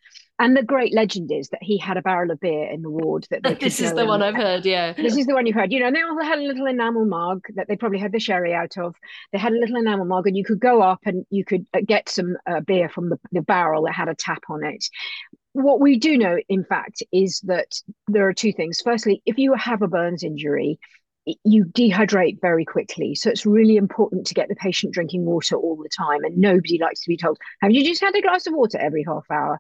and 0.44 0.58
the 0.58 0.62
great 0.62 0.94
legend 0.94 1.32
is 1.32 1.48
that 1.50 1.64
he 1.64 1.78
had 1.78 1.96
a 1.96 2.02
barrel 2.02 2.30
of 2.30 2.40
beer 2.42 2.70
in 2.70 2.82
the 2.82 2.90
ward. 2.90 3.26
That 3.30 3.44
this 3.62 3.80
is 3.80 3.94
the 3.94 4.06
one 4.06 4.22
I've 4.22 4.36
heard. 4.36 4.66
Yeah, 4.66 4.92
this 4.92 5.16
is 5.16 5.26
the 5.26 5.34
one 5.34 5.46
you've 5.46 5.56
heard. 5.56 5.72
You 5.72 5.80
know, 5.80 5.88
and 5.88 5.96
they 5.96 6.02
all 6.02 6.22
had 6.22 6.38
a 6.38 6.42
little 6.42 6.66
enamel 6.66 7.06
mug 7.06 7.46
that 7.56 7.70
they 7.70 7.78
probably 7.78 8.00
had 8.00 8.12
the 8.12 8.20
sherry 8.20 8.54
out 8.54 8.78
of. 8.78 8.94
They 9.32 9.40
had 9.40 9.54
a 9.54 9.58
little 9.58 9.78
enamel 9.78 10.06
mug, 10.06 10.28
and 10.28 10.36
you 10.36 10.44
could 10.44 10.60
go 10.60 10.82
up 10.82 11.00
and 11.06 11.26
you 11.30 11.46
could 11.46 11.66
uh, 11.74 11.80
get 11.86 12.10
some 12.10 12.36
uh, 12.46 12.60
beer 12.60 12.90
from 12.90 13.08
the, 13.08 13.18
the 13.32 13.42
barrel 13.42 13.84
that 13.84 13.94
had 13.94 14.10
a 14.10 14.16
tap 14.16 14.44
on 14.50 14.66
it. 14.66 14.86
What 15.54 15.80
we 15.80 15.98
do 15.98 16.18
know, 16.18 16.38
in 16.50 16.66
fact, 16.66 17.02
is 17.14 17.40
that 17.46 17.80
there 18.10 18.28
are 18.28 18.34
two 18.34 18.52
things. 18.52 18.82
Firstly, 18.84 19.22
if 19.26 19.38
you 19.38 19.54
have 19.54 19.82
a 19.82 19.88
burns 19.88 20.24
injury, 20.24 20.78
you 21.46 21.64
dehydrate 21.64 22.42
very 22.42 22.66
quickly. 22.66 23.16
So 23.16 23.30
it's 23.30 23.46
really 23.46 23.78
important 23.78 24.28
to 24.28 24.34
get 24.34 24.50
the 24.50 24.56
patient 24.56 24.94
drinking 24.94 25.24
water 25.24 25.56
all 25.56 25.78
the 25.78 25.90
time. 25.90 26.26
And 26.26 26.38
nobody 26.38 26.80
likes 26.80 27.02
to 27.04 27.10
be 27.10 27.16
told, 27.16 27.38
Have 27.62 27.72
you 27.72 27.86
just 27.86 28.02
had 28.02 28.14
a 28.14 28.22
glass 28.22 28.46
of 28.46 28.54
water 28.54 28.78
every 28.78 29.04
half 29.04 29.26
hour? 29.32 29.60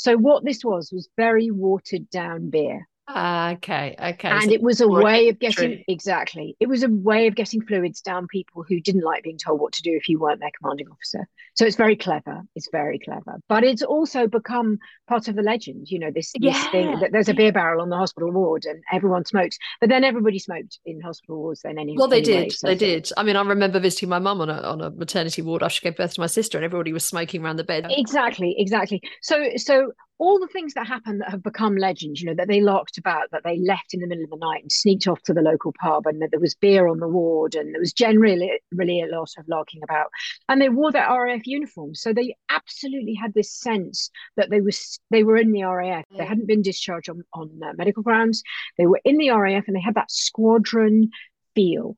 So 0.00 0.16
what 0.16 0.46
this 0.46 0.64
was 0.64 0.90
was 0.90 1.10
very 1.18 1.50
watered 1.50 2.08
down 2.08 2.48
beer. 2.48 2.88
Uh, 3.14 3.54
okay, 3.56 3.94
okay. 3.98 4.28
And 4.28 4.44
so 4.44 4.50
it 4.50 4.62
was 4.62 4.80
a 4.80 4.88
way 4.88 5.28
of 5.28 5.38
getting 5.38 5.76
true. 5.76 5.84
exactly. 5.88 6.56
It 6.60 6.68
was 6.68 6.82
a 6.82 6.88
way 6.88 7.26
of 7.26 7.34
getting 7.34 7.62
fluids 7.62 8.00
down 8.00 8.26
people 8.26 8.64
who 8.68 8.80
didn't 8.80 9.02
like 9.02 9.22
being 9.22 9.38
told 9.38 9.60
what 9.60 9.72
to 9.74 9.82
do 9.82 9.92
if 9.92 10.08
you 10.08 10.18
weren't 10.18 10.40
their 10.40 10.50
commanding 10.60 10.88
officer. 10.88 11.28
So 11.54 11.66
it's 11.66 11.76
very 11.76 11.96
clever. 11.96 12.42
It's 12.54 12.68
very 12.70 12.98
clever. 12.98 13.40
But 13.48 13.64
it's 13.64 13.82
also 13.82 14.26
become 14.26 14.78
part 15.08 15.28
of 15.28 15.36
the 15.36 15.42
legend. 15.42 15.90
You 15.90 15.98
know, 15.98 16.10
this, 16.10 16.32
this 16.40 16.66
thing 16.68 17.00
that 17.00 17.12
there's 17.12 17.28
a 17.28 17.34
beer 17.34 17.52
barrel 17.52 17.82
on 17.82 17.88
the 17.88 17.96
hospital 17.96 18.30
ward 18.30 18.64
and 18.64 18.82
everyone 18.92 19.24
smokes. 19.24 19.58
But 19.80 19.88
then 19.90 20.04
everybody 20.04 20.38
smoked 20.38 20.78
in 20.84 21.00
hospital 21.00 21.38
wards 21.38 21.62
then 21.62 21.78
anyway. 21.78 21.96
Well, 21.98 22.08
they 22.08 22.20
anyway, 22.20 22.44
did. 22.44 22.52
So 22.52 22.66
they 22.68 22.76
did. 22.76 23.10
I 23.16 23.22
mean, 23.22 23.36
I 23.36 23.42
remember 23.42 23.80
visiting 23.80 24.08
my 24.08 24.18
mum 24.18 24.40
on 24.40 24.50
a 24.50 24.60
on 24.62 24.80
a 24.80 24.90
maternity 24.90 25.42
ward 25.42 25.62
after 25.62 25.74
she 25.74 25.82
gave 25.82 25.96
birth 25.96 26.14
to 26.14 26.20
my 26.20 26.26
sister, 26.26 26.58
and 26.58 26.64
everybody 26.64 26.92
was 26.92 27.04
smoking 27.04 27.44
around 27.44 27.56
the 27.56 27.64
bed. 27.64 27.86
Exactly, 27.90 28.54
exactly. 28.58 29.02
So 29.22 29.50
so 29.56 29.92
all 30.20 30.38
the 30.38 30.46
things 30.46 30.74
that 30.74 30.86
happen 30.86 31.18
that 31.18 31.30
have 31.30 31.42
become 31.42 31.76
legends, 31.76 32.20
you 32.20 32.26
know, 32.26 32.34
that 32.34 32.46
they 32.46 32.60
locked 32.60 32.98
about, 32.98 33.30
that 33.32 33.42
they 33.42 33.58
left 33.58 33.94
in 33.94 34.00
the 34.00 34.06
middle 34.06 34.24
of 34.24 34.30
the 34.30 34.36
night 34.36 34.60
and 34.62 34.70
sneaked 34.70 35.08
off 35.08 35.22
to 35.22 35.32
the 35.32 35.40
local 35.40 35.72
pub, 35.80 36.06
and 36.06 36.20
that 36.20 36.30
there 36.30 36.38
was 36.38 36.54
beer 36.54 36.86
on 36.86 37.00
the 37.00 37.08
ward, 37.08 37.54
and 37.54 37.74
there 37.74 37.80
was 37.80 37.94
generally 37.94 38.52
really 38.70 39.00
a 39.00 39.06
lot 39.06 39.30
of 39.38 39.48
larking 39.48 39.80
about. 39.82 40.10
And 40.48 40.60
they 40.60 40.68
wore 40.68 40.92
their 40.92 41.08
RAF 41.08 41.46
uniforms, 41.46 42.02
so 42.02 42.12
they 42.12 42.36
absolutely 42.50 43.14
had 43.14 43.32
this 43.32 43.50
sense 43.50 44.10
that 44.36 44.50
they 44.50 44.60
was 44.60 45.00
they 45.10 45.24
were 45.24 45.38
in 45.38 45.52
the 45.52 45.64
RAF. 45.64 46.04
They 46.16 46.26
hadn't 46.26 46.46
been 46.46 46.62
discharged 46.62 47.08
on 47.08 47.22
on 47.32 47.58
uh, 47.64 47.72
medical 47.78 48.02
grounds. 48.02 48.42
They 48.76 48.86
were 48.86 49.00
in 49.04 49.16
the 49.16 49.30
RAF, 49.30 49.64
and 49.66 49.74
they 49.74 49.80
had 49.80 49.94
that 49.94 50.10
squadron 50.10 51.10
feel. 51.54 51.96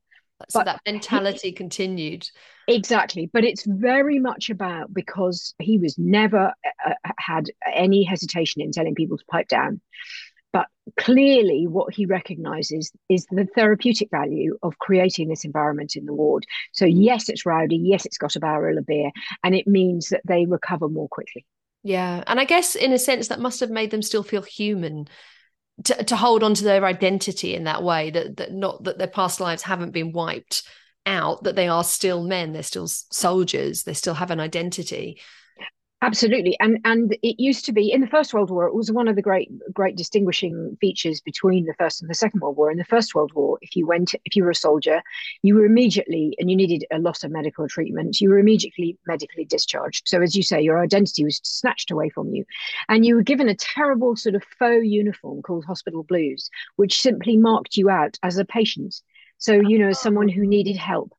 So 0.51 0.61
but 0.61 0.65
that 0.67 0.81
mentality 0.87 1.53
continued. 1.53 2.29
Exactly. 2.69 3.31
But 3.33 3.45
it's 3.45 3.65
very 3.67 4.19
much 4.19 4.51
about 4.51 4.93
because 4.93 5.55
he 5.59 5.79
was 5.79 5.99
never 5.99 6.53
uh, 6.87 6.91
uh, 7.05 7.11
had 7.19 7.51
any 7.73 8.05
hesitation 8.05 8.63
in 8.63 8.73
telling 8.73 8.95
people 8.95 9.19
to 9.19 9.25
pipe 9.31 9.49
down. 9.49 9.81
But 10.53 10.67
clearly, 10.99 11.67
what 11.67 11.95
he 11.95 12.05
recognizes 12.05 12.93
is 13.09 13.27
the 13.31 13.49
therapeutic 13.55 14.11
value 14.11 14.59
of 14.63 14.79
creating 14.79 15.29
this 15.29 15.45
environment 15.45 15.97
in 15.97 16.05
the 16.05 16.13
ward. 16.13 16.45
So, 16.73 16.85
yes, 16.85 17.29
it's 17.29 17.47
rowdy. 17.47 17.77
Yes, 17.77 18.05
it's 18.05 18.19
got 18.19 18.37
a 18.37 18.41
barrel 18.41 18.79
of 18.79 18.87
beer. 18.87 19.11
And 19.43 19.55
it 19.55 19.67
means 19.67 20.11
that 20.11 20.21
they 20.27 20.45
recover 20.45 20.89
more 20.89 21.09
quickly. 21.09 21.47
Yeah. 21.83 22.23
And 22.27 22.39
I 22.39 22.45
guess, 22.45 22.77
in 22.77 22.93
a 22.93 22.99
sense, 22.99 23.29
that 23.29 23.41
must 23.41 23.61
have 23.61 23.71
made 23.71 23.91
them 23.91 24.03
still 24.03 24.23
feel 24.23 24.43
human 24.43 25.09
to, 25.85 26.05
to 26.05 26.17
hold 26.17 26.43
on 26.43 26.55
to 26.55 26.65
their 26.65 26.85
identity 26.85 27.55
in 27.55 27.65
that 27.65 27.83
way 27.83 28.11
that, 28.11 28.37
that 28.37 28.53
not 28.53 28.85
that 28.85 28.99
their 28.99 29.07
past 29.07 29.41
lives 29.41 29.63
haven't 29.63 29.93
been 29.93 30.13
wiped 30.13 30.63
out 31.05 31.43
that 31.45 31.57
they 31.57 31.69
are 31.69 31.83
still 31.83 32.23
men 32.23 32.53
they're 32.53 32.63
still 32.63 32.87
soldiers 32.87 33.83
they 33.83 33.95
still 33.95 34.15
have 34.15 34.31
an 34.31 34.41
identity 34.41 35.21
Absolutely, 36.05 36.57
and 36.59 36.81
and 36.85 37.17
it 37.23 37.39
used 37.39 37.65
to 37.65 37.73
be 37.73 37.93
in 37.93 38.01
the 38.01 38.09
First 38.09 38.35
World 38.35 38.51
War. 38.51 38.67
It 38.67 38.75
was 38.75 38.91
one 38.91 39.07
of 39.07 39.15
the 39.15 39.23
great 39.23 39.49
great 39.73 39.95
distinguishing 39.97 40.77
features 40.81 41.21
between 41.21 41.65
the 41.65 41.75
First 41.79 42.03
and 42.03 42.11
the 42.11 42.15
Second 42.15 42.41
World 42.41 42.57
War. 42.57 42.73
In 42.73 42.77
the 42.77 42.85
First 42.85 43.15
World 43.15 43.33
War, 43.35 43.57
if 43.63 43.77
you 43.77 43.87
went, 43.87 44.13
if 44.25 44.35
you 44.35 44.43
were 44.43 44.51
a 44.51 44.55
soldier, 44.55 45.01
you 45.43 45.55
were 45.55 45.65
immediately, 45.65 46.35
and 46.41 46.51
you 46.51 46.57
needed 46.57 46.85
a 46.91 46.99
lot 46.99 47.23
of 47.23 47.31
medical 47.31 47.69
treatment, 47.69 48.21
you 48.21 48.31
were 48.31 48.41
immediately 48.41 48.99
medically 49.07 49.45
discharged. 49.45 50.09
So, 50.09 50.21
as 50.21 50.35
you 50.35 50.43
say, 50.43 50.61
your 50.61 50.83
identity 50.83 51.23
was 51.23 51.41
snatched 51.45 51.93
away 51.93 52.09
from 52.09 52.35
you, 52.35 52.45
and 52.89 53.07
you 53.07 53.15
were 53.15 53.23
given 53.23 53.49
a 53.49 53.55
terrible 53.55 54.17
sort 54.17 54.35
of 54.35 54.43
faux 54.59 54.85
uniform 54.85 55.41
called 55.41 55.65
hospital 55.65 56.03
blues, 56.03 56.51
which 56.75 57.01
simply 57.01 57.37
marked 57.37 57.77
you 57.77 57.89
out 57.89 58.19
as 58.25 58.39
a 58.39 58.45
patient. 58.45 59.01
So, 59.39 59.53
you 59.55 59.79
know, 59.79 59.91
as 59.91 60.01
someone 60.01 60.29
who 60.29 60.49
needed 60.49 60.77
help. 60.77 61.13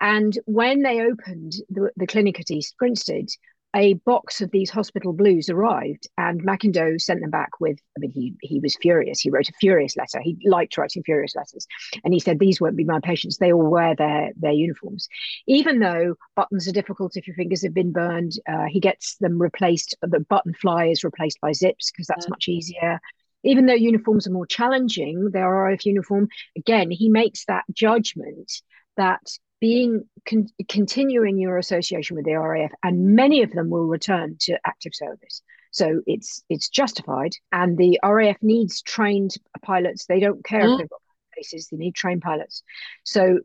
And 0.00 0.36
when 0.46 0.82
they 0.82 1.00
opened 1.00 1.54
the, 1.70 1.90
the 1.96 2.08
clinic 2.08 2.40
at 2.40 2.50
East 2.50 2.76
Grinstead, 2.76 3.28
a 3.74 3.94
box 3.94 4.40
of 4.40 4.50
these 4.50 4.70
hospital 4.70 5.12
blues 5.12 5.48
arrived, 5.48 6.06
and 6.18 6.42
McIndoe 6.44 7.00
sent 7.00 7.20
them 7.20 7.30
back 7.30 7.60
with. 7.60 7.78
I 7.96 8.00
mean, 8.00 8.10
he 8.10 8.34
he 8.42 8.60
was 8.60 8.76
furious. 8.76 9.20
He 9.20 9.30
wrote 9.30 9.48
a 9.48 9.54
furious 9.60 9.96
letter. 9.96 10.20
He 10.20 10.36
liked 10.44 10.76
writing 10.76 11.02
furious 11.02 11.34
letters, 11.34 11.66
and 12.04 12.12
he 12.12 12.20
said, 12.20 12.38
"These 12.38 12.60
won't 12.60 12.76
be 12.76 12.84
my 12.84 13.00
patients. 13.00 13.38
They 13.38 13.52
all 13.52 13.70
wear 13.70 13.94
their 13.94 14.32
their 14.36 14.52
uniforms, 14.52 15.08
even 15.46 15.78
though 15.78 16.16
buttons 16.36 16.68
are 16.68 16.72
difficult 16.72 17.16
if 17.16 17.26
your 17.26 17.36
fingers 17.36 17.62
have 17.62 17.74
been 17.74 17.92
burned. 17.92 18.32
Uh, 18.46 18.66
he 18.68 18.80
gets 18.80 19.16
them 19.16 19.40
replaced. 19.40 19.96
The 20.02 20.20
button 20.20 20.54
fly 20.54 20.86
is 20.86 21.04
replaced 21.04 21.40
by 21.40 21.52
zips 21.52 21.90
because 21.90 22.06
that's 22.06 22.26
yeah. 22.26 22.30
much 22.30 22.48
easier." 22.48 23.00
Even 23.44 23.66
though 23.66 23.74
uniforms 23.74 24.28
are 24.28 24.32
more 24.32 24.46
challenging, 24.46 25.30
their 25.32 25.50
RAF 25.50 25.84
uniform, 25.84 26.28
again, 26.56 26.92
he 26.92 27.08
makes 27.08 27.44
that 27.46 27.64
judgment 27.72 28.52
that 28.96 29.20
being 29.62 30.04
con- 30.28 30.48
continuing 30.68 31.38
your 31.38 31.56
association 31.56 32.16
with 32.16 32.24
the 32.24 32.34
RAF, 32.34 32.72
and 32.82 33.14
many 33.14 33.44
of 33.44 33.52
them 33.52 33.70
will 33.70 33.86
return 33.86 34.36
to 34.40 34.58
active 34.66 34.92
service. 34.92 35.40
So 35.70 36.02
it's 36.04 36.42
it's 36.50 36.68
justified, 36.68 37.30
and 37.52 37.78
the 37.78 38.00
RAF 38.02 38.36
needs 38.42 38.82
trained 38.82 39.30
pilots. 39.64 40.06
They 40.06 40.18
don't 40.18 40.44
care 40.44 40.62
mm. 40.62 40.72
if 40.72 40.78
they've 40.80 40.90
got 40.90 41.00
places; 41.32 41.68
they 41.68 41.76
need 41.76 41.94
trained 41.94 42.22
pilots. 42.22 42.64
So 43.04 43.38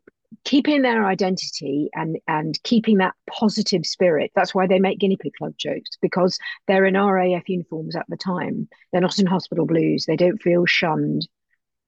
keeping 0.44 0.82
their 0.82 1.06
identity 1.06 1.88
and 1.94 2.18
and 2.26 2.60
keeping 2.64 2.98
that 2.98 3.14
positive 3.30 3.86
spirit. 3.86 4.32
That's 4.34 4.52
why 4.52 4.66
they 4.66 4.80
make 4.80 4.98
guinea 4.98 5.16
pig 5.16 5.34
club 5.38 5.54
jokes 5.56 5.90
because 6.02 6.36
they're 6.66 6.84
in 6.84 6.94
RAF 6.94 7.48
uniforms 7.48 7.94
at 7.94 8.06
the 8.08 8.16
time. 8.16 8.68
They're 8.90 9.00
not 9.00 9.20
in 9.20 9.26
hospital 9.26 9.66
blues. 9.66 10.04
They 10.04 10.16
don't 10.16 10.42
feel 10.42 10.66
shunned. 10.66 11.28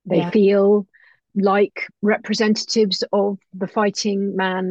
They 0.07 0.19
yeah. 0.19 0.31
feel 0.31 0.87
like 1.35 1.87
representatives 2.03 3.05
of 3.13 3.39
the 3.55 3.69
fighting 3.69 4.37
man 4.37 4.71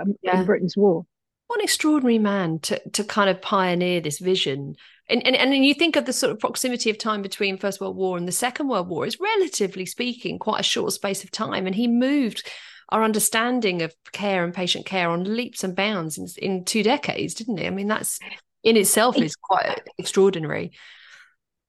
um, 0.00 0.14
yeah. 0.22 0.40
in 0.40 0.46
Britain's 0.46 0.76
war. 0.76 1.04
What 1.48 1.60
an 1.60 1.64
extraordinary 1.64 2.18
man 2.18 2.58
to 2.60 2.80
to 2.90 3.04
kind 3.04 3.30
of 3.30 3.40
pioneer 3.40 4.00
this 4.00 4.18
vision. 4.18 4.74
And, 5.08 5.26
and 5.26 5.34
and 5.34 5.64
you 5.64 5.72
think 5.72 5.96
of 5.96 6.04
the 6.04 6.12
sort 6.12 6.32
of 6.32 6.38
proximity 6.38 6.90
of 6.90 6.98
time 6.98 7.22
between 7.22 7.56
First 7.56 7.80
World 7.80 7.96
War 7.96 8.18
and 8.18 8.28
the 8.28 8.32
Second 8.32 8.68
World 8.68 8.88
War 8.88 9.06
is 9.06 9.18
relatively 9.18 9.86
speaking 9.86 10.38
quite 10.38 10.60
a 10.60 10.64
short 10.64 10.92
space 10.92 11.24
of 11.24 11.30
time, 11.30 11.66
and 11.66 11.74
he 11.74 11.88
moved 11.88 12.46
our 12.90 13.02
understanding 13.02 13.82
of 13.82 13.94
care 14.12 14.44
and 14.44 14.54
patient 14.54 14.86
care 14.86 15.08
on 15.10 15.36
leaps 15.36 15.64
and 15.64 15.76
bounds 15.76 16.18
in, 16.18 16.26
in 16.38 16.64
two 16.64 16.82
decades, 16.82 17.34
didn't 17.34 17.58
he? 17.58 17.66
I 17.66 17.70
mean, 17.70 17.88
that's 17.88 18.18
in 18.62 18.76
itself 18.76 19.16
is 19.16 19.36
quite 19.36 19.80
extraordinary 19.98 20.72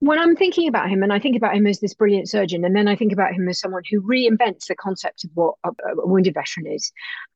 when 0.01 0.17
I'm 0.17 0.35
thinking 0.35 0.69
about 0.69 0.89
him, 0.89 1.03
and 1.03 1.11
I 1.11 1.19
think 1.19 1.35
about 1.35 1.55
him 1.55 1.67
as 1.67 1.79
this 1.79 1.93
brilliant 1.93 2.29
surgeon, 2.29 2.63
and 2.63 2.73
then 2.73 2.87
I 2.87 2.95
think 2.95 3.11
about 3.11 3.33
him 3.33 3.49
as 3.49 3.59
someone 3.59 3.83
who 3.89 4.01
reinvents 4.01 4.67
the 4.67 4.75
concept 4.75 5.25
of 5.25 5.31
what 5.33 5.55
a, 5.65 5.69
a 5.69 6.07
wounded 6.07 6.33
veteran 6.33 6.67
is, 6.67 6.91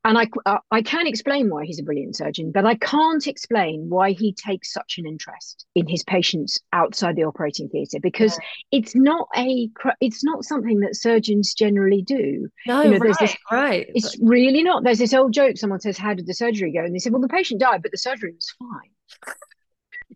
and 0.05 0.17
I 0.17 0.27
uh, 0.45 0.59
I 0.71 0.81
can 0.81 1.05
explain 1.05 1.49
why 1.49 1.65
he's 1.65 1.79
a 1.79 1.83
brilliant 1.83 2.15
surgeon, 2.15 2.51
but 2.53 2.65
I 2.65 2.75
can't 2.75 3.27
explain 3.27 3.89
why 3.89 4.11
he 4.11 4.33
takes 4.33 4.71
such 4.71 4.95
an 4.97 5.05
interest 5.05 5.65
in 5.75 5.87
his 5.87 6.03
patients 6.03 6.59
outside 6.71 7.17
the 7.17 7.25
operating 7.25 7.67
theatre 7.67 7.99
because 8.01 8.37
yeah. 8.71 8.79
it's 8.79 8.95
not 8.95 9.27
a 9.35 9.69
it's 9.99 10.23
not 10.23 10.45
something 10.45 10.79
that 10.79 10.95
surgeons 10.95 11.53
generally 11.53 12.01
do. 12.01 12.47
No, 12.65 12.81
you 12.81 12.91
know, 12.91 12.97
right, 12.97 13.15
this, 13.19 13.35
right. 13.51 13.85
It's 13.93 14.15
but... 14.15 14.29
really 14.29 14.63
not. 14.63 14.85
There's 14.85 14.99
this 14.99 15.13
old 15.13 15.33
joke. 15.33 15.57
Someone 15.57 15.81
says, 15.81 15.97
"How 15.97 16.13
did 16.13 16.27
the 16.27 16.33
surgery 16.33 16.71
go?" 16.71 16.85
And 16.85 16.95
they 16.95 16.99
said, 16.99 17.11
"Well, 17.11 17.21
the 17.21 17.27
patient 17.27 17.59
died, 17.59 17.81
but 17.81 17.91
the 17.91 17.97
surgery 17.97 18.31
was 18.33 18.53
fine." 18.57 19.35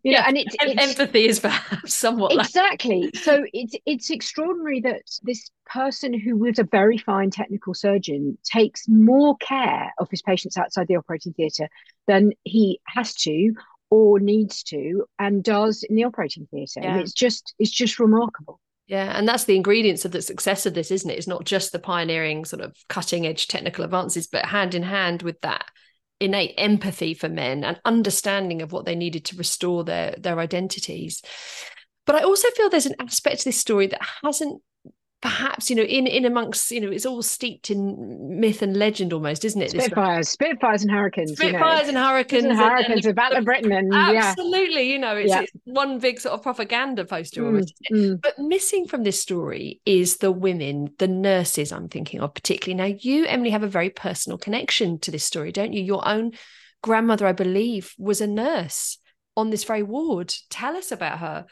You 0.08 0.14
yeah, 0.14 0.22
know, 0.22 0.28
and 0.28 0.38
it's, 0.38 0.56
it's 0.62 1.00
empathy 1.00 1.28
is 1.28 1.42
perhaps 1.42 1.94
somewhat 1.94 2.32
exactly. 2.32 3.02
Like... 3.02 3.18
so 3.18 3.46
it's 3.52 3.76
it's 3.86 4.10
extraordinary 4.10 4.80
that 4.80 5.02
this 5.24 5.52
person 5.66 6.18
who 6.18 6.38
was 6.38 6.60
a 6.60 6.64
very 6.64 6.98
fine 6.98 7.30
technical 7.30 7.74
surgeon 7.74 8.38
takes 8.46 8.88
more 8.88 9.36
care 9.40 9.92
of 9.98 10.10
his 10.10 10.22
patients 10.22 10.56
outside 10.56 10.88
the 10.88 10.96
operating 10.96 11.34
theatre 11.34 11.68
than 12.08 12.32
he 12.46 12.80
has 12.88 13.16
to 13.16 13.52
or 13.90 14.22
needs 14.22 14.64
to 14.64 15.04
and 15.20 15.44
does 15.44 15.84
in 15.84 15.98
the 15.98 16.06
operating 16.06 16.48
theatre. 16.52 16.80
Yeah. 16.82 16.94
And 16.94 17.02
it's 17.02 17.12
just 17.12 17.54
it's 17.60 17.72
just 17.72 18.00
remarkable. 18.00 18.62
Yeah, 18.88 19.12
and 19.14 19.28
that's 19.28 19.44
the 19.44 19.58
ingredients 19.58 20.06
of 20.06 20.14
the 20.14 20.22
success 20.22 20.66
of 20.66 20.74
this, 20.74 20.90
isn't 20.90 21.10
it? 21.12 21.18
It's 21.18 21.28
not 21.28 21.44
just 21.44 21.74
the 21.74 21.80
pioneering 21.80 22.46
sort 22.46 22.62
of 22.62 22.78
cutting 22.88 23.28
edge 23.28 23.50
technical 23.50 23.84
advances, 23.84 24.28
but 24.28 24.46
hand 24.46 24.74
in 24.74 24.84
hand 24.84 25.22
with 25.22 25.42
that 25.42 25.66
innate 26.20 26.54
empathy 26.58 27.14
for 27.14 27.30
men 27.30 27.64
and 27.64 27.80
understanding 27.86 28.62
of 28.62 28.72
what 28.72 28.86
they 28.86 28.96
needed 28.96 29.26
to 29.26 29.36
restore 29.36 29.84
their 29.84 30.16
their 30.18 30.40
identities. 30.40 31.22
But 32.06 32.16
i 32.16 32.24
also 32.24 32.48
feel 32.52 32.70
there's 32.70 32.86
an 32.86 32.96
aspect 33.00 33.40
to 33.40 33.46
this 33.46 33.60
story 33.60 33.88
that 33.88 34.02
hasn't 34.24 34.62
perhaps 35.22 35.70
you 35.70 35.76
know 35.76 35.82
in 35.82 36.06
in 36.06 36.26
amongst 36.26 36.70
you 36.70 36.80
know 36.80 36.92
it's 36.92 37.06
all 37.06 37.24
steeped 37.24 37.72
in 37.72 38.40
myth 38.40 38.62
and 38.62 38.78
legend 38.78 39.12
almost 39.12 39.44
isn't 39.44 39.64
it 39.64 39.72
spitfires 39.72 40.30
spitfires 40.30 40.84
and 40.84 40.92
hurricanes 40.92 41.32
spitfires 41.32 41.88
you 41.88 41.94
know. 41.94 42.00
and 42.00 42.08
hurricanes 42.08 42.44
and 42.44 42.56
hurricanes 42.56 43.06
and, 43.06 43.12
about 43.14 43.34
the 43.34 43.42
britain 43.42 43.72
and 43.72 43.92
absolutely 43.94 44.84
yeah. 44.84 44.94
you 44.94 45.00
know 45.00 45.16
it's, 45.16 45.30
yeah. 45.30 45.42
it's, 45.42 45.52
one 45.64 45.98
big 45.98 46.20
sort 46.20 46.34
of 46.34 46.44
propaganda 46.44 47.04
poster 47.04 47.42
mm, 47.42 47.46
almost 47.48 47.74
mm. 47.92 48.22
but 48.22 48.38
missing 48.38 48.86
from 48.86 49.04
this 49.04 49.20
story 49.20 49.82
is 49.88 50.18
the 50.18 50.32
women 50.32 50.88
the 51.00 51.08
nurses 51.08 51.72
i'm 51.72 51.90
thinking 51.90 52.20
of 52.20 52.32
particularly 52.36 52.78
now 52.78 52.98
you 53.00 53.26
emily 53.26 53.50
have 53.50 53.64
a 53.64 53.68
very 53.68 53.90
personal 53.90 54.38
connection 54.38 55.00
to 55.00 55.10
this 55.10 55.26
story 55.26 55.52
don't 55.52 55.74
you 55.74 55.82
your 55.82 56.08
own 56.08 56.32
grandmother 56.84 57.26
i 57.26 57.32
believe 57.32 57.96
was 57.98 58.22
a 58.22 58.28
nurse 58.28 59.00
on 59.36 59.50
this 59.50 59.64
very 59.64 59.84
ward 59.84 60.32
tell 60.52 60.76
us 60.76 60.92
about 60.92 61.18
her 61.18 61.46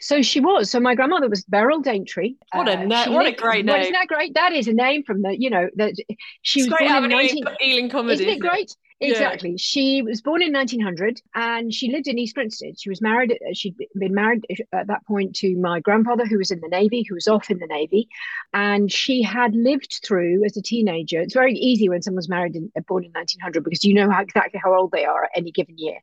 so 0.00 0.22
she 0.22 0.40
was. 0.40 0.70
So 0.70 0.80
my 0.80 0.94
grandmother 0.94 1.28
was 1.28 1.44
Beryl 1.44 1.80
Daintree. 1.80 2.34
What 2.52 2.68
a 2.68 2.72
uh, 2.72 3.10
what 3.10 3.24
lived, 3.24 3.38
a 3.38 3.42
great 3.42 3.64
name! 3.64 3.80
Isn't 3.80 3.92
that 3.92 4.06
great? 4.08 4.34
That 4.34 4.52
is 4.52 4.68
a 4.68 4.72
name 4.72 5.02
from 5.04 5.22
the 5.22 5.38
you 5.38 5.50
know 5.50 5.68
that 5.76 5.94
she 6.42 6.60
it's 6.60 6.68
was 6.68 6.78
great 6.78 6.88
born 6.88 7.10
in 7.10 7.10
19- 7.10 7.56
Ealing 7.64 7.88
comedy. 7.88 8.14
Isn't 8.14 8.28
it 8.28 8.40
great? 8.40 8.76
Exactly. 9.00 9.50
Yeah. 9.50 9.56
She 9.58 10.02
was 10.02 10.22
born 10.22 10.40
in 10.40 10.52
1900 10.52 11.20
and 11.34 11.74
she 11.74 11.90
lived 11.90 12.06
in 12.06 12.18
East 12.18 12.34
Grinstead. 12.34 12.78
She 12.78 12.88
was 12.88 13.00
married, 13.00 13.32
uh, 13.32 13.52
she'd 13.52 13.76
been 13.94 14.14
married 14.14 14.46
at 14.72 14.86
that 14.86 15.04
point 15.06 15.34
to 15.36 15.56
my 15.56 15.80
grandfather, 15.80 16.24
who 16.24 16.38
was 16.38 16.50
in 16.50 16.60
the 16.60 16.68
Navy, 16.68 17.04
who 17.08 17.14
was 17.14 17.26
off 17.26 17.50
in 17.50 17.58
the 17.58 17.66
Navy. 17.66 18.08
And 18.52 18.90
she 18.92 19.22
had 19.22 19.54
lived 19.54 20.00
through 20.04 20.44
as 20.44 20.56
a 20.56 20.62
teenager. 20.62 21.20
It's 21.20 21.34
very 21.34 21.54
easy 21.54 21.88
when 21.88 22.02
someone's 22.02 22.28
married 22.28 22.54
and 22.54 22.70
uh, 22.76 22.80
born 22.86 23.04
in 23.04 23.10
1900 23.12 23.64
because 23.64 23.84
you 23.84 23.94
know 23.94 24.10
how, 24.10 24.22
exactly 24.22 24.60
how 24.62 24.74
old 24.74 24.92
they 24.92 25.04
are 25.04 25.24
at 25.24 25.30
any 25.34 25.50
given 25.50 25.76
year. 25.76 25.98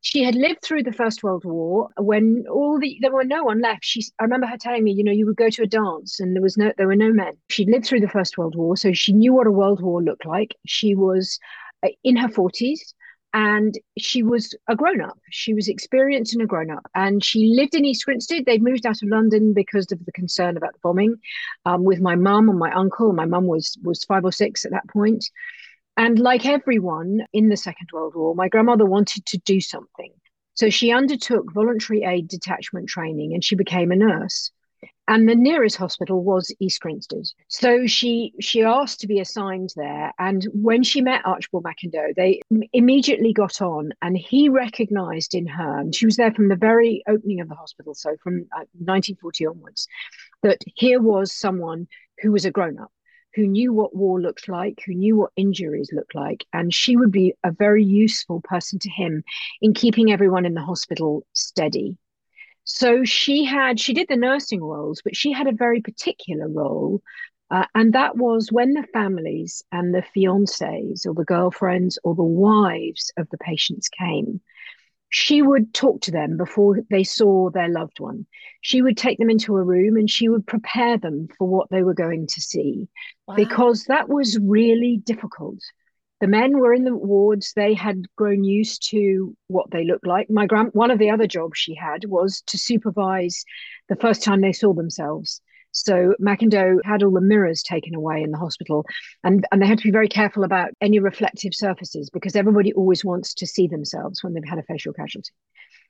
She 0.00 0.24
had 0.24 0.34
lived 0.34 0.62
through 0.62 0.82
the 0.82 0.92
First 0.92 1.22
World 1.22 1.44
War 1.44 1.90
when 1.96 2.44
all 2.50 2.78
the, 2.80 2.98
there 3.00 3.12
were 3.12 3.24
no 3.24 3.44
one 3.44 3.60
left. 3.60 3.84
She, 3.84 4.02
I 4.18 4.24
remember 4.24 4.46
her 4.46 4.56
telling 4.58 4.82
me, 4.82 4.92
you 4.92 5.04
know, 5.04 5.12
you 5.12 5.26
would 5.26 5.36
go 5.36 5.50
to 5.50 5.62
a 5.62 5.66
dance 5.66 6.18
and 6.18 6.34
there 6.34 6.42
was 6.42 6.56
no, 6.56 6.72
there 6.76 6.88
were 6.88 6.96
no 6.96 7.12
men. 7.12 7.34
She'd 7.48 7.68
lived 7.68 7.86
through 7.86 8.00
the 8.00 8.08
First 8.08 8.36
World 8.36 8.56
War, 8.56 8.76
so 8.76 8.92
she 8.92 9.12
knew 9.12 9.32
what 9.32 9.46
a 9.46 9.52
world 9.52 9.80
war 9.80 10.02
looked 10.02 10.26
like. 10.26 10.56
She 10.66 10.94
was 10.94 11.38
uh, 11.38 11.61
in 12.04 12.16
her 12.16 12.28
40s 12.28 12.94
and 13.34 13.78
she 13.98 14.22
was 14.22 14.54
a 14.68 14.76
grown 14.76 15.00
up. 15.00 15.18
She 15.30 15.54
was 15.54 15.68
experienced 15.68 16.34
and 16.34 16.42
a 16.42 16.46
grown 16.46 16.70
up, 16.70 16.86
and 16.94 17.24
she 17.24 17.54
lived 17.56 17.74
in 17.74 17.84
East 17.84 18.04
Grinstead. 18.04 18.44
They'd 18.44 18.62
moved 18.62 18.84
out 18.84 19.02
of 19.02 19.08
London 19.08 19.54
because 19.54 19.90
of 19.90 20.04
the 20.04 20.12
concern 20.12 20.56
about 20.56 20.74
the 20.74 20.80
bombing. 20.82 21.16
Um, 21.64 21.84
with 21.84 22.00
my 22.00 22.14
mum 22.14 22.48
and 22.50 22.58
my 22.58 22.70
uncle, 22.72 23.12
my 23.12 23.24
mum 23.24 23.46
was 23.46 23.76
was 23.82 24.04
five 24.04 24.24
or 24.24 24.32
six 24.32 24.64
at 24.64 24.72
that 24.72 24.88
point, 24.88 25.24
and 25.96 26.18
like 26.18 26.44
everyone 26.44 27.20
in 27.32 27.48
the 27.48 27.56
Second 27.56 27.88
World 27.92 28.14
War, 28.14 28.34
my 28.34 28.48
grandmother 28.48 28.84
wanted 28.84 29.24
to 29.26 29.38
do 29.38 29.60
something, 29.60 30.12
so 30.54 30.68
she 30.68 30.92
undertook 30.92 31.52
voluntary 31.52 32.02
aid 32.04 32.28
detachment 32.28 32.88
training, 32.88 33.32
and 33.32 33.42
she 33.42 33.56
became 33.56 33.92
a 33.92 33.96
nurse 33.96 34.50
and 35.08 35.28
the 35.28 35.34
nearest 35.34 35.76
hospital 35.76 36.22
was 36.22 36.54
East 36.60 36.80
Grinstead. 36.80 37.24
So 37.48 37.86
she 37.86 38.32
she 38.40 38.62
asked 38.62 39.00
to 39.00 39.06
be 39.06 39.20
assigned 39.20 39.70
there, 39.76 40.12
and 40.18 40.46
when 40.52 40.82
she 40.82 41.00
met 41.00 41.26
Archibald 41.26 41.64
McIndoe, 41.64 42.14
they 42.14 42.40
immediately 42.72 43.32
got 43.32 43.60
on, 43.60 43.92
and 44.00 44.16
he 44.16 44.48
recognised 44.48 45.34
in 45.34 45.46
her, 45.46 45.78
and 45.78 45.94
she 45.94 46.06
was 46.06 46.16
there 46.16 46.32
from 46.32 46.48
the 46.48 46.56
very 46.56 47.02
opening 47.08 47.40
of 47.40 47.48
the 47.48 47.54
hospital, 47.54 47.94
so 47.94 48.16
from 48.22 48.46
uh, 48.52 48.64
1940 48.78 49.46
onwards, 49.46 49.88
that 50.42 50.62
here 50.76 51.00
was 51.00 51.32
someone 51.32 51.88
who 52.20 52.32
was 52.32 52.44
a 52.44 52.50
grown 52.50 52.78
up. 52.78 52.92
Who 53.34 53.46
knew 53.46 53.72
what 53.72 53.96
war 53.96 54.20
looked 54.20 54.46
like, 54.46 54.82
who 54.84 54.92
knew 54.92 55.16
what 55.16 55.32
injuries 55.36 55.88
looked 55.90 56.14
like, 56.14 56.44
and 56.52 56.72
she 56.72 56.96
would 56.96 57.10
be 57.10 57.34
a 57.42 57.50
very 57.50 57.82
useful 57.82 58.42
person 58.42 58.78
to 58.80 58.90
him 58.90 59.24
in 59.62 59.72
keeping 59.72 60.12
everyone 60.12 60.44
in 60.44 60.52
the 60.52 60.60
hospital 60.60 61.26
steady 61.32 61.96
so 62.64 63.04
she 63.04 63.44
had, 63.44 63.80
she 63.80 63.92
did 63.92 64.08
the 64.08 64.16
nursing 64.16 64.62
roles, 64.62 65.02
but 65.02 65.16
she 65.16 65.32
had 65.32 65.46
a 65.46 65.52
very 65.52 65.80
particular 65.80 66.48
role. 66.48 67.02
Uh, 67.50 67.66
and 67.74 67.92
that 67.92 68.16
was 68.16 68.50
when 68.50 68.72
the 68.72 68.86
families 68.94 69.62
and 69.72 69.94
the 69.94 70.02
fiancés 70.16 71.06
or 71.06 71.14
the 71.14 71.24
girlfriends 71.24 71.98
or 72.02 72.14
the 72.14 72.22
wives 72.22 73.12
of 73.18 73.28
the 73.30 73.38
patients 73.38 73.88
came, 73.88 74.40
she 75.10 75.42
would 75.42 75.74
talk 75.74 76.00
to 76.00 76.10
them 76.10 76.38
before 76.38 76.78
they 76.88 77.04
saw 77.04 77.50
their 77.50 77.68
loved 77.68 78.00
one. 78.00 78.26
She 78.62 78.80
would 78.80 78.96
take 78.96 79.18
them 79.18 79.28
into 79.28 79.56
a 79.56 79.62
room 79.62 79.96
and 79.96 80.08
she 80.08 80.30
would 80.30 80.46
prepare 80.46 80.96
them 80.96 81.28
for 81.36 81.46
what 81.46 81.68
they 81.68 81.82
were 81.82 81.92
going 81.92 82.26
to 82.28 82.40
see 82.40 82.88
wow. 83.28 83.34
because 83.36 83.84
that 83.84 84.08
was 84.08 84.38
really 84.38 85.02
difficult 85.04 85.58
the 86.22 86.28
men 86.28 86.58
were 86.58 86.72
in 86.72 86.84
the 86.84 86.96
wards 86.96 87.52
they 87.52 87.74
had 87.74 88.04
grown 88.16 88.44
used 88.44 88.88
to 88.90 89.36
what 89.48 89.70
they 89.72 89.84
looked 89.84 90.06
like 90.06 90.30
my 90.30 90.46
grand 90.46 90.70
one 90.72 90.90
of 90.90 90.98
the 90.98 91.10
other 91.10 91.26
jobs 91.26 91.58
she 91.58 91.74
had 91.74 92.04
was 92.06 92.42
to 92.46 92.56
supervise 92.56 93.44
the 93.88 93.96
first 93.96 94.22
time 94.22 94.40
they 94.40 94.52
saw 94.52 94.72
themselves 94.72 95.42
So 95.72 96.14
McIndoe 96.20 96.78
had 96.84 97.02
all 97.02 97.10
the 97.10 97.20
mirrors 97.20 97.62
taken 97.62 97.94
away 97.94 98.22
in 98.22 98.30
the 98.30 98.38
hospital, 98.38 98.84
and, 99.24 99.46
and 99.50 99.60
they 99.60 99.66
had 99.66 99.78
to 99.78 99.84
be 99.84 99.90
very 99.90 100.08
careful 100.08 100.44
about 100.44 100.70
any 100.80 100.98
reflective 100.98 101.54
surfaces 101.54 102.10
because 102.10 102.36
everybody 102.36 102.72
always 102.74 103.04
wants 103.04 103.34
to 103.34 103.46
see 103.46 103.66
themselves 103.68 104.22
when 104.22 104.34
they've 104.34 104.44
had 104.44 104.58
a 104.58 104.62
facial 104.64 104.92
casualty. 104.92 105.32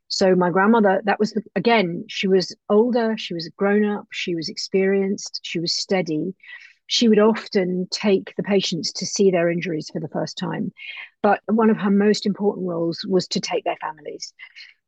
So 0.07 0.37
my 0.37 0.51
grandmother, 0.51 1.03
that 1.05 1.19
was 1.19 1.33
the, 1.33 1.43
again, 1.57 2.05
she 2.09 2.29
was 2.29 2.55
older, 2.69 3.17
she 3.19 3.35
was 3.35 3.51
grown 3.57 3.85
up, 3.85 4.07
she 4.13 4.35
was 4.37 4.49
experienced, 4.49 5.41
she 5.43 5.59
was 5.59 5.73
steady. 5.73 6.35
She 6.93 7.09
would 7.09 7.19
often 7.19 7.89
take 7.91 8.35
the 8.37 8.43
patients 8.43 8.93
to 8.93 9.07
see 9.07 9.31
their 9.31 9.49
injuries 9.49 9.89
for 9.91 9.99
the 9.99 10.11
first 10.11 10.37
time. 10.37 10.75
But 11.23 11.41
one 11.47 11.71
of 11.71 11.79
her 11.79 11.91
most 11.91 12.27
important 12.27 12.67
roles 12.69 13.03
was 13.09 13.27
to 13.29 13.41
take 13.41 13.65
their 13.65 13.79
families. 13.81 14.35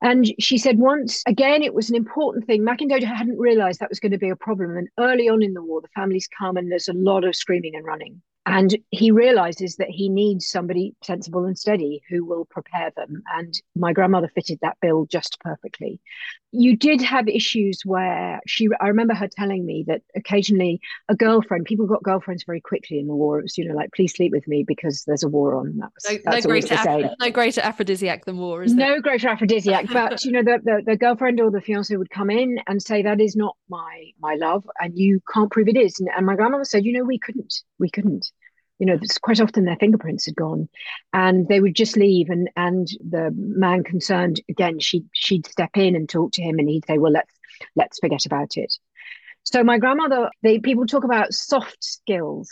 And 0.03 0.27
she 0.39 0.59
said 0.59 0.77
once, 0.77 1.23
again, 1.27 1.63
it 1.63 1.73
was 1.73 1.89
an 1.89 1.97
important 1.97 2.45
thing. 2.45 2.61
McIndoe 2.61 3.03
hadn't 3.03 3.39
realized 3.39 3.81
that 3.81 3.89
was 3.89 4.01
going 4.01 4.13
to 4.13 4.19
be 4.19 4.29
a 4.29 4.37
problem. 4.37 4.77
And 4.77 4.89
early 4.99 5.31
on 5.31 5.43
in 5.43 5.55
the 5.55 5.63
war, 5.63 5.81
the 5.81 5.89
families 5.95 6.29
come 6.39 6.59
and 6.59 6.71
there's 6.71 6.89
a 6.89 6.93
lot 6.93 7.25
of 7.25 7.35
screaming 7.35 7.75
and 7.75 7.87
running. 7.87 8.21
And 8.45 8.77
he 8.91 9.11
realizes 9.11 9.77
that 9.77 9.89
he 9.89 10.11
needs 10.11 10.47
somebody 10.47 10.95
sensible 11.03 11.47
and 11.47 11.59
steady 11.59 12.03
who 12.11 12.27
will 12.27 12.45
prepare 12.45 12.93
them. 12.95 13.23
And 13.35 13.55
my 13.75 13.95
grandmother 13.95 14.31
fitted 14.35 14.59
that 14.61 14.77
bill 14.83 15.07
just 15.07 15.41
perfectly. 15.41 16.01
You 16.57 16.77
did 16.77 17.01
have 17.03 17.27
issues 17.27 17.83
where 17.85 18.41
she, 18.47 18.69
I 18.81 18.87
remember 18.89 19.13
her 19.13 19.29
telling 19.29 19.67
me 19.67 19.85
that 19.89 20.03
occasionally 20.15 20.81
a 21.09 21.17
girlfriend, 21.17 21.65
people 21.65 21.87
got 21.87 22.03
girlfriends 22.05 22.45
very 22.45 22.61
quickly 22.61 23.01
in 23.01 23.09
the 23.09 23.15
war. 23.15 23.41
It 23.41 23.43
was, 23.43 23.59
you 23.59 23.67
know, 23.67 23.75
like, 23.75 23.91
please 23.93 24.15
sleep 24.15 24.31
with 24.31 24.47
me 24.47 24.63
because 24.63 25.03
there's 25.05 25.25
a 25.25 25.29
war 25.29 25.57
on. 25.57 25.79
That 25.79 25.91
was, 25.95 26.21
no, 26.25 26.33
no 26.33 26.41
greater, 26.43 26.75
af- 26.75 27.11
no 27.19 27.31
greater 27.31 27.61
aphrodisiac 27.61 28.25
than 28.25 28.39
war, 28.39 28.63
is 28.63 28.77
there? 28.77 28.89
No 28.89 29.01
greater 29.01 29.29
aphrodisiac. 29.29 29.87
but, 29.93 30.25
you 30.25 30.31
know, 30.31 30.43
the, 30.45 30.61
the, 30.63 30.83
the 30.87 30.97
girlfriend 30.97 31.41
or 31.41 31.51
the 31.51 31.61
fiance 31.61 31.95
would 31.97 32.11
come 32.11 32.31
in 32.31 32.59
and 32.69 32.81
say, 32.81 33.03
that 33.03 33.21
is 33.21 33.35
not 33.35 33.57
my, 33.69 34.11
my 34.21 34.37
love. 34.37 34.65
And 34.79 34.97
you 34.97 35.21
can't 35.33 35.51
prove 35.51 35.67
it 35.67 35.77
is. 35.77 35.99
And, 35.99 36.09
and 36.17 36.25
my 36.25 36.37
grandmother 36.37 36.65
said, 36.65 36.85
you 36.85 36.93
know, 36.93 37.05
we 37.05 37.19
couldn't, 37.19 37.53
we 37.81 37.91
couldn't 37.91 38.31
you 38.85 38.91
know 38.91 38.99
quite 39.23 39.41
often 39.41 39.65
their 39.65 39.77
fingerprints 39.77 40.27
had 40.27 40.37
gone 40.37 40.69
and 41.15 41.49
they 41.49 41.59
would 41.59 41.75
just 41.75 41.97
leave 41.97 42.29
and 42.29 42.51
and 42.55 42.89
the 43.01 43.31
man 43.35 43.83
concerned 43.83 44.43
again 44.51 44.79
she 44.79 45.03
she'd 45.15 45.47
step 45.47 45.71
in 45.75 45.97
and 45.97 46.07
talk 46.07 46.33
to 46.33 46.43
him 46.43 46.59
and 46.59 46.69
he'd 46.69 46.85
say 46.87 46.99
well 46.99 47.13
let's 47.13 47.33
let's 47.77 47.99
forget 47.99 48.27
about 48.27 48.57
it. 48.57 48.75
So 49.45 49.65
my 49.65 49.79
grandmother 49.79 50.29
they 50.43 50.59
people 50.59 50.87
talk 50.87 51.05
about 51.05 51.33
soft 51.33 51.83
skills 51.83 52.51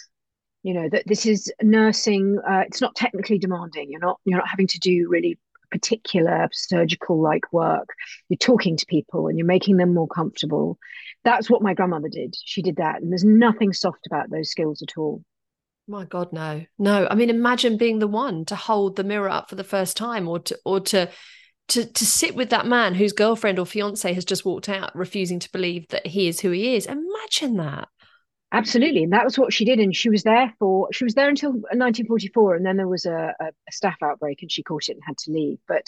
you 0.62 0.72
know 0.72 0.88
that 0.88 1.06
this 1.06 1.26
is 1.26 1.52
nursing 1.60 2.38
uh, 2.48 2.62
it's 2.66 2.80
not 2.80 2.94
technically 2.94 3.38
demanding 3.38 3.90
you're 3.90 4.00
not 4.00 4.18
you're 4.24 4.38
not 4.38 4.48
having 4.48 4.68
to 4.68 4.78
do 4.78 5.08
really 5.10 5.38
particular 5.70 6.48
surgical 6.52 7.20
like 7.20 7.50
work. 7.50 7.88
You're 8.28 8.36
talking 8.36 8.76
to 8.76 8.86
people 8.86 9.28
and 9.28 9.38
you're 9.38 9.46
making 9.46 9.78
them 9.78 9.94
more 9.94 10.06
comfortable. 10.06 10.78
That's 11.24 11.48
what 11.48 11.62
my 11.62 11.72
grandmother 11.72 12.10
did. 12.10 12.36
She 12.44 12.60
did 12.60 12.76
that 12.76 13.00
and 13.00 13.10
there's 13.10 13.24
nothing 13.24 13.72
soft 13.72 14.06
about 14.06 14.30
those 14.30 14.50
skills 14.50 14.82
at 14.82 14.98
all 14.98 15.22
my 15.92 16.06
God, 16.06 16.32
no, 16.32 16.64
no. 16.78 17.06
I 17.10 17.14
mean, 17.14 17.28
imagine 17.28 17.76
being 17.76 17.98
the 17.98 18.08
one 18.08 18.46
to 18.46 18.56
hold 18.56 18.96
the 18.96 19.04
mirror 19.04 19.28
up 19.28 19.50
for 19.50 19.56
the 19.56 19.62
first 19.62 19.94
time, 19.94 20.26
or 20.26 20.38
to, 20.38 20.58
or 20.64 20.80
to, 20.80 21.10
to, 21.68 21.84
to 21.84 22.06
sit 22.06 22.34
with 22.34 22.48
that 22.48 22.66
man 22.66 22.94
whose 22.94 23.12
girlfriend 23.12 23.58
or 23.58 23.66
fiance 23.66 24.10
has 24.10 24.24
just 24.24 24.46
walked 24.46 24.70
out, 24.70 24.96
refusing 24.96 25.38
to 25.38 25.52
believe 25.52 25.86
that 25.88 26.06
he 26.06 26.28
is 26.28 26.40
who 26.40 26.50
he 26.50 26.74
is. 26.74 26.86
Imagine 26.86 27.58
that. 27.58 27.88
Absolutely, 28.54 29.02
and 29.04 29.12
that 29.14 29.24
was 29.24 29.38
what 29.38 29.50
she 29.50 29.64
did. 29.64 29.78
And 29.78 29.96
she 29.96 30.10
was 30.10 30.24
there 30.24 30.52
for 30.58 30.86
she 30.92 31.04
was 31.04 31.14
there 31.14 31.30
until 31.30 31.52
1944, 31.52 32.56
and 32.56 32.66
then 32.66 32.76
there 32.76 32.86
was 32.86 33.06
a, 33.06 33.34
a, 33.40 33.46
staph 33.72 33.96
outbreak, 34.02 34.42
and 34.42 34.52
she 34.52 34.62
caught 34.62 34.90
it 34.90 34.92
and 34.92 35.02
had 35.06 35.16
to 35.18 35.32
leave. 35.32 35.58
But 35.66 35.86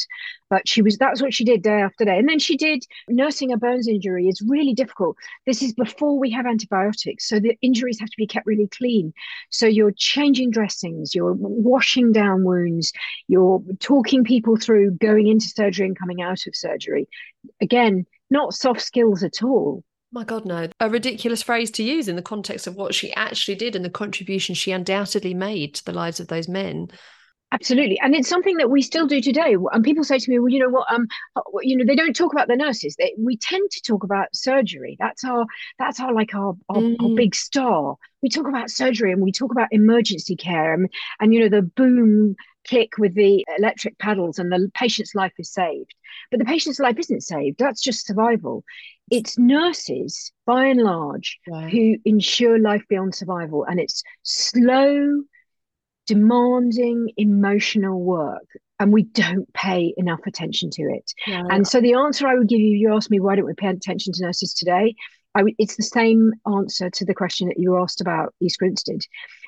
but 0.48 0.66
she 0.66 0.81
was 0.81 0.96
that's 0.96 1.20
what 1.20 1.35
she 1.35 1.44
did 1.44 1.62
day 1.62 1.83
after 1.83 2.07
day. 2.07 2.18
And 2.18 2.27
then 2.27 2.38
she 2.38 2.57
did 2.57 2.87
nursing 3.07 3.53
a 3.53 3.59
burns 3.59 3.87
injury 3.87 4.29
is 4.29 4.42
really 4.48 4.72
difficult. 4.72 5.18
This 5.44 5.62
is 5.62 5.74
before 5.74 6.18
we 6.18 6.31
have 6.31 6.46
antibiotics, 6.46 7.29
so 7.29 7.38
the 7.38 7.55
injuries 7.61 8.00
have 8.00 8.09
to 8.09 8.16
be 8.16 8.27
kept 8.27 8.46
really 8.46 8.68
clean. 8.68 9.12
So 9.50 9.66
you're 9.66 9.92
changing 9.94 10.50
dressings, 10.50 11.14
you're 11.14 11.35
washing 11.35 12.12
down 12.12 12.44
wounds, 12.44 12.94
you're 13.29 13.62
talking 13.79 14.24
people 14.24 14.57
through 14.57 14.92
going 14.92 15.27
into 15.27 15.48
surgery 15.48 15.87
and 15.87 15.98
coming 15.98 16.22
out 16.22 16.46
of 16.46 16.57
surgery. 16.57 17.09
Again, 17.61 18.07
not 18.31 18.55
soft 18.55 18.81
skills 18.81 19.22
at 19.22 19.42
all 19.42 19.85
my 20.14 20.22
God, 20.22 20.46
no. 20.46 20.68
A 20.79 20.88
ridiculous 20.88 21.42
phrase 21.42 21.72
to 21.72 21.83
use 21.83 22.07
in 22.07 22.14
the 22.14 22.22
context 22.22 22.68
of 22.68 22.77
what 22.77 22.94
she 22.94 23.12
actually 23.14 23.57
did 23.57 23.74
and 23.74 23.85
the 23.85 23.90
contribution 23.90 24.55
she 24.55 24.70
undoubtedly 24.70 25.35
made 25.35 25.74
to 25.74 25.85
the 25.85 25.92
lives 25.92 26.20
of 26.20 26.29
those 26.29 26.48
men. 26.48 26.88
Absolutely, 27.50 27.98
and 28.00 28.14
it's 28.14 28.29
something 28.29 28.57
that 28.57 28.70
we 28.70 28.81
still 28.81 29.07
do 29.07 29.20
today. 29.20 29.57
And 29.72 29.85
people 29.85 30.03
say 30.03 30.18
to 30.18 30.31
me, 30.31 30.38
"Well, 30.38 30.48
you 30.48 30.61
know 30.61 30.68
what? 30.68 30.90
Um, 30.92 31.07
you 31.62 31.77
know, 31.77 31.85
they 31.85 31.94
don't 31.94 32.14
talk 32.14 32.33
about 32.33 32.48
the 32.48 32.57
nurses. 32.57 32.96
They, 32.96 33.14
we 33.18 33.37
tend 33.37 33.70
to 33.70 33.83
talk 33.83 34.03
about 34.03 34.35
surgery. 34.35 34.96
That's 34.98 35.24
our, 35.24 35.46
that's 35.79 36.00
our 36.00 36.12
like 36.12 36.35
our, 36.35 36.55
our, 36.68 36.77
mm. 36.77 36.96
our, 37.00 37.14
big 37.14 37.35
star. 37.35 37.96
We 38.22 38.29
talk 38.29 38.48
about 38.48 38.70
surgery 38.70 39.12
and 39.12 39.20
we 39.20 39.31
talk 39.31 39.53
about 39.53 39.68
emergency 39.70 40.35
care 40.35 40.74
and, 40.74 40.88
and 41.20 41.35
you 41.35 41.40
know 41.40 41.48
the 41.48 41.62
boom 41.62 42.35
click 42.66 42.98
with 42.98 43.14
the 43.14 43.44
electric 43.59 43.98
paddles 43.98 44.38
and 44.38 44.50
the 44.50 44.70
patient's 44.74 45.14
life 45.14 45.35
is 45.38 45.53
saved. 45.53 45.94
But 46.31 46.38
the 46.38 46.46
patient's 46.46 46.81
life 46.81 46.98
isn't 46.98 47.22
saved. 47.22 47.59
That's 47.59 47.83
just 47.83 48.07
survival. 48.07 48.64
It's 49.10 49.38
nurses, 49.38 50.32
by 50.46 50.66
and 50.66 50.80
large, 50.80 51.38
who 51.70 51.96
ensure 52.04 52.58
life 52.58 52.82
beyond 52.88 53.14
survival. 53.14 53.64
And 53.64 53.78
it's 53.78 54.02
slow, 54.22 55.22
demanding, 56.06 57.10
emotional 57.16 58.00
work. 58.02 58.46
And 58.80 58.92
we 58.92 59.04
don't 59.04 59.52
pay 59.54 59.94
enough 59.96 60.20
attention 60.26 60.70
to 60.70 60.82
it. 60.82 61.12
And 61.50 61.66
so 61.66 61.80
the 61.80 61.94
answer 61.94 62.26
I 62.26 62.34
would 62.34 62.48
give 62.48 62.60
you, 62.60 62.76
you 62.76 62.94
asked 62.94 63.10
me, 63.10 63.20
why 63.20 63.36
don't 63.36 63.46
we 63.46 63.54
pay 63.54 63.68
attention 63.68 64.12
to 64.14 64.22
nurses 64.22 64.54
today? 64.54 64.94
it's 65.58 65.74
the 65.74 65.82
same 65.82 66.32
answer 66.46 66.88
to 66.88 67.04
the 67.04 67.12
question 67.12 67.48
that 67.48 67.58
you 67.58 67.76
asked 67.76 68.00
about 68.00 68.32
East 68.40 68.56
Grinstead 68.60 69.00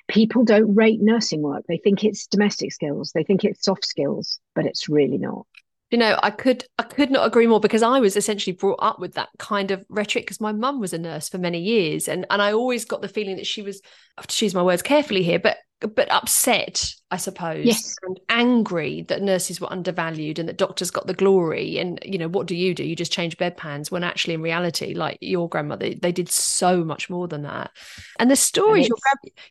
people 0.08 0.44
don't 0.44 0.74
rate 0.74 1.00
nursing 1.00 1.42
work. 1.42 1.64
They 1.68 1.78
think 1.78 2.04
it's 2.04 2.26
domestic 2.26 2.72
skills, 2.72 3.12
they 3.14 3.24
think 3.24 3.44
it's 3.44 3.64
soft 3.64 3.84
skills, 3.84 4.38
but 4.54 4.66
it's 4.66 4.88
really 4.88 5.18
not. 5.18 5.46
You 5.90 5.98
know, 5.98 6.18
I 6.20 6.30
could 6.30 6.64
I 6.78 6.82
could 6.82 7.10
not 7.10 7.26
agree 7.26 7.46
more 7.46 7.60
because 7.60 7.82
I 7.82 8.00
was 8.00 8.16
essentially 8.16 8.56
brought 8.56 8.80
up 8.82 8.98
with 8.98 9.14
that 9.14 9.28
kind 9.38 9.70
of 9.70 9.84
rhetoric 9.88 10.24
because 10.24 10.40
my 10.40 10.50
mum 10.50 10.80
was 10.80 10.92
a 10.92 10.98
nurse 10.98 11.28
for 11.28 11.38
many 11.38 11.60
years 11.60 12.08
and 12.08 12.26
and 12.28 12.42
I 12.42 12.52
always 12.52 12.84
got 12.84 13.02
the 13.02 13.08
feeling 13.08 13.36
that 13.36 13.46
she 13.46 13.62
was 13.62 13.80
I 14.18 14.22
have 14.22 14.26
to 14.26 14.34
choose 14.34 14.54
my 14.54 14.62
words 14.64 14.82
carefully 14.82 15.22
here, 15.22 15.38
but 15.38 15.58
but 15.80 16.10
upset, 16.10 16.94
I 17.10 17.18
suppose, 17.18 17.66
yes. 17.66 17.96
and 18.02 18.18
angry 18.30 19.02
that 19.08 19.20
nurses 19.20 19.60
were 19.60 19.70
undervalued 19.70 20.38
and 20.38 20.48
that 20.48 20.56
doctors 20.56 20.90
got 20.90 21.06
the 21.06 21.12
glory. 21.14 21.78
And 21.78 21.98
you 22.02 22.16
know, 22.16 22.28
what 22.28 22.46
do 22.46 22.56
you 22.56 22.74
do? 22.74 22.82
You 22.82 22.96
just 22.96 23.12
change 23.12 23.36
bedpans 23.36 23.90
when 23.90 24.02
actually, 24.02 24.34
in 24.34 24.42
reality, 24.42 24.94
like 24.94 25.18
your 25.20 25.50
grandmother, 25.50 25.92
they 25.94 26.12
did 26.12 26.30
so 26.30 26.82
much 26.82 27.10
more 27.10 27.28
than 27.28 27.42
that. 27.42 27.72
And 28.18 28.30
the 28.30 28.36
stories 28.36 28.88
your 28.88 28.96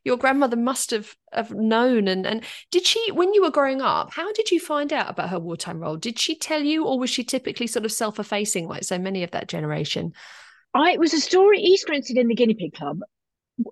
your 0.04 0.18
grandmother 0.18 0.58
must 0.58 0.90
have 0.92 1.16
have 1.32 1.52
known. 1.52 2.08
And 2.08 2.26
and 2.26 2.44
did 2.72 2.88
she, 2.88 3.12
when 3.12 3.34
you 3.36 3.44
were 3.44 3.52
growing 3.52 3.82
up, 3.82 4.12
how 4.12 4.32
did 4.34 4.50
you 4.50 4.60
find 4.60 4.92
out 4.92 5.10
about 5.10 5.30
her 5.30 5.40
wartime 5.40 5.80
role? 5.80 5.98
Did 5.98 6.18
she 6.18 6.36
tell 6.36 6.62
you, 6.62 6.86
or 6.86 6.98
was 6.98 7.12
she 7.12 7.24
typically 7.24 7.68
sort 7.68 7.86
of 7.86 7.92
self 7.92 8.18
effacing, 8.18 8.68
like 8.68 8.84
so 8.84 8.98
many 8.98 9.24
of 9.24 9.32
that 9.32 9.48
generation? 9.48 10.14
I, 10.74 10.92
it 10.94 11.00
was 11.00 11.14
a 11.14 11.22
story 11.22 11.60
East 11.60 11.86
Grinstead 11.86 12.18
in 12.18 12.28
the 12.28 12.36
Guinea 12.36 12.56
Pig 12.56 12.74
Club. 12.74 13.02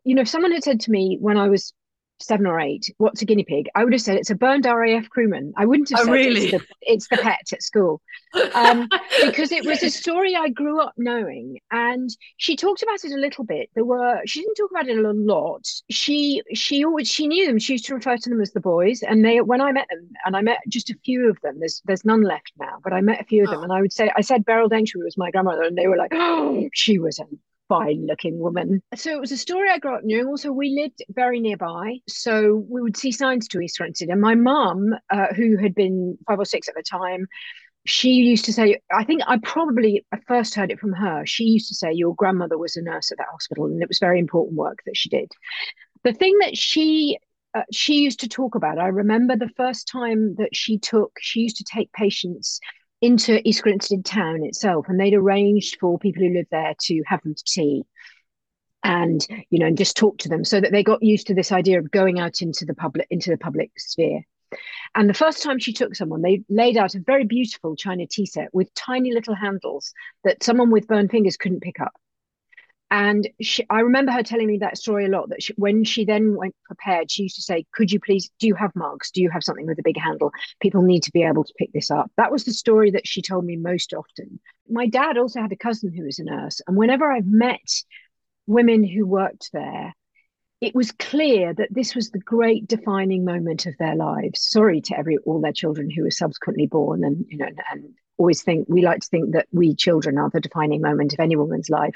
You 0.04 0.16
know, 0.16 0.22
if 0.22 0.30
someone 0.30 0.52
had 0.52 0.64
said 0.64 0.82
to 0.82 0.92
me 0.92 1.18
when 1.20 1.36
I 1.36 1.50
was 1.50 1.74
seven 2.20 2.46
or 2.46 2.60
eight, 2.60 2.94
what's 2.98 3.22
a 3.22 3.26
guinea 3.26 3.44
pig? 3.44 3.70
I 3.76 3.84
would 3.84 3.94
have 3.94 4.02
said 4.02 4.18
it's 4.18 4.30
a 4.30 4.36
burned 4.36 4.66
RAF 4.66 5.10
crewman. 5.10 5.54
I 5.58 5.66
wouldn't 5.66 5.90
have 5.90 6.02
oh, 6.02 6.06
said 6.06 6.12
really? 6.12 6.44
it's, 6.46 6.52
the, 6.52 6.76
it's, 6.82 7.08
the, 7.08 7.18
pet 7.18 7.52
at 7.52 7.62
school. 7.62 8.02
Um, 8.54 8.88
because 9.26 9.52
it 9.52 9.66
was 9.66 9.84
a 9.84 9.90
story 9.90 10.36
I 10.36 10.50
grew 10.50 10.82
up 10.82 10.94
knowing. 10.98 11.60
And 11.72 12.10
she 12.38 12.56
talked 12.56 12.84
about 12.84 13.04
it 13.04 13.12
a 13.12 13.18
little 13.18 13.44
bit. 13.44 13.70
There 13.76 13.86
were 13.86 14.22
she 14.26 14.42
didn't 14.42 14.56
talk 14.56 14.72
about 14.72 14.88
it 14.88 14.98
a 14.98 15.12
lot. 15.12 15.68
She 15.90 16.42
she 16.54 16.84
always 16.84 17.10
she 17.10 17.28
knew 17.28 17.46
them. 17.46 17.60
She 17.60 17.74
used 17.74 17.86
to 17.86 17.96
refer 17.96 18.18
to 18.18 18.30
them 18.30 18.42
as 18.42 18.52
the 18.52 18.60
boys. 18.60 19.04
And 19.04 19.24
they 19.24 19.42
when 19.42 19.62
I 19.62 19.72
met 19.72 19.88
them, 19.90 20.10
and 20.26 20.36
I 20.36 20.42
met 20.42 20.60
just 20.68 20.90
a 20.90 20.96
few 21.04 21.30
of 21.30 21.40
them, 21.42 21.60
there's 21.60 21.82
there's 21.86 22.06
none 22.06 22.24
left 22.24 22.54
now, 22.60 22.78
but 22.84 22.94
I 22.94 23.02
met 23.02 23.22
a 23.22 23.26
few 23.26 23.44
of 23.44 23.50
them. 23.50 23.60
Oh. 23.60 23.64
And 23.64 23.74
I 23.74 23.82
would 23.82 23.94
say 23.94 24.12
I 24.16 24.22
said 24.22 24.46
Beryl 24.46 24.70
Daintry 24.70 25.04
was 25.04 25.18
my 25.18 25.32
grandmother, 25.32 25.64
and 25.64 25.78
they 25.78 25.88
were 25.88 25.98
like, 25.98 26.12
oh, 26.14 26.70
she 26.74 27.00
was 27.00 27.20
a 27.20 27.26
fine 27.68 28.06
looking 28.08 28.40
woman. 28.40 28.82
So 28.96 29.12
it 29.12 29.20
was 29.20 29.32
a 29.32 29.38
story 29.38 29.70
I 29.70 29.80
grew 29.80 29.96
up 29.96 30.02
knowing. 30.04 30.28
Also, 30.28 30.52
we 30.52 30.70
lived 30.70 31.04
very 31.10 31.40
nearby. 31.40 31.98
So 32.08 32.64
we 32.70 32.82
would 32.82 32.98
see 32.98 33.12
signs 33.12 33.48
to 33.50 33.60
East 33.60 33.78
Grinstead. 33.78 34.10
And 34.10 34.22
my 34.22 34.36
mum, 34.36 34.94
uh, 35.10 35.28
who 35.36 35.58
had 35.58 35.76
been 35.76 36.18
five 36.28 36.40
or 36.40 36.46
six 36.46 36.68
at 36.68 36.76
the 36.76 36.84
time, 36.84 37.28
she 37.86 38.12
used 38.12 38.46
to 38.46 38.54
say, 38.54 38.80
I 38.92 39.04
think 39.04 39.22
I 39.28 39.40
probably 39.44 40.06
first 40.28 40.56
heard 40.56 40.72
it 40.72 40.80
from 40.80 40.94
her. 40.94 41.26
She 41.26 41.44
used 41.44 41.68
to 41.68 41.76
say, 41.76 41.92
Your 41.92 42.16
grandmother 42.16 42.58
was 42.58 42.78
a 42.78 42.82
nurse 42.82 43.12
at 43.12 43.18
that 43.18 43.28
hospital, 43.32 43.66
and 43.66 43.82
it 43.82 43.90
was 43.90 44.00
very 44.00 44.20
important 44.20 44.56
work 44.58 44.80
that 44.86 44.96
she 44.96 45.10
did. 45.10 45.32
The 46.04 46.14
thing 46.14 46.38
that 46.40 46.58
she 46.58 47.18
uh, 47.56 47.64
she 47.72 47.96
used 47.96 48.20
to 48.22 48.28
talk 48.28 48.56
about, 48.56 48.80
I 48.80 48.88
remember 48.88 49.36
the 49.36 49.52
first 49.56 49.88
time 49.88 50.36
that 50.36 50.56
she 50.56 50.80
took, 50.80 51.12
she 51.20 51.42
used 51.42 51.58
to 51.58 51.64
take 51.64 51.92
patients 51.94 52.60
into 53.04 53.46
East 53.46 53.64
Grinstead 53.64 54.06
town 54.06 54.46
itself, 54.46 54.86
and 54.88 54.98
they'd 54.98 55.14
arranged 55.14 55.78
for 55.78 56.00
people 56.00 56.24
who 56.24 56.34
lived 56.34 56.48
there 56.52 56.74
to 56.84 57.04
have 57.06 57.22
them 57.24 57.36
tea 57.46 57.84
and 58.82 59.28
you 59.50 59.60
know 59.60 59.66
and 59.66 59.78
just 59.78 59.98
talk 59.98 60.18
to 60.18 60.30
them 60.30 60.44
so 60.44 60.60
that 60.60 60.72
they 60.72 60.84
got 60.84 61.04
used 61.04 61.28
to 61.28 61.34
this 61.34 61.52
idea 61.52 61.80
of 61.80 61.92
going 61.92 62.20
out 62.20 62.42
into 62.42 62.66
the 62.66 62.74
public 62.74 63.06
into 63.10 63.30
the 63.30 63.38
public 63.38 63.72
sphere. 63.78 64.22
And 64.96 65.10
the 65.10 65.14
first 65.14 65.44
time 65.44 65.60
she 65.60 65.74
took 65.74 65.96
someone 65.96 66.22
they 66.22 66.44
laid 66.48 66.78
out 66.78 66.96
a 66.96 67.00
very 67.00 67.26
beautiful 67.26 67.76
china 67.76 68.08
tea 68.08 68.26
set 68.26 68.54
with 68.54 68.74
tiny 68.74 69.12
little 69.14 69.36
handles 69.36 69.94
that 70.24 70.42
someone 70.42 70.72
with 70.72 70.88
burned 70.88 71.12
fingers 71.12 71.36
couldn't 71.36 71.62
pick 71.62 71.82
up 71.82 71.94
And 72.94 73.28
she, 73.42 73.66
I 73.72 73.80
remember 73.80 74.12
her 74.12 74.22
telling 74.22 74.46
me 74.46 74.60
that 74.60 74.78
story 74.78 75.06
a 75.06 75.10
lot. 75.10 75.30
That 75.30 75.42
she, 75.42 75.52
when 75.58 75.84
she 75.84 76.06
then 76.06 76.36
went 76.36 76.56
prepared, 76.64 77.10
she 77.10 77.24
used 77.24 77.38
to 77.38 77.42
say, 77.42 77.66
"Could 77.74 77.92
you 77.92 78.00
please? 78.00 78.30
Do 78.38 78.46
you 78.46 78.54
have 78.54 78.76
mugs? 78.76 79.10
Do 79.10 79.20
you 79.20 79.32
have 79.32 79.44
something 79.44 79.66
with 79.66 79.80
a 79.80 79.84
big 79.84 79.98
handle? 79.98 80.32
People 80.60 80.84
need 80.84 81.02
to 81.02 81.12
be 81.12 81.24
able 81.24 81.44
to 81.44 81.54
pick 81.58 81.74
this 81.74 81.90
up." 81.90 82.12
That 82.18 82.32
was 82.32 82.44
the 82.44 82.54
story 82.54 82.92
that 82.92 83.08
she 83.08 83.24
told 83.24 83.46
me 83.46 83.56
most 83.56 83.96
often. 83.96 84.40
My 84.70 84.86
dad 84.86 85.18
also 85.18 85.42
had 85.42 85.52
a 85.52 85.56
cousin 85.56 85.92
who 85.92 86.06
was 86.06 86.20
a 86.20 86.24
nurse, 86.24 86.62
and 86.68 86.78
whenever 86.78 87.12
I've 87.12 87.26
met 87.26 87.68
women 88.46 88.84
who 88.84 89.08
worked 89.08 89.50
there, 89.54 89.96
it 90.62 90.76
was 90.76 90.92
clear 90.92 91.52
that 91.52 91.74
this 91.74 91.96
was 91.96 92.12
the 92.12 92.20
great 92.20 92.68
defining 92.68 93.26
moment 93.26 93.66
of 93.66 93.74
their 93.80 93.96
lives. 93.96 94.48
Sorry 94.52 94.82
to 94.82 94.96
every 94.96 95.18
all 95.26 95.42
their 95.42 95.52
children 95.52 95.90
who 95.90 96.04
were 96.04 96.12
subsequently 96.12 96.68
born, 96.68 97.04
and 97.04 97.26
you 97.28 97.40
know, 97.40 97.50
and 97.72 97.96
always 98.18 98.44
think 98.44 98.68
we 98.70 98.84
like 98.84 99.02
to 99.02 99.08
think 99.08 99.34
that 99.34 99.48
we 99.52 99.74
children 99.74 100.20
are 100.20 100.30
the 100.30 100.40
defining 100.40 100.82
moment 100.82 101.14
of 101.14 101.20
any 101.20 101.36
woman's 101.36 101.72
life. 101.72 101.96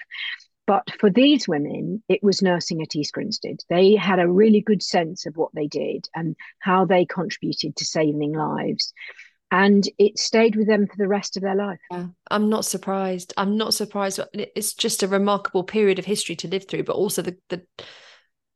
But 0.67 0.91
for 0.99 1.09
these 1.09 1.47
women, 1.47 2.03
it 2.09 2.21
was 2.21 2.41
nursing 2.41 2.81
at 2.81 2.95
East 2.95 3.13
Grinstead. 3.13 3.61
They 3.69 3.95
had 3.95 4.19
a 4.19 4.29
really 4.29 4.59
good 4.59 4.83
sense 4.83 5.25
of 5.25 5.37
what 5.37 5.51
they 5.55 5.67
did 5.67 6.09
and 6.13 6.35
how 6.59 6.83
they 6.83 7.05
contributed 7.05 7.77
to 7.77 7.85
saving 7.85 8.33
lives. 8.33 8.93
And 9.49 9.87
it 9.97 10.19
stayed 10.19 10.57
with 10.57 10.67
them 10.67 10.85
for 10.85 10.97
the 10.97 11.07
rest 11.07 11.37
of 11.37 11.43
their 11.43 11.55
life. 11.55 11.79
Yeah, 11.89 12.07
I'm 12.29 12.49
not 12.49 12.65
surprised. 12.65 13.33
I'm 13.37 13.55
not 13.55 13.73
surprised. 13.73 14.19
It's 14.33 14.73
just 14.73 15.03
a 15.03 15.07
remarkable 15.07 15.63
period 15.63 15.99
of 15.99 16.05
history 16.05 16.35
to 16.35 16.49
live 16.49 16.67
through, 16.67 16.83
but 16.83 16.97
also 16.97 17.21
the, 17.21 17.37
the 17.47 17.65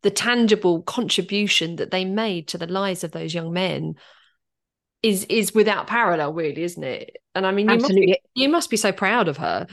the 0.04 0.12
tangible 0.12 0.82
contribution 0.82 1.76
that 1.76 1.92
they 1.92 2.06
made 2.06 2.48
to 2.48 2.58
the 2.58 2.68
lives 2.68 3.04
of 3.04 3.12
those 3.12 3.34
young 3.34 3.54
men 3.54 3.94
is 5.04 5.26
is 5.26 5.54
without 5.54 5.88
parallel 5.88 6.34
really 6.34 6.64
isn't 6.64 6.84
it 6.84 7.18
and 7.36 7.46
i 7.46 7.52
mean 7.52 7.68
you 7.68 7.76
Absolutely. 7.76 8.08
Must 8.08 8.20
be, 8.36 8.42
you 8.42 8.50
must 8.50 8.70
be 8.70 8.78
so 8.78 8.92
proud 8.92 9.28
of 9.28 9.38
her 9.38 9.68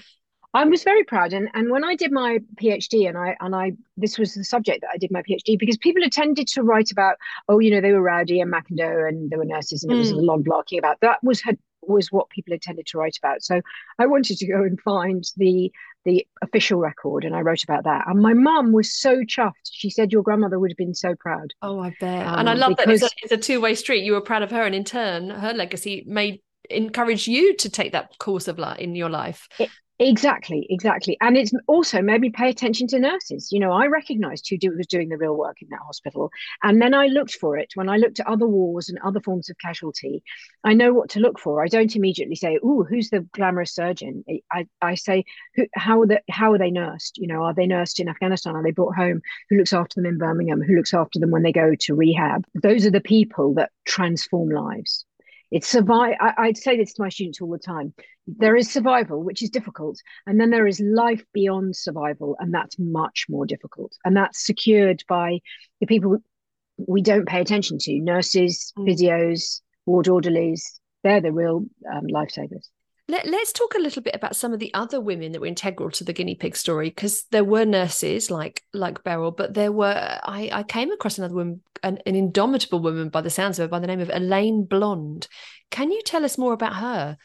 I 0.54 0.64
was 0.64 0.82
very 0.82 1.04
proud, 1.04 1.32
and 1.32 1.48
and 1.54 1.70
when 1.70 1.84
I 1.84 1.94
did 1.94 2.10
my 2.10 2.38
PhD, 2.60 3.08
and 3.08 3.18
I 3.18 3.36
and 3.40 3.54
I 3.54 3.72
this 3.96 4.18
was 4.18 4.34
the 4.34 4.44
subject 4.44 4.80
that 4.80 4.90
I 4.92 4.96
did 4.96 5.10
my 5.10 5.22
PhD 5.22 5.58
because 5.58 5.76
people 5.76 6.02
had 6.02 6.12
tended 6.12 6.48
to 6.48 6.62
write 6.62 6.90
about, 6.90 7.16
oh, 7.48 7.58
you 7.58 7.70
know, 7.70 7.80
they 7.80 7.92
were 7.92 8.00
rowdy 8.00 8.40
and 8.40 8.52
McIndoe, 8.52 9.08
and 9.08 9.30
there 9.30 9.38
were 9.38 9.44
nurses, 9.44 9.84
and 9.84 9.92
mm. 9.92 9.96
it 9.96 9.98
was 9.98 10.10
a 10.10 10.14
hmm. 10.14 10.20
lot 10.20 10.38
of 10.38 10.44
blocking 10.44 10.78
about. 10.78 11.00
That 11.00 11.18
was 11.22 11.42
had 11.42 11.58
was 11.82 12.12
what 12.12 12.30
people 12.30 12.52
had 12.52 12.62
tended 12.62 12.86
to 12.86 12.98
write 12.98 13.16
about. 13.22 13.42
So 13.42 13.60
I 13.98 14.06
wanted 14.06 14.38
to 14.38 14.46
go 14.46 14.62
and 14.62 14.80
find 14.80 15.24
the 15.36 15.70
the 16.04 16.26
official 16.40 16.78
record, 16.78 17.24
and 17.24 17.36
I 17.36 17.40
wrote 17.40 17.62
about 17.62 17.84
that. 17.84 18.06
And 18.06 18.20
my 18.20 18.32
mum 18.32 18.72
was 18.72 18.94
so 18.98 19.18
chuffed. 19.24 19.70
She 19.70 19.90
said, 19.90 20.12
"Your 20.12 20.22
grandmother 20.22 20.58
would 20.58 20.70
have 20.70 20.78
been 20.78 20.94
so 20.94 21.14
proud." 21.14 21.52
Oh, 21.60 21.80
I 21.80 21.94
bet. 22.00 22.26
Um, 22.26 22.38
and 22.40 22.50
I 22.50 22.54
love 22.54 22.76
because... 22.76 23.00
that 23.00 23.12
it's 23.22 23.32
a, 23.32 23.34
a 23.34 23.38
two 23.38 23.60
way 23.60 23.74
street. 23.74 24.02
You 24.02 24.12
were 24.12 24.22
proud 24.22 24.42
of 24.42 24.50
her, 24.50 24.64
and 24.64 24.74
in 24.74 24.84
turn, 24.84 25.28
her 25.28 25.52
legacy 25.52 26.04
made 26.06 26.40
encourage 26.70 27.26
you 27.26 27.56
to 27.56 27.70
take 27.70 27.92
that 27.92 28.18
course 28.18 28.48
of 28.48 28.58
life 28.58 28.78
in 28.78 28.94
your 28.94 29.08
life. 29.08 29.48
It, 29.58 29.70
Exactly, 30.00 30.64
exactly. 30.70 31.16
And 31.20 31.36
it's 31.36 31.52
also 31.66 32.00
made 32.00 32.20
me 32.20 32.30
pay 32.30 32.48
attention 32.50 32.86
to 32.88 33.00
nurses. 33.00 33.50
You 33.50 33.58
know, 33.58 33.72
I 33.72 33.86
recognized 33.86 34.48
who 34.48 34.56
do, 34.56 34.70
was 34.76 34.86
doing 34.86 35.08
the 35.08 35.16
real 35.16 35.36
work 35.36 35.60
in 35.60 35.68
that 35.70 35.80
hospital. 35.84 36.30
And 36.62 36.80
then 36.80 36.94
I 36.94 37.06
looked 37.06 37.34
for 37.34 37.56
it. 37.56 37.72
When 37.74 37.88
I 37.88 37.96
looked 37.96 38.20
at 38.20 38.28
other 38.28 38.46
wars 38.46 38.88
and 38.88 38.98
other 39.00 39.20
forms 39.20 39.50
of 39.50 39.58
casualty, 39.58 40.22
I 40.62 40.74
know 40.74 40.92
what 40.92 41.10
to 41.10 41.20
look 41.20 41.40
for. 41.40 41.64
I 41.64 41.66
don't 41.66 41.96
immediately 41.96 42.36
say, 42.36 42.60
oh, 42.62 42.84
who's 42.84 43.10
the 43.10 43.26
glamorous 43.32 43.74
surgeon? 43.74 44.24
I, 44.52 44.68
I 44.80 44.94
say, 44.94 45.24
who, 45.56 45.66
how, 45.74 46.02
are 46.02 46.06
the, 46.06 46.22
how 46.30 46.52
are 46.52 46.58
they 46.58 46.70
nursed? 46.70 47.18
You 47.18 47.26
know, 47.26 47.42
are 47.42 47.54
they 47.54 47.66
nursed 47.66 47.98
in 47.98 48.08
Afghanistan? 48.08 48.54
Are 48.54 48.62
they 48.62 48.70
brought 48.70 48.94
home? 48.94 49.20
Who 49.50 49.56
looks 49.56 49.72
after 49.72 50.00
them 50.00 50.06
in 50.06 50.18
Birmingham? 50.18 50.62
Who 50.62 50.76
looks 50.76 50.94
after 50.94 51.18
them 51.18 51.32
when 51.32 51.42
they 51.42 51.52
go 51.52 51.74
to 51.74 51.94
rehab? 51.96 52.44
Those 52.54 52.86
are 52.86 52.92
the 52.92 53.00
people 53.00 53.54
that 53.54 53.72
transform 53.84 54.50
lives. 54.50 55.04
It's 55.50 55.66
survive. 55.66 56.16
I, 56.20 56.34
I'd 56.38 56.56
say 56.56 56.76
this 56.76 56.92
to 56.94 57.02
my 57.02 57.08
students 57.08 57.40
all 57.40 57.50
the 57.50 57.58
time. 57.58 57.94
There 58.26 58.56
is 58.56 58.70
survival, 58.70 59.22
which 59.22 59.42
is 59.42 59.50
difficult, 59.50 59.98
and 60.26 60.38
then 60.40 60.50
there 60.50 60.66
is 60.66 60.80
life 60.80 61.24
beyond 61.32 61.76
survival, 61.76 62.36
and 62.38 62.52
that's 62.52 62.78
much 62.78 63.26
more 63.28 63.46
difficult. 63.46 63.92
And 64.04 64.16
that's 64.16 64.44
secured 64.44 65.02
by 65.08 65.40
the 65.80 65.86
people 65.86 66.18
we 66.76 67.02
don't 67.02 67.26
pay 67.26 67.40
attention 67.40 67.78
to: 67.78 68.00
nurses, 68.00 68.72
mm. 68.78 68.86
physios, 68.86 69.60
ward 69.86 70.08
orderlies. 70.08 70.80
They're 71.02 71.20
the 71.20 71.32
real 71.32 71.64
um, 71.90 72.06
lifesavers. 72.06 72.68
Let, 73.10 73.26
us 73.26 73.52
talk 73.52 73.74
a 73.74 73.80
little 73.80 74.02
bit 74.02 74.14
about 74.14 74.36
some 74.36 74.52
of 74.52 74.58
the 74.58 74.72
other 74.74 75.00
women 75.00 75.32
that 75.32 75.40
were 75.40 75.46
integral 75.46 75.90
to 75.92 76.04
the 76.04 76.12
guinea 76.12 76.34
pig 76.34 76.54
story, 76.54 76.90
because 76.90 77.24
there 77.30 77.44
were 77.44 77.64
nurses 77.64 78.30
like 78.30 78.62
like 78.74 79.02
Beryl, 79.02 79.30
but 79.30 79.54
there 79.54 79.72
were 79.72 80.20
I, 80.22 80.50
I 80.52 80.62
came 80.62 80.92
across 80.92 81.16
another 81.16 81.34
woman, 81.34 81.62
an, 81.82 82.00
an 82.04 82.14
indomitable 82.14 82.80
woman 82.80 83.08
by 83.08 83.22
the 83.22 83.30
sounds 83.30 83.58
of 83.58 83.64
her, 83.64 83.68
by 83.68 83.78
the 83.78 83.86
name 83.86 84.00
of 84.00 84.10
Elaine 84.12 84.64
Blond. 84.64 85.26
Can 85.70 85.90
you 85.90 86.02
tell 86.02 86.22
us 86.22 86.36
more 86.36 86.52
about 86.52 86.76
her? 86.76 87.16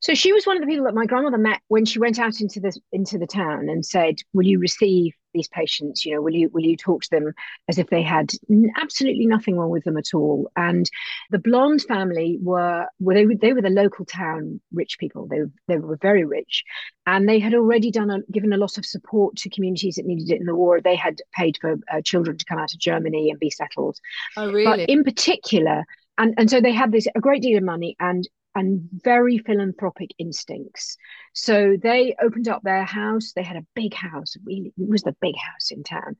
So 0.00 0.14
she 0.14 0.34
was 0.34 0.46
one 0.46 0.56
of 0.56 0.60
the 0.60 0.66
people 0.66 0.84
that 0.84 0.94
my 0.94 1.06
grandmother 1.06 1.38
met 1.38 1.62
when 1.68 1.86
she 1.86 1.98
went 1.98 2.18
out 2.18 2.42
into 2.42 2.60
the 2.60 2.78
into 2.92 3.16
the 3.16 3.26
town 3.26 3.70
and 3.70 3.86
said, 3.86 4.16
"Will 4.34 4.46
you 4.46 4.58
receive 4.58 5.14
these 5.32 5.48
patients? 5.48 6.04
You 6.04 6.14
know, 6.14 6.22
will 6.22 6.34
you 6.34 6.48
will 6.52 6.62
you 6.62 6.76
talk 6.76 7.02
to 7.02 7.10
them 7.10 7.32
as 7.68 7.78
if 7.78 7.88
they 7.88 8.02
had 8.02 8.32
absolutely 8.80 9.26
nothing 9.26 9.56
wrong 9.56 9.70
with 9.70 9.84
them 9.84 9.96
at 9.96 10.14
all?" 10.14 10.50
And 10.56 10.88
the 11.30 11.38
Blond 11.38 11.82
family 11.82 12.38
were 12.42 12.86
well, 13.00 13.14
they 13.14 13.26
were 13.26 13.34
they 13.34 13.52
were 13.52 13.62
the 13.62 13.70
local 13.70 14.04
town 14.04 14.60
rich 14.72 14.98
people. 14.98 15.26
They 15.26 15.40
they 15.68 15.78
were 15.78 15.96
very 15.96 16.24
rich, 16.24 16.64
and 17.06 17.28
they 17.28 17.38
had 17.38 17.54
already 17.54 17.90
done 17.90 18.10
a, 18.10 18.20
given 18.30 18.52
a 18.52 18.58
lot 18.58 18.78
of 18.78 18.86
support 18.86 19.36
to 19.36 19.50
communities 19.50 19.96
that 19.96 20.06
needed 20.06 20.30
it 20.30 20.40
in 20.40 20.46
the 20.46 20.54
war. 20.54 20.80
They 20.80 20.96
had 20.96 21.18
paid 21.34 21.58
for 21.60 21.78
uh, 21.92 22.00
children 22.02 22.36
to 22.36 22.44
come 22.44 22.58
out 22.58 22.72
of 22.72 22.80
Germany 22.80 23.30
and 23.30 23.38
be 23.38 23.50
settled. 23.50 23.98
Oh, 24.36 24.50
really? 24.52 24.64
But 24.64 24.90
in 24.90 25.04
particular, 25.04 25.84
and 26.18 26.34
and 26.36 26.50
so 26.50 26.60
they 26.60 26.72
had 26.72 26.92
this 26.92 27.06
a 27.14 27.20
great 27.20 27.42
deal 27.42 27.58
of 27.58 27.64
money 27.64 27.96
and 28.00 28.28
and 28.54 28.88
very 28.92 29.38
philanthropic 29.38 30.10
instincts. 30.18 30.96
So 31.32 31.76
they 31.82 32.14
opened 32.22 32.48
up 32.48 32.62
their 32.62 32.84
house. 32.84 33.32
They 33.32 33.42
had 33.42 33.56
a 33.56 33.66
big 33.74 33.94
house, 33.94 34.36
really, 34.44 34.72
it 34.76 34.88
was 34.88 35.02
the 35.02 35.16
big 35.20 35.34
house 35.36 35.70
in 35.70 35.82
town. 35.82 36.16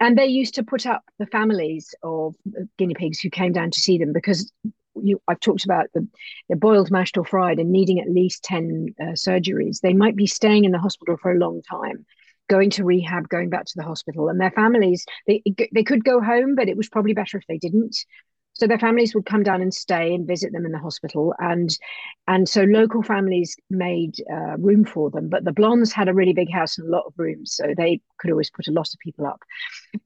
And 0.00 0.18
they 0.18 0.26
used 0.26 0.54
to 0.54 0.64
put 0.64 0.86
up 0.86 1.04
the 1.18 1.26
families 1.26 1.94
of 2.02 2.34
guinea 2.78 2.94
pigs 2.94 3.20
who 3.20 3.30
came 3.30 3.52
down 3.52 3.70
to 3.70 3.80
see 3.80 3.98
them 3.98 4.12
because 4.12 4.52
you, 5.02 5.20
I've 5.28 5.40
talked 5.40 5.64
about 5.64 5.86
the, 5.94 6.06
the 6.48 6.56
boiled, 6.56 6.90
mashed, 6.90 7.18
or 7.18 7.24
fried 7.24 7.58
and 7.58 7.70
needing 7.70 8.00
at 8.00 8.10
least 8.10 8.42
10 8.44 8.94
uh, 9.00 9.04
surgeries. 9.12 9.80
They 9.80 9.92
might 9.92 10.16
be 10.16 10.26
staying 10.26 10.64
in 10.64 10.72
the 10.72 10.78
hospital 10.78 11.16
for 11.20 11.32
a 11.32 11.38
long 11.38 11.62
time 11.62 12.06
going 12.48 12.70
to 12.70 12.84
rehab, 12.84 13.28
going 13.28 13.50
back 13.50 13.64
to 13.64 13.72
the 13.76 13.82
hospital, 13.82 14.28
and 14.28 14.40
their 14.40 14.52
families 14.52 15.04
they 15.26 15.42
they 15.72 15.82
could 15.82 16.04
go 16.04 16.20
home, 16.20 16.54
but 16.54 16.68
it 16.68 16.76
was 16.76 16.88
probably 16.88 17.12
better 17.12 17.38
if 17.38 17.46
they 17.48 17.58
didn't. 17.58 17.96
So 18.58 18.66
their 18.66 18.78
families 18.78 19.14
would 19.14 19.26
come 19.26 19.42
down 19.42 19.60
and 19.60 19.72
stay 19.72 20.14
and 20.14 20.26
visit 20.26 20.52
them 20.52 20.64
in 20.64 20.72
the 20.72 20.78
hospital, 20.78 21.34
and 21.38 21.70
and 22.26 22.48
so 22.48 22.62
local 22.62 23.02
families 23.02 23.56
made 23.68 24.14
uh, 24.30 24.56
room 24.58 24.84
for 24.84 25.10
them. 25.10 25.28
But 25.28 25.44
the 25.44 25.52
Blonds 25.52 25.92
had 25.92 26.08
a 26.08 26.14
really 26.14 26.32
big 26.32 26.50
house 26.50 26.78
and 26.78 26.88
a 26.88 26.90
lot 26.90 27.04
of 27.06 27.12
rooms, 27.16 27.54
so 27.54 27.74
they 27.76 28.00
could 28.18 28.30
always 28.30 28.50
put 28.50 28.68
a 28.68 28.72
lot 28.72 28.88
of 28.92 29.00
people 29.00 29.26
up. 29.26 29.42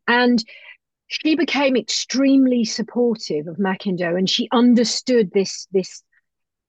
And 0.09 0.43
she 1.07 1.37
became 1.37 1.77
extremely 1.77 2.65
supportive 2.65 3.47
of 3.47 3.57
McIndoe, 3.57 4.19
and 4.19 4.29
she 4.29 4.49
understood 4.53 5.31
this 5.33 5.67
this 5.73 6.03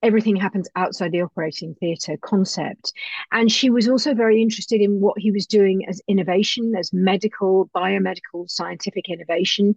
everything 0.03 0.35
happens 0.35 0.67
outside 0.75 1.11
the 1.11 1.21
operating 1.21 1.75
theatre 1.75 2.17
concept. 2.21 2.93
And 3.31 3.51
she 3.51 3.69
was 3.69 3.87
also 3.87 4.13
very 4.13 4.41
interested 4.41 4.81
in 4.81 4.99
what 4.99 5.17
he 5.17 5.31
was 5.31 5.45
doing 5.45 5.85
as 5.87 6.01
innovation, 6.07 6.73
as 6.77 6.91
medical, 6.91 7.69
biomedical, 7.75 8.49
scientific 8.49 9.09
innovation. 9.09 9.75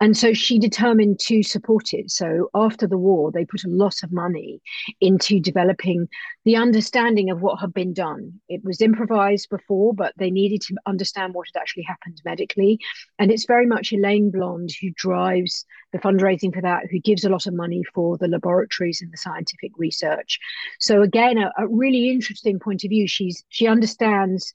And 0.00 0.16
so 0.16 0.32
she 0.32 0.58
determined 0.58 1.20
to 1.20 1.42
support 1.42 1.92
it. 1.92 2.10
So 2.10 2.48
after 2.54 2.86
the 2.86 2.98
war, 2.98 3.30
they 3.30 3.44
put 3.44 3.64
a 3.64 3.68
lot 3.68 4.02
of 4.02 4.12
money 4.12 4.60
into 5.00 5.40
developing 5.40 6.08
the 6.44 6.56
understanding 6.56 7.30
of 7.30 7.42
what 7.42 7.60
had 7.60 7.74
been 7.74 7.92
done. 7.92 8.40
It 8.48 8.62
was 8.64 8.80
improvised 8.80 9.50
before, 9.50 9.94
but 9.94 10.14
they 10.16 10.30
needed 10.30 10.62
to 10.62 10.76
understand 10.86 11.34
what 11.34 11.48
had 11.52 11.60
actually 11.60 11.82
happened 11.82 12.20
medically. 12.24 12.78
And 13.18 13.30
it's 13.30 13.44
very 13.44 13.66
much 13.66 13.92
Elaine 13.92 14.30
Blond 14.30 14.70
who 14.80 14.90
drives 14.96 15.66
the 15.92 15.98
fundraising 15.98 16.54
for 16.54 16.62
that, 16.62 16.84
who 16.90 16.98
gives 17.00 17.24
a 17.24 17.28
lot 17.28 17.46
of 17.46 17.54
money 17.54 17.82
for 17.94 18.16
the 18.16 18.28
laboratories 18.28 19.02
and 19.02 19.12
the 19.12 19.16
scientific 19.16 19.59
research. 19.76 20.38
So 20.78 21.02
again, 21.02 21.38
a, 21.38 21.52
a 21.58 21.66
really 21.68 22.10
interesting 22.10 22.58
point 22.58 22.84
of 22.84 22.90
view. 22.90 23.06
She's 23.06 23.44
she 23.48 23.66
understands 23.66 24.54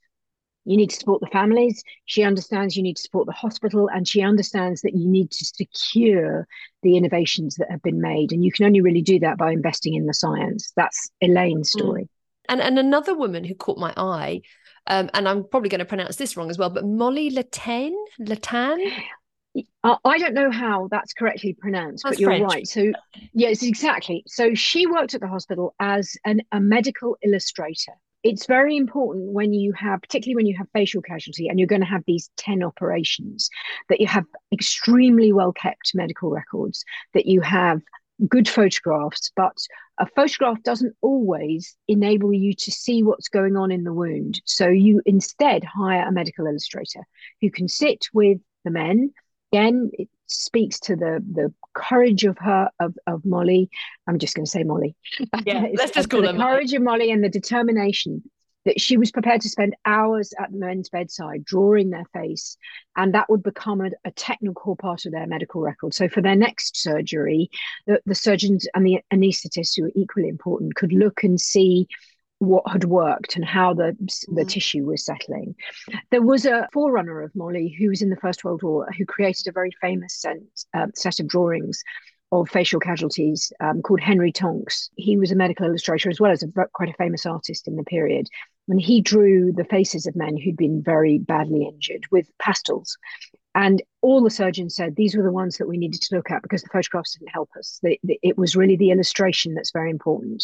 you 0.65 0.77
need 0.77 0.89
to 0.89 0.95
support 0.95 1.21
the 1.21 1.27
families. 1.27 1.83
She 2.05 2.23
understands 2.23 2.75
you 2.75 2.83
need 2.83 2.97
to 2.97 3.01
support 3.01 3.27
the 3.27 3.31
hospital, 3.31 3.87
and 3.93 4.07
she 4.07 4.21
understands 4.21 4.81
that 4.81 4.95
you 4.95 5.07
need 5.07 5.31
to 5.31 5.45
secure 5.45 6.47
the 6.81 6.97
innovations 6.97 7.55
that 7.55 7.69
have 7.69 7.83
been 7.83 8.01
made. 8.01 8.31
And 8.31 8.43
you 8.43 8.51
can 8.51 8.65
only 8.65 8.81
really 8.81 9.03
do 9.03 9.19
that 9.19 9.37
by 9.37 9.51
investing 9.51 9.93
in 9.93 10.07
the 10.07 10.13
science. 10.13 10.73
That's 10.75 11.09
Elaine's 11.21 11.69
mm. 11.69 11.79
story. 11.79 12.09
And 12.49 12.61
and 12.61 12.77
another 12.77 13.15
woman 13.15 13.43
who 13.43 13.55
caught 13.55 13.77
my 13.77 13.93
eye, 13.95 14.41
um, 14.87 15.09
and 15.13 15.27
I'm 15.27 15.43
probably 15.47 15.69
going 15.69 15.79
to 15.79 15.85
pronounce 15.85 16.15
this 16.15 16.35
wrong 16.35 16.49
as 16.49 16.57
well, 16.57 16.69
but 16.69 16.85
Molly 16.85 17.31
Latan, 17.31 17.93
Latan. 18.19 18.79
I 19.83 20.17
don't 20.17 20.33
know 20.33 20.51
how 20.51 20.87
that's 20.91 21.13
correctly 21.13 21.53
pronounced, 21.53 22.03
that's 22.03 22.17
but 22.17 22.19
you're 22.19 22.31
French. 22.31 22.51
right. 22.51 22.67
So, 22.67 22.91
yes, 23.33 23.63
exactly. 23.63 24.23
So 24.27 24.53
she 24.53 24.85
worked 24.85 25.13
at 25.13 25.21
the 25.21 25.27
hospital 25.27 25.73
as 25.79 26.17
an, 26.25 26.41
a 26.51 26.59
medical 26.59 27.17
illustrator 27.23 27.93
it's 28.25 28.47
very 28.47 28.75
important 28.75 29.33
when 29.33 29.53
you 29.53 29.71
have, 29.73 30.01
particularly 30.01 30.35
when 30.35 30.47
you 30.47 30.57
have 30.57 30.67
facial 30.73 30.99
casualty 30.99 31.47
and 31.47 31.59
you're 31.59 31.67
going 31.67 31.81
to 31.81 31.87
have 31.87 32.01
these 32.07 32.31
10 32.37 32.63
operations, 32.63 33.51
that 33.87 34.01
you 34.01 34.07
have 34.07 34.25
extremely 34.51 35.31
well 35.31 35.53
kept 35.53 35.91
medical 35.93 36.31
records, 36.31 36.83
that 37.13 37.27
you 37.27 37.39
have 37.41 37.81
good 38.27 38.49
photographs, 38.49 39.31
but 39.35 39.55
a 39.99 40.07
photograph 40.15 40.61
doesn't 40.63 40.95
always 41.01 41.75
enable 41.87 42.33
you 42.33 42.55
to 42.55 42.71
see 42.71 43.03
what's 43.03 43.27
going 43.27 43.55
on 43.55 43.71
in 43.71 43.83
the 43.83 43.93
wound. 43.93 44.41
So 44.45 44.69
you 44.69 45.03
instead 45.05 45.63
hire 45.63 46.07
a 46.07 46.11
medical 46.11 46.47
illustrator 46.47 47.01
who 47.41 47.51
can 47.51 47.67
sit 47.67 48.07
with 48.11 48.39
the 48.63 48.71
men. 48.71 49.13
Again, 49.55 49.89
it 49.93 50.09
speaks 50.27 50.81
to 50.81 50.97
the 50.97 51.23
the 51.31 51.53
courage 51.73 52.25
of 52.25 52.37
her 52.39 52.69
of, 52.81 52.93
of 53.07 53.23
Molly. 53.23 53.69
I'm 54.05 54.19
just 54.19 54.35
going 54.35 54.43
to 54.43 54.51
say 54.51 54.63
Molly. 54.63 54.97
Yeah, 55.45 55.67
let's 55.75 55.93
just 55.93 56.09
call 56.09 56.23
the 56.23 56.33
courage 56.33 56.73
of 56.73 56.81
Molly 56.81 57.09
and 57.09 57.23
the 57.23 57.29
determination 57.29 58.21
that 58.65 58.81
she 58.81 58.97
was 58.97 59.11
prepared 59.11 59.39
to 59.41 59.49
spend 59.49 59.75
hours 59.85 60.33
at 60.39 60.51
the 60.51 60.57
men's 60.57 60.89
bedside 60.89 61.45
drawing 61.45 61.89
their 61.89 62.03
face, 62.11 62.57
and 62.97 63.13
that 63.13 63.29
would 63.29 63.43
become 63.43 63.79
a, 63.79 63.91
a 64.03 64.11
technical 64.11 64.75
part 64.75 65.05
of 65.05 65.13
their 65.13 65.25
medical 65.25 65.61
record. 65.61 65.93
So 65.93 66.09
for 66.09 66.19
their 66.21 66.35
next 66.35 66.75
surgery, 66.75 67.49
the, 67.87 68.01
the 68.05 68.15
surgeons 68.15 68.67
and 68.75 68.85
the 68.85 68.99
anaesthetists, 69.13 69.77
who 69.77 69.85
are 69.85 69.91
equally 69.95 70.27
important, 70.27 70.75
could 70.75 70.91
look 70.91 71.23
and 71.23 71.39
see 71.39 71.87
what 72.39 72.69
had 72.69 72.83
worked 72.83 73.35
and 73.35 73.45
how 73.45 73.73
the 73.73 73.95
the 74.27 74.43
mm. 74.43 74.49
tissue 74.49 74.85
was 74.85 75.05
settling. 75.05 75.55
There 76.11 76.21
was 76.21 76.45
a 76.45 76.67
forerunner 76.73 77.21
of 77.21 77.35
Molly 77.35 77.75
who 77.79 77.89
was 77.89 78.01
in 78.01 78.09
the 78.09 78.17
First 78.17 78.43
World 78.43 78.63
War 78.63 78.87
who 78.97 79.05
created 79.05 79.47
a 79.47 79.51
very 79.51 79.71
famous 79.81 80.19
set, 80.19 80.37
uh, 80.73 80.87
set 80.95 81.19
of 81.19 81.27
drawings 81.27 81.83
of 82.31 82.49
facial 82.49 82.79
casualties 82.79 83.53
um, 83.59 83.81
called 83.81 84.01
Henry 84.01 84.31
Tonks. 84.31 84.89
He 84.97 85.17
was 85.17 85.31
a 85.31 85.35
medical 85.35 85.65
illustrator 85.65 86.09
as 86.09 86.19
well 86.19 86.31
as 86.31 86.43
a, 86.43 86.47
quite 86.73 86.89
a 86.89 86.93
famous 86.93 87.25
artist 87.25 87.67
in 87.67 87.75
the 87.75 87.83
period. 87.83 88.27
And 88.67 88.81
he 88.81 88.99
drew 88.99 89.51
the 89.53 89.63
faces 89.63 90.07
of 90.07 90.15
men 90.15 90.35
who'd 90.37 90.57
been 90.57 90.81
very 90.81 91.19
badly 91.19 91.65
injured 91.65 92.05
with 92.11 92.31
pastels. 92.39 92.97
And 93.55 93.81
all 94.01 94.21
the 94.21 94.29
surgeons 94.29 94.75
said 94.75 94.97
these 94.97 95.15
were 95.15 95.23
the 95.23 95.31
ones 95.31 95.57
that 95.57 95.67
we 95.67 95.77
needed 95.77 96.01
to 96.01 96.15
look 96.15 96.29
at 96.29 96.43
because 96.43 96.61
the 96.61 96.69
photographs 96.71 97.17
didn't 97.17 97.29
help 97.29 97.49
us. 97.57 97.79
The, 97.81 97.97
the, 98.03 98.19
it 98.21 98.37
was 98.37 98.53
really 98.53 98.75
the 98.75 98.91
illustration 98.91 99.55
that's 99.55 99.71
very 99.71 99.89
important. 99.89 100.43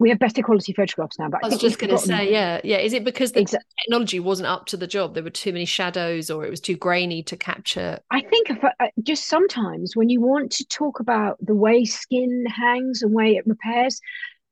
We 0.00 0.08
have 0.10 0.18
better 0.18 0.42
quality 0.42 0.72
photographs 0.72 1.20
now, 1.20 1.28
but 1.28 1.42
I, 1.44 1.46
I 1.46 1.50
was 1.50 1.60
just 1.60 1.78
going 1.78 1.90
to 1.90 1.98
say, 1.98 2.30
yeah, 2.30 2.60
yeah. 2.64 2.78
Is 2.78 2.92
it 2.92 3.04
because 3.04 3.30
the 3.30 3.44
Exa- 3.44 3.60
technology 3.80 4.18
wasn't 4.18 4.48
up 4.48 4.66
to 4.66 4.76
the 4.76 4.88
job? 4.88 5.14
There 5.14 5.22
were 5.22 5.30
too 5.30 5.52
many 5.52 5.66
shadows, 5.66 6.30
or 6.30 6.44
it 6.44 6.50
was 6.50 6.60
too 6.60 6.76
grainy 6.76 7.22
to 7.22 7.36
capture. 7.36 8.00
I 8.10 8.22
think 8.22 8.50
if, 8.50 8.64
uh, 8.64 8.70
just 9.04 9.28
sometimes 9.28 9.94
when 9.94 10.08
you 10.08 10.20
want 10.20 10.50
to 10.52 10.66
talk 10.66 10.98
about 10.98 11.38
the 11.40 11.54
way 11.54 11.84
skin 11.84 12.44
hangs 12.46 13.02
and 13.02 13.14
way 13.14 13.36
it 13.36 13.46
repairs, 13.46 14.00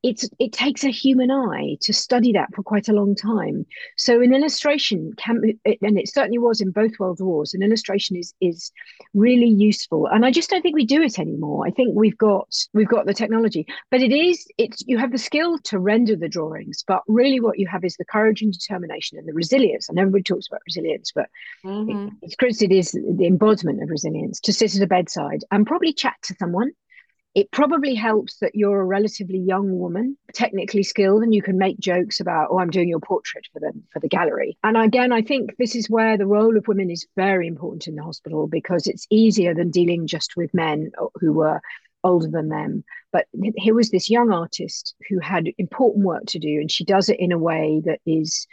it's 0.07 0.29
it 0.39 0.53
takes 0.53 0.85
a 0.85 0.91
human 0.91 1.33
eye 1.33 1.77
to 1.81 1.93
study 1.93 2.33
that 2.33 2.55
for 2.55 2.63
quite 2.63 2.89
a 2.89 2.93
long 2.93 3.17
time. 3.17 3.67
So 3.97 4.21
an 4.21 4.33
illustration 4.33 5.13
can, 5.17 5.43
and 5.65 5.99
it 5.99 6.09
certainly 6.09 6.39
was 6.39 6.61
in 6.61 6.71
both 6.71 6.93
world 7.01 7.19
wars. 7.21 7.55
An 7.55 7.63
illustration 7.63 8.17
is 8.17 8.33
is 8.41 8.71
really 9.15 9.49
useful, 9.49 10.07
and 10.07 10.25
I 10.25 10.31
just 10.31 10.49
don't 10.49 10.63
think 10.63 10.77
we 10.77 10.87
do 10.87 11.03
it 11.03 11.19
anymore. 11.19 11.67
I 11.67 11.71
think 11.73 11.95
we've 11.95 12.17
got 12.17 12.55
we've 12.73 12.89
got 12.89 13.07
the 13.07 13.15
technology, 13.15 13.67
but 13.91 14.01
it 14.01 14.13
is 14.13 14.47
it's 14.59 14.85
you 14.87 14.97
have 14.97 15.11
the 15.11 15.19
skill 15.19 15.59
to 15.65 15.79
render 15.81 16.15
the 16.15 16.29
drawings, 16.29 16.85
but 16.87 17.03
really 17.09 17.41
what 17.41 17.59
you 17.59 17.67
have 17.67 17.85
is 17.85 17.97
the 17.97 18.05
courage 18.05 18.43
and 18.43 18.53
determination 18.53 19.19
and 19.19 19.27
the 19.27 19.35
resilience. 19.35 19.89
And 19.89 19.99
everybody 19.99 20.23
talks 20.23 20.47
about 20.47 20.61
resilience, 20.67 21.11
but 21.13 21.29
mm-hmm. 21.65 21.91
it, 21.91 22.13
it's 22.23 22.37
Chris, 22.37 22.63
it 22.63 22.71
is 22.71 22.93
the 22.93 23.27
embodiment 23.27 23.83
of 23.83 23.91
resilience 23.91 24.39
to 24.41 24.53
sit 24.53 24.77
at 24.77 24.83
a 24.83 24.87
bedside 24.87 25.43
and 25.51 25.67
probably 25.67 25.93
chat 25.93 26.15
to 26.23 26.35
someone 26.39 26.71
it 27.37 27.51
probably 27.51 27.95
helps 27.95 28.39
that 28.39 28.55
you're 28.55 28.81
a 28.81 28.85
relatively 28.85 29.39
young 29.39 29.79
woman, 29.79 30.17
technically 30.33 30.83
skilled, 30.83 31.23
and 31.23 31.35
you 31.35 31.43
can 31.43 31.59
make 31.59 31.79
jokes 31.79 32.19
about, 32.19 32.49
oh, 32.51 32.59
I'm 32.59 32.71
doing 32.71 32.89
your 32.89 32.99
portrait 32.99 33.47
for 33.53 33.61
the 33.61 33.73
for 33.93 34.01
the 34.01 34.09
gallery. 34.09 34.57
And 34.65 34.75
again, 34.75 35.13
I 35.13 35.21
think 35.21 35.55
this 35.59 35.77
is 35.77 35.91
where 35.91 36.17
the 36.17 36.27
role 36.27 36.57
of 36.57 36.67
women 36.67 36.91
is 36.91 37.07
very 37.15 37.47
important 37.47 37.89
in 37.89 37.95
the 37.95 38.03
hospital 38.03 38.47
because 38.47 38.87
it's 38.87 39.07
easier 39.11 39.55
than 39.55 39.71
dealing 39.71 40.07
just 40.07 40.35
with 40.35 40.55
men 40.55 40.91
uh, 40.99 41.09
who 41.17 41.35
were 41.35 41.61
older 42.03 42.29
than 42.29 42.49
them. 42.49 42.83
But 43.13 43.27
here 43.57 43.75
was 43.75 43.91
this 43.91 44.09
young 44.09 44.33
artist 44.33 44.95
who 45.11 45.19
had 45.19 45.51
important 45.59 46.07
work 46.07 46.25
to 46.29 46.39
do, 46.39 46.59
and 46.59 46.71
she 46.71 46.85
does 46.85 47.11
it 47.11 47.21
in 47.21 47.33
a 47.33 47.39
way 47.39 47.83
that 47.85 48.01
is 48.07 48.47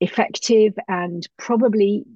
effective 0.00 0.72
and 0.88 1.28
probably 1.36 2.06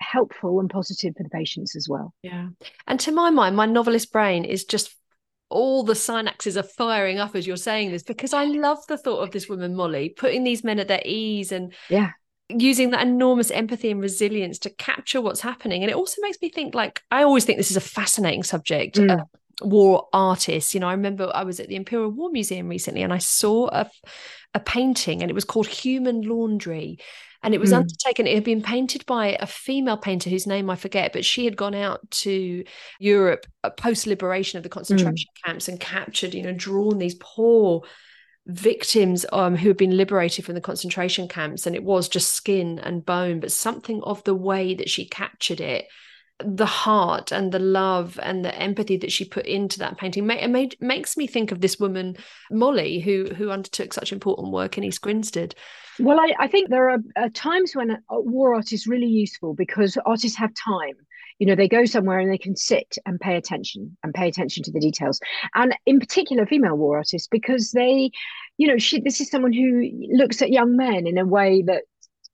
helpful 0.00 0.58
and 0.58 0.68
positive 0.68 1.14
for 1.16 1.22
the 1.22 1.28
patients 1.28 1.76
as 1.76 1.88
well. 1.88 2.12
Yeah. 2.22 2.48
And 2.88 2.98
to 2.98 3.12
my 3.12 3.30
mind, 3.30 3.54
my 3.54 3.66
novelist 3.66 4.12
brain 4.12 4.44
is 4.44 4.64
just 4.64 4.97
all 5.50 5.82
the 5.82 5.94
synapses 5.94 6.56
are 6.56 6.62
firing 6.62 7.18
up 7.18 7.34
as 7.34 7.46
you're 7.46 7.56
saying 7.56 7.90
this 7.90 8.02
because 8.02 8.32
I 8.32 8.44
love 8.44 8.86
the 8.86 8.98
thought 8.98 9.22
of 9.22 9.30
this 9.30 9.48
woman, 9.48 9.74
Molly, 9.74 10.10
putting 10.10 10.44
these 10.44 10.62
men 10.62 10.78
at 10.78 10.88
their 10.88 11.02
ease 11.04 11.52
and 11.52 11.72
yeah, 11.88 12.10
using 12.48 12.90
that 12.90 13.06
enormous 13.06 13.50
empathy 13.50 13.90
and 13.90 14.00
resilience 14.00 14.58
to 14.60 14.70
capture 14.70 15.20
what's 15.20 15.40
happening. 15.40 15.82
And 15.82 15.90
it 15.90 15.96
also 15.96 16.20
makes 16.22 16.38
me 16.40 16.48
think 16.50 16.74
like 16.74 17.02
I 17.10 17.22
always 17.22 17.44
think 17.44 17.58
this 17.58 17.70
is 17.70 17.76
a 17.76 17.82
fascinating 17.82 18.42
subject. 18.42 18.96
Mm. 18.96 19.20
Uh, 19.20 19.24
war 19.62 20.06
artists 20.12 20.72
you 20.72 20.78
know 20.78 20.86
i 20.88 20.92
remember 20.92 21.28
i 21.34 21.42
was 21.42 21.58
at 21.58 21.66
the 21.66 21.74
imperial 21.74 22.10
war 22.10 22.30
museum 22.30 22.68
recently 22.68 23.02
and 23.02 23.12
i 23.12 23.18
saw 23.18 23.68
a, 23.72 23.90
a 24.54 24.60
painting 24.60 25.20
and 25.20 25.32
it 25.32 25.34
was 25.34 25.44
called 25.44 25.66
human 25.66 26.22
laundry 26.22 26.96
and 27.42 27.54
it 27.54 27.60
was 27.60 27.72
mm. 27.72 27.76
undertaken 27.76 28.26
it 28.26 28.34
had 28.34 28.44
been 28.44 28.62
painted 28.62 29.04
by 29.06 29.36
a 29.40 29.46
female 29.46 29.96
painter 29.96 30.30
whose 30.30 30.46
name 30.46 30.70
i 30.70 30.76
forget 30.76 31.12
but 31.12 31.24
she 31.24 31.44
had 31.44 31.56
gone 31.56 31.74
out 31.74 32.08
to 32.10 32.64
europe 32.98 33.46
uh, 33.64 33.70
post 33.70 34.06
liberation 34.06 34.56
of 34.56 34.62
the 34.62 34.68
concentration 34.68 35.28
mm. 35.36 35.46
camps 35.46 35.68
and 35.68 35.80
captured 35.80 36.34
you 36.34 36.42
know 36.42 36.52
drawn 36.52 36.98
these 36.98 37.16
poor 37.20 37.82
victims 38.46 39.26
um, 39.32 39.56
who 39.56 39.68
had 39.68 39.76
been 39.76 39.96
liberated 39.96 40.42
from 40.44 40.54
the 40.54 40.60
concentration 40.60 41.28
camps 41.28 41.66
and 41.66 41.76
it 41.76 41.84
was 41.84 42.08
just 42.08 42.32
skin 42.32 42.78
and 42.78 43.04
bone 43.04 43.40
but 43.40 43.52
something 43.52 44.02
of 44.04 44.24
the 44.24 44.34
way 44.34 44.74
that 44.74 44.88
she 44.88 45.06
captured 45.06 45.60
it 45.60 45.86
the 46.44 46.66
heart 46.66 47.32
and 47.32 47.50
the 47.52 47.58
love 47.58 48.18
and 48.22 48.44
the 48.44 48.54
empathy 48.54 48.96
that 48.96 49.10
she 49.10 49.24
put 49.24 49.46
into 49.46 49.78
that 49.80 49.98
painting 49.98 50.26
made, 50.26 50.48
made, 50.48 50.76
makes 50.80 51.16
me 51.16 51.26
think 51.26 51.50
of 51.50 51.60
this 51.60 51.80
woman 51.80 52.16
Molly 52.50 53.00
who 53.00 53.26
who 53.36 53.50
undertook 53.50 53.92
such 53.92 54.12
important 54.12 54.52
work 54.52 54.78
in 54.78 54.84
East 54.84 55.00
Grinstead. 55.00 55.54
Well, 55.98 56.20
I, 56.20 56.32
I 56.38 56.46
think 56.46 56.70
there 56.70 56.90
are 56.90 56.98
uh, 57.16 57.28
times 57.34 57.74
when 57.74 57.90
a 57.90 58.20
war 58.20 58.54
art 58.54 58.72
is 58.72 58.86
really 58.86 59.08
useful 59.08 59.54
because 59.54 59.98
artists 60.06 60.38
have 60.38 60.52
time. 60.54 60.94
You 61.40 61.46
know, 61.46 61.54
they 61.54 61.68
go 61.68 61.84
somewhere 61.84 62.18
and 62.18 62.32
they 62.32 62.38
can 62.38 62.56
sit 62.56 62.96
and 63.06 63.20
pay 63.20 63.36
attention 63.36 63.96
and 64.02 64.14
pay 64.14 64.28
attention 64.28 64.62
to 64.64 64.72
the 64.72 64.80
details. 64.80 65.20
And 65.54 65.76
in 65.86 66.00
particular, 66.00 66.46
female 66.46 66.76
war 66.76 66.98
artists 66.98 67.28
because 67.28 67.72
they, 67.72 68.10
you 68.58 68.68
know, 68.68 68.78
she 68.78 69.00
this 69.00 69.20
is 69.20 69.30
someone 69.30 69.52
who 69.52 69.90
looks 70.12 70.40
at 70.40 70.50
young 70.50 70.76
men 70.76 71.06
in 71.06 71.18
a 71.18 71.26
way 71.26 71.62
that 71.66 71.82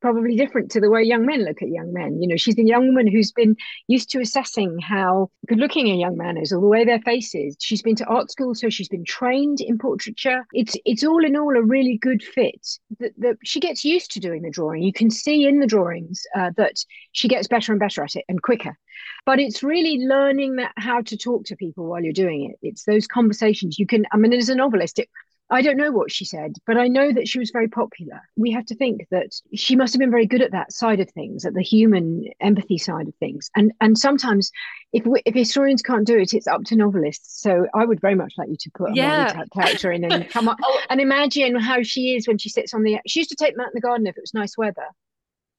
probably 0.04 0.36
different 0.36 0.70
to 0.70 0.80
the 0.80 0.90
way 0.90 1.02
young 1.02 1.24
men 1.24 1.46
look 1.46 1.62
at 1.62 1.70
young 1.70 1.90
men. 1.90 2.20
You 2.20 2.28
know, 2.28 2.36
she's 2.36 2.58
a 2.58 2.62
young 2.62 2.88
woman 2.88 3.06
who's 3.06 3.32
been 3.32 3.56
used 3.88 4.10
to 4.10 4.20
assessing 4.20 4.78
how 4.78 5.30
good 5.48 5.58
looking 5.58 5.88
a 5.88 5.94
young 5.94 6.18
man 6.18 6.36
is 6.36 6.52
or 6.52 6.60
the 6.60 6.66
way 6.66 6.84
their 6.84 7.00
face 7.00 7.34
is. 7.34 7.56
She's 7.58 7.80
been 7.80 7.96
to 7.96 8.04
art 8.04 8.30
school, 8.30 8.54
so 8.54 8.68
she's 8.68 8.90
been 8.90 9.06
trained 9.06 9.62
in 9.62 9.78
portraiture. 9.78 10.44
It's 10.52 10.76
it's 10.84 11.04
all 11.04 11.24
in 11.24 11.36
all 11.36 11.56
a 11.56 11.62
really 11.62 11.96
good 11.96 12.22
fit. 12.22 12.66
That, 13.00 13.12
that 13.16 13.36
she 13.44 13.60
gets 13.60 13.82
used 13.82 14.10
to 14.10 14.20
doing 14.20 14.42
the 14.42 14.50
drawing. 14.50 14.82
You 14.82 14.92
can 14.92 15.08
see 15.08 15.46
in 15.46 15.60
the 15.60 15.66
drawings 15.66 16.22
uh, 16.36 16.50
that 16.58 16.84
she 17.12 17.26
gets 17.26 17.48
better 17.48 17.72
and 17.72 17.80
better 17.80 18.04
at 18.04 18.14
it 18.14 18.26
and 18.28 18.42
quicker. 18.42 18.76
But 19.24 19.40
it's 19.40 19.62
really 19.62 20.04
learning 20.06 20.56
that 20.56 20.72
how 20.76 21.00
to 21.00 21.16
talk 21.16 21.46
to 21.46 21.56
people 21.56 21.86
while 21.86 22.02
you're 22.02 22.12
doing 22.12 22.50
it. 22.50 22.58
It's 22.60 22.84
those 22.84 23.06
conversations 23.06 23.78
you 23.78 23.86
can. 23.86 24.04
I 24.12 24.18
mean, 24.18 24.34
as 24.34 24.50
a 24.50 24.54
novelist, 24.54 24.98
it, 24.98 25.08
I 25.50 25.60
don't 25.60 25.76
know 25.76 25.92
what 25.92 26.10
she 26.10 26.24
said, 26.24 26.54
but 26.66 26.78
I 26.78 26.88
know 26.88 27.12
that 27.12 27.28
she 27.28 27.38
was 27.38 27.50
very 27.50 27.68
popular. 27.68 28.20
We 28.36 28.50
have 28.52 28.64
to 28.66 28.74
think 28.74 29.06
that 29.10 29.28
she 29.54 29.76
must 29.76 29.92
have 29.92 30.00
been 30.00 30.10
very 30.10 30.26
good 30.26 30.40
at 30.40 30.52
that 30.52 30.72
side 30.72 31.00
of 31.00 31.10
things, 31.10 31.44
at 31.44 31.52
the 31.52 31.62
human 31.62 32.24
empathy 32.40 32.78
side 32.78 33.08
of 33.08 33.14
things. 33.16 33.50
And 33.54 33.72
and 33.80 33.98
sometimes, 33.98 34.50
if 34.92 35.04
we, 35.06 35.22
if 35.26 35.34
historians 35.34 35.82
can't 35.82 36.06
do 36.06 36.18
it, 36.18 36.32
it's 36.32 36.46
up 36.46 36.64
to 36.64 36.76
novelists. 36.76 37.42
So 37.42 37.66
I 37.74 37.84
would 37.84 38.00
very 38.00 38.14
much 38.14 38.32
like 38.38 38.48
you 38.48 38.56
to 38.58 38.70
put 38.74 38.90
a 38.90 38.94
yeah. 38.94 39.44
character 39.54 39.92
in 39.92 40.04
and 40.04 40.28
come 40.30 40.48
up 40.48 40.58
oh. 40.64 40.80
and 40.88 41.00
imagine 41.00 41.56
how 41.56 41.82
she 41.82 42.16
is 42.16 42.26
when 42.26 42.38
she 42.38 42.48
sits 42.48 42.72
on 42.72 42.82
the. 42.82 42.98
She 43.06 43.20
used 43.20 43.30
to 43.30 43.36
take 43.36 43.54
them 43.54 43.60
out 43.60 43.68
in 43.68 43.74
the 43.74 43.80
garden 43.82 44.06
if 44.06 44.16
it 44.16 44.22
was 44.22 44.34
nice 44.34 44.56
weather, 44.56 44.86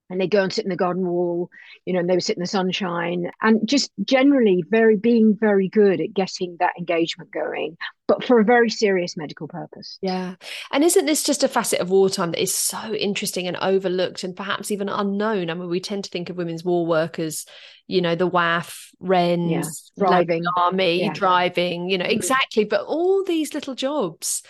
and 0.10 0.22
they 0.22 0.28
go 0.28 0.44
and 0.44 0.54
sit 0.54 0.66
in 0.66 0.70
the 0.70 0.76
garden 0.76 1.08
wall, 1.08 1.50
you 1.86 1.94
know, 1.94 2.00
and 2.00 2.10
they 2.10 2.14
would 2.14 2.24
sit 2.24 2.38
in 2.38 2.42
the 2.42 2.48
sunshine 2.48 3.32
and 3.42 3.68
just 3.68 3.92
generally 4.04 4.64
very 4.70 4.96
being 4.96 5.36
very 5.40 5.68
good 5.68 6.00
at 6.00 6.14
getting 6.14 6.58
that 6.60 6.74
engagement 6.78 7.32
going, 7.32 7.76
but 8.08 8.24
for 8.24 8.40
a 8.40 8.44
very 8.44 8.70
serious 8.70 9.18
medical 9.18 9.48
purpose. 9.48 9.98
Yeah. 10.02 10.36
And 10.72 10.84
isn't 10.84 11.08
this 11.08 11.24
just 11.24 11.44
a 11.44 11.48
facet 11.48 11.80
of 11.80 11.90
wartime 11.90 12.32
that 12.32 12.42
is 12.42 12.54
so 12.54 12.94
interesting 12.94 13.48
and 13.48 13.58
overlooked 13.58 14.24
and 14.24 14.36
perhaps 14.36 14.70
even 14.70 14.90
unknown? 14.90 15.50
I 15.50 15.56
mean, 15.56 15.70
we 15.70 15.80
tend 15.80 16.04
to 16.04 16.12
think 16.12 16.30
of 16.30 16.38
women's 16.38 16.64
war 16.64 16.86
workers, 16.86 17.46
you 17.88 18.02
know, 18.02 18.16
the 18.16 18.30
WAF, 18.30 18.90
Wrens, 19.00 19.92
yeah. 19.96 20.06
driving, 20.08 20.44
army, 20.56 21.02
yeah. 21.02 21.14
driving, 21.14 21.90
you 21.90 21.98
know, 21.98 22.06
mm-hmm. 22.06 22.14
exactly. 22.14 22.64
But 22.64 22.86
all 22.86 23.24
these 23.24 23.56
little 23.56 23.74
jobs 23.76 24.44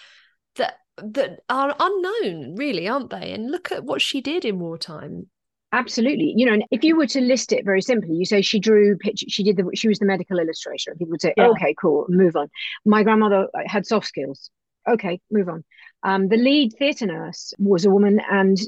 that 0.58 0.80
that 0.98 1.40
are 1.50 1.76
unknown 1.78 2.56
really 2.56 2.88
aren't 2.88 3.10
they 3.10 3.34
and 3.34 3.52
look 3.52 3.70
at 3.70 3.84
what 3.84 4.02
she 4.02 4.22
did 4.22 4.46
in 4.46 4.60
wartime 4.60 5.28
Absolutely. 5.72 6.34
You 6.36 6.46
know, 6.46 6.54
and 6.54 6.64
if 6.72 6.84
you 6.84 6.96
were 6.96 7.08
to 7.08 7.22
list 7.22 7.52
it 7.52 7.66
very 7.66 7.82
simply, 7.82 8.16
you 8.16 8.26
say 8.26 8.42
she 8.42 8.60
drew 8.60 8.98
pictures, 8.98 9.32
she 9.32 9.44
did 9.44 9.58
the, 9.58 9.70
she 9.76 9.88
was 9.88 10.00
the 10.00 10.06
medical 10.06 10.40
illustrator. 10.40 10.96
People 10.96 11.12
would 11.12 11.22
say, 11.22 11.34
yeah. 11.36 11.48
okay, 11.50 11.76
cool, 11.80 12.06
move 12.08 12.36
on. 12.36 12.50
My 12.86 13.04
grandmother 13.04 13.48
uh, 13.54 13.62
had 13.66 13.86
soft 13.86 14.08
skills. 14.08 14.50
Okay, 14.88 15.20
move 15.32 15.50
on. 15.50 15.64
Um, 16.06 16.28
the 16.28 16.38
lead 16.38 16.72
theatre 16.78 17.08
nurse 17.08 17.52
was 17.58 17.84
a 17.84 17.90
woman, 17.90 18.22
and 18.30 18.60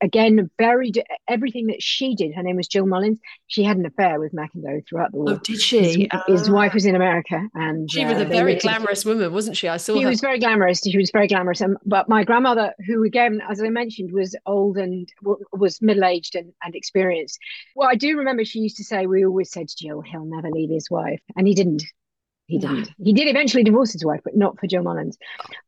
again, 0.00 0.50
very 0.56 0.92
everything 1.28 1.66
that 1.66 1.82
she 1.82 2.14
did. 2.14 2.34
Her 2.34 2.42
name 2.42 2.56
was 2.56 2.68
Jill 2.68 2.86
Mullins. 2.86 3.20
She 3.48 3.62
had 3.62 3.76
an 3.76 3.84
affair 3.84 4.18
with 4.18 4.32
McIndoe 4.32 4.82
throughout 4.88 5.12
the 5.12 5.18
war. 5.18 5.30
Oh, 5.32 5.36
did 5.44 5.60
she? 5.60 6.08
His, 6.08 6.08
his 6.26 6.50
wife 6.50 6.72
was 6.72 6.86
in 6.86 6.96
America, 6.96 7.38
and 7.52 7.90
she 7.92 8.02
was 8.06 8.16
uh, 8.16 8.22
a 8.22 8.24
very 8.24 8.54
glamorous 8.54 9.04
woman, 9.04 9.30
wasn't 9.30 9.58
she? 9.58 9.68
I 9.68 9.76
saw. 9.76 9.94
She 9.94 10.04
her. 10.04 10.08
was 10.08 10.22
very 10.22 10.38
glamorous. 10.38 10.80
She 10.80 10.96
was 10.96 11.10
very 11.10 11.28
glamorous. 11.28 11.60
And, 11.60 11.76
but 11.84 12.08
my 12.08 12.24
grandmother, 12.24 12.72
who 12.86 13.04
again, 13.04 13.42
as 13.46 13.60
I 13.60 13.68
mentioned, 13.68 14.12
was 14.12 14.34
old 14.46 14.78
and 14.78 15.06
was 15.52 15.82
middle 15.82 16.04
aged 16.04 16.34
and, 16.34 16.50
and 16.62 16.74
experienced. 16.74 17.38
Well, 17.74 17.90
I 17.90 17.96
do 17.96 18.16
remember 18.16 18.42
she 18.46 18.60
used 18.60 18.78
to 18.78 18.84
say, 18.84 19.06
"We 19.06 19.26
always 19.26 19.50
said 19.50 19.68
to 19.68 19.76
Jill, 19.76 20.00
he'll 20.00 20.24
never 20.24 20.50
leave 20.50 20.70
his 20.70 20.90
wife," 20.90 21.20
and 21.36 21.46
he 21.46 21.54
didn't. 21.54 21.82
He 22.46 22.58
mm-hmm. 22.58 22.74
didn't. 22.74 22.90
He 23.02 23.12
did 23.12 23.28
eventually 23.28 23.64
divorce 23.64 23.92
his 23.92 24.04
wife, 24.04 24.20
but 24.24 24.36
not 24.36 24.58
for 24.58 24.66
Joe 24.66 24.82
Mullins. 24.82 25.18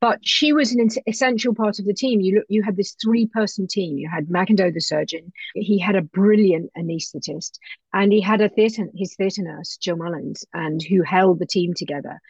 But 0.00 0.20
she 0.22 0.52
was 0.52 0.72
an 0.72 0.88
essential 1.06 1.54
part 1.54 1.78
of 1.78 1.86
the 1.86 1.94
team. 1.94 2.20
You 2.20 2.36
look, 2.36 2.44
you 2.48 2.62
had 2.62 2.76
this 2.76 2.96
three-person 3.02 3.66
team. 3.66 3.98
You 3.98 4.08
had 4.08 4.28
McIndoe 4.28 4.72
the 4.72 4.80
surgeon. 4.80 5.32
He 5.54 5.78
had 5.78 5.96
a 5.96 6.02
brilliant 6.02 6.70
anaesthetist, 6.76 7.58
and 7.92 8.12
he 8.12 8.20
had 8.20 8.40
a 8.40 8.48
theatre 8.48 8.86
his 8.94 9.14
theatre 9.14 9.42
nurse, 9.42 9.76
Joe 9.76 9.96
Mullins, 9.96 10.44
and 10.54 10.80
who 10.82 11.02
held 11.02 11.38
the 11.38 11.46
team 11.46 11.74
together, 11.74 12.20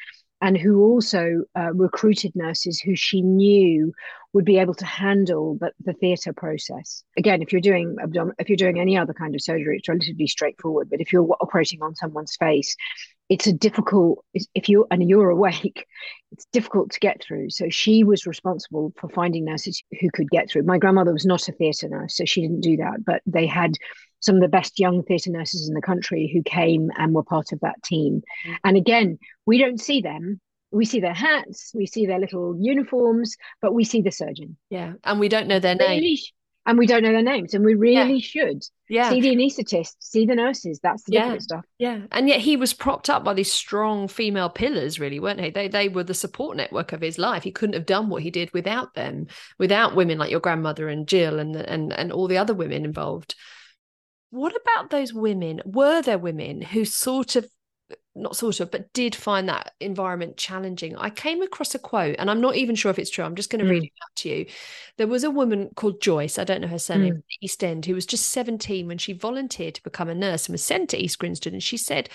and 0.41 0.57
who 0.57 0.81
also 0.81 1.45
uh, 1.59 1.73
recruited 1.75 2.33
nurses 2.35 2.81
who 2.81 2.95
she 2.95 3.23
knew 3.23 3.93
would 4.33 4.45
be 4.45 4.59
able 4.59 4.75
to 4.75 4.85
handle 4.85 5.57
the, 5.61 5.73
the 5.85 5.95
theatre 5.95 6.33
process. 6.33 7.03
Again, 7.17 7.43
if 7.43 7.51
you're 7.51 7.61
doing 7.61 7.97
abdom- 8.01 8.35
if 8.39 8.49
you're 8.49 8.57
doing 8.57 8.79
any 8.79 8.97
other 8.97 9.15
kind 9.15 9.35
of 9.35 9.43
surgery, 9.43 9.79
it's 9.79 9.89
relatively 9.89 10.27
straightforward. 10.27 10.91
But 10.91 11.01
if 11.01 11.13
you're 11.13 11.29
operating 11.41 11.83
on 11.83 11.95
someone's 11.95 12.37
face, 12.37 12.77
it's 13.29 13.47
a 13.47 13.53
difficult 13.53 14.25
if 14.55 14.69
you 14.69 14.87
and 14.91 15.09
you're 15.09 15.31
awake 15.31 15.87
it's 16.33 16.47
difficult 16.53 16.91
to 16.91 17.01
get 17.01 17.23
through 17.23 17.51
so 17.51 17.69
she 17.69 18.05
was 18.05 18.27
responsible 18.27 18.93
for 18.99 19.09
finding 19.11 19.45
nurses 19.45 19.83
who 20.01 20.11
could 20.11 20.31
get 20.31 20.51
through 20.51 20.63
my 20.63 20.79
grandmother 20.79 21.13
was 21.13 21.27
not 21.27 21.49
a 21.49 21.53
theatre 21.53 21.89
nurse 21.89 22.17
so 22.17 22.25
she 22.25 22.41
didn't 22.41 22.61
do 22.61 22.77
that 22.79 23.05
but 23.05 23.21
they 23.27 23.47
had 23.47 23.73
some 24.21 24.37
of 24.37 24.41
the 24.41 24.49
best 24.49 24.79
young 24.79 25.03
theatre 25.03 25.31
nurses 25.31 25.69
in 25.69 25.75
the 25.75 25.83
country 25.83 26.31
who 26.33 26.43
came 26.43 26.91
and 26.99 27.15
were 27.15 27.23
part 27.23 27.53
of 27.53 27.61
that 27.61 27.83
team. 27.85 28.23
Mm-hmm. 28.47 28.55
and 28.65 28.77
again 28.77 29.19
we 29.47 29.59
don't 29.59 29.81
see 29.81 30.01
them. 30.01 30.41
We 30.71 30.85
see 30.85 31.01
their 31.01 31.15
hats 31.15 31.73
we 31.75 31.87
see 31.87 32.07
their 32.07 32.19
little 32.19 32.57
uniforms 32.61 33.37
but 33.63 33.75
we 33.75 33.85
see 33.85 34.03
the 34.03 34.11
surgeon. 34.11 34.57
Yeah 34.71 34.95
and 35.05 35.21
we 35.21 35.29
don't 35.29 35.49
know 35.49 35.61
their 35.61 35.75
name. 35.75 36.17
and 36.67 36.79
we 36.79 36.87
don't 36.87 37.03
know 37.03 37.13
their 37.13 37.23
names 37.23 37.55
and 37.55 37.65
we 37.65 37.75
really 37.75 38.15
yeah. 38.15 38.21
should. 38.21 38.63
Yeah. 38.91 39.11
See 39.11 39.21
the 39.21 39.35
anaesthetists 39.35 39.97
see 40.01 40.27
the 40.27 40.35
nurses 40.35 40.81
that's 40.83 41.05
the 41.05 41.13
yeah. 41.13 41.21
different 41.23 41.43
stuff. 41.43 41.65
Yeah 41.79 42.01
and 42.13 42.29
yet 42.29 42.41
he 42.41 42.57
was 42.57 42.75
propped 42.75 43.09
up 43.09 43.25
by 43.25 43.35
these 43.35 43.53
strong 43.53 44.09
female 44.09 44.51
pillars 44.51 44.99
really 45.01 45.21
weren't 45.21 45.39
they 45.39 45.51
they 45.51 45.69
they 45.69 45.89
were 45.89 46.05
the 46.05 46.15
support 46.15 46.57
network 46.57 46.93
of 46.93 47.01
his 47.01 47.19
life. 47.19 47.45
He 47.45 47.53
couldn't 47.53 47.75
have 47.75 47.87
done 47.87 48.09
what 48.09 48.23
he 48.23 48.31
did 48.31 48.53
without 48.53 48.95
them 48.95 49.29
without 49.59 49.97
women 49.97 50.19
like 50.19 50.31
your 50.31 50.41
grandmother 50.41 50.89
and 50.89 51.07
jill 51.07 51.39
and 51.39 51.55
and 51.57 51.93
and 51.93 52.13
all 52.13 52.29
the 52.29 52.39
other 52.39 52.55
women 52.55 52.85
involved 52.85 53.35
what 54.31 54.55
about 54.55 54.91
those 54.91 55.13
women 55.13 55.63
were 55.65 56.03
there 56.03 56.19
women 56.19 56.61
who 56.61 56.85
sort 56.85 57.37
of 57.37 57.47
not 58.15 58.37
sort 58.37 58.61
of, 58.61 58.71
but 58.71 58.93
did 58.93 59.15
find 59.15 59.49
that 59.49 59.73
environment 59.81 60.37
challenging. 60.37 60.97
I 60.97 61.11
came 61.11 61.43
across 61.43 61.75
a 61.75 61.79
quote, 61.79 62.17
and 62.19 62.31
I'm 62.31 62.41
not 62.41 62.57
even 62.57 62.75
sure 62.75 62.91
if 62.91 62.99
it's 62.99 63.11
true. 63.11 63.25
I'm 63.25 63.37
just 63.37 63.51
going 63.51 63.65
to 63.65 63.67
mm. 63.67 63.71
read 63.71 63.85
it 63.85 63.93
out 64.03 64.17
to 64.17 64.29
you. 64.29 64.47
There 64.97 65.07
was 65.07 65.25
a 65.25 65.31
woman 65.31 65.71
called 65.75 66.01
Joyce, 66.01 66.39
I 66.39 66.45
don't 66.45 66.61
know 66.61 66.69
her 66.69 66.79
surname, 66.79 67.15
mm. 67.15 67.23
East 67.41 67.63
End, 67.63 67.87
who 67.87 67.95
was 67.95 68.07
just 68.07 68.29
17 68.31 68.87
when 68.87 68.99
she 68.99 69.13
volunteered 69.13 69.77
to 69.77 69.83
become 69.83 70.09
a 70.09 70.15
nurse 70.15 70.47
and 70.47 70.55
was 70.55 70.65
sent 70.65 70.91
to 70.91 70.99
East 70.99 71.19
Grinstead. 71.19 71.53
And 71.53 71.63
she 71.63 71.77
said, 71.77 72.09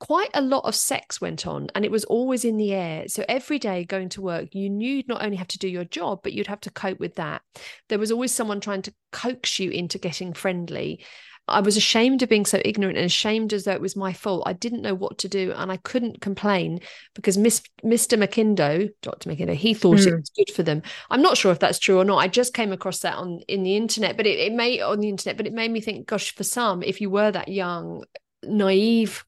quite 0.00 0.30
a 0.34 0.40
lot 0.40 0.64
of 0.64 0.74
sex 0.74 1.20
went 1.20 1.46
on 1.46 1.68
and 1.74 1.84
it 1.84 1.90
was 1.90 2.04
always 2.04 2.44
in 2.44 2.56
the 2.56 2.72
air. 2.72 3.08
So 3.08 3.24
every 3.28 3.58
day 3.58 3.84
going 3.84 4.08
to 4.10 4.22
work, 4.22 4.54
you 4.54 4.70
knew 4.70 4.96
you'd 4.96 5.08
not 5.08 5.24
only 5.24 5.36
have 5.36 5.48
to 5.48 5.58
do 5.58 5.68
your 5.68 5.84
job, 5.84 6.20
but 6.22 6.32
you'd 6.32 6.46
have 6.46 6.60
to 6.60 6.70
cope 6.70 7.00
with 7.00 7.16
that. 7.16 7.42
There 7.88 7.98
was 7.98 8.12
always 8.12 8.34
someone 8.34 8.60
trying 8.60 8.82
to 8.82 8.94
coax 9.12 9.58
you 9.58 9.70
into 9.70 9.98
getting 9.98 10.32
friendly. 10.32 11.04
I 11.48 11.60
was 11.60 11.76
ashamed 11.76 12.22
of 12.22 12.28
being 12.28 12.46
so 12.46 12.60
ignorant 12.64 12.98
and 12.98 13.06
ashamed 13.06 13.52
as 13.52 13.64
though 13.64 13.72
it 13.72 13.80
was 13.80 13.96
my 13.96 14.12
fault. 14.12 14.44
I 14.46 14.52
didn't 14.52 14.82
know 14.82 14.94
what 14.94 15.18
to 15.18 15.28
do 15.28 15.52
and 15.56 15.72
I 15.72 15.76
couldn't 15.78 16.20
complain 16.20 16.80
because 17.14 17.38
Miss, 17.38 17.62
Mr. 17.84 18.18
McIndoe, 18.18 18.90
Dr. 19.02 19.30
McIndoe, 19.30 19.54
he 19.54 19.74
thought 19.74 19.98
mm. 19.98 20.06
it 20.06 20.10
hmm. 20.10 20.16
was 20.16 20.30
good 20.30 20.50
for 20.54 20.62
them. 20.62 20.82
I'm 21.10 21.22
not 21.22 21.36
sure 21.36 21.52
if 21.52 21.58
that's 21.58 21.78
true 21.78 21.98
or 21.98 22.04
not. 22.04 22.18
I 22.18 22.28
just 22.28 22.54
came 22.54 22.72
across 22.72 23.00
that 23.00 23.14
on 23.14 23.40
in 23.48 23.62
the 23.62 23.76
internet, 23.76 24.16
but 24.16 24.26
it, 24.26 24.38
it 24.38 24.52
may 24.52 24.80
on 24.80 25.00
the 25.00 25.08
internet, 25.08 25.36
but 25.36 25.46
it 25.46 25.52
made 25.52 25.70
me 25.70 25.80
think, 25.80 26.06
gosh, 26.06 26.34
for 26.34 26.44
some, 26.44 26.82
if 26.82 27.00
you 27.00 27.10
were 27.10 27.30
that 27.30 27.48
young, 27.48 28.04
naive 28.42 29.24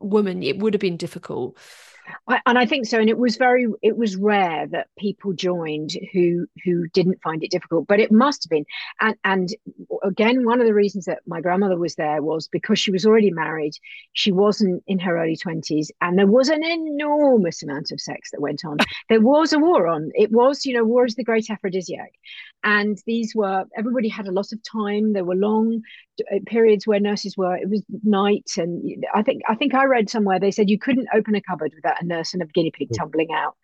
woman, 0.00 0.42
it 0.42 0.58
would 0.58 0.74
have 0.74 0.80
been 0.80 0.96
difficult. 0.96 1.56
I, 2.28 2.40
and 2.46 2.58
I 2.58 2.66
think 2.66 2.86
so. 2.86 2.98
And 2.98 3.08
it 3.08 3.18
was 3.18 3.36
very, 3.36 3.66
it 3.82 3.96
was 3.96 4.16
rare 4.16 4.66
that 4.68 4.88
people 4.98 5.32
joined 5.32 5.92
who 6.12 6.46
who 6.64 6.86
didn't 6.88 7.22
find 7.22 7.42
it 7.42 7.50
difficult, 7.50 7.86
but 7.86 8.00
it 8.00 8.12
must 8.12 8.44
have 8.44 8.50
been. 8.50 8.66
And 9.00 9.16
and 9.24 9.48
again, 10.02 10.44
one 10.44 10.60
of 10.60 10.66
the 10.66 10.74
reasons 10.74 11.04
that 11.06 11.20
my 11.26 11.40
grandmother 11.40 11.78
was 11.78 11.94
there 11.94 12.22
was 12.22 12.48
because 12.48 12.78
she 12.78 12.90
was 12.90 13.06
already 13.06 13.30
married. 13.30 13.74
She 14.12 14.32
wasn't 14.32 14.82
in 14.86 14.98
her 15.00 15.18
early 15.18 15.36
twenties, 15.36 15.90
and 16.00 16.18
there 16.18 16.26
was 16.26 16.48
an 16.48 16.64
enormous 16.64 17.62
amount 17.62 17.90
of 17.92 18.00
sex 18.00 18.30
that 18.30 18.40
went 18.40 18.64
on. 18.64 18.78
There 19.08 19.20
was 19.20 19.52
a 19.52 19.58
war 19.58 19.86
on. 19.86 20.10
It 20.14 20.30
was, 20.30 20.64
you 20.66 20.74
know, 20.74 20.84
war 20.84 21.04
is 21.04 21.14
the 21.14 21.24
great 21.24 21.50
aphrodisiac, 21.50 22.12
and 22.64 22.98
these 23.06 23.34
were 23.34 23.64
everybody 23.76 24.08
had 24.08 24.26
a 24.26 24.32
lot 24.32 24.52
of 24.52 24.58
time. 24.62 25.12
There 25.12 25.24
were 25.24 25.36
long 25.36 25.82
uh, 26.32 26.38
periods 26.46 26.86
where 26.86 26.98
nurses 26.98 27.36
were. 27.36 27.56
It 27.56 27.68
was 27.68 27.82
night, 28.02 28.50
and 28.56 29.04
I 29.14 29.22
think 29.22 29.42
I 29.48 29.54
think 29.54 29.74
I 29.74 29.84
read 29.84 30.10
somewhere 30.10 30.40
they 30.40 30.50
said 30.50 30.70
you 30.70 30.78
couldn't 30.78 31.08
open 31.14 31.34
a 31.34 31.40
cupboard 31.40 31.72
without 31.76 32.02
a 32.02 32.06
nurse 32.06 32.34
and 32.34 32.42
a 32.42 32.46
guinea 32.46 32.72
pig 32.72 32.88
hmm. 32.88 32.94
tumbling 32.94 33.28
out. 33.32 33.54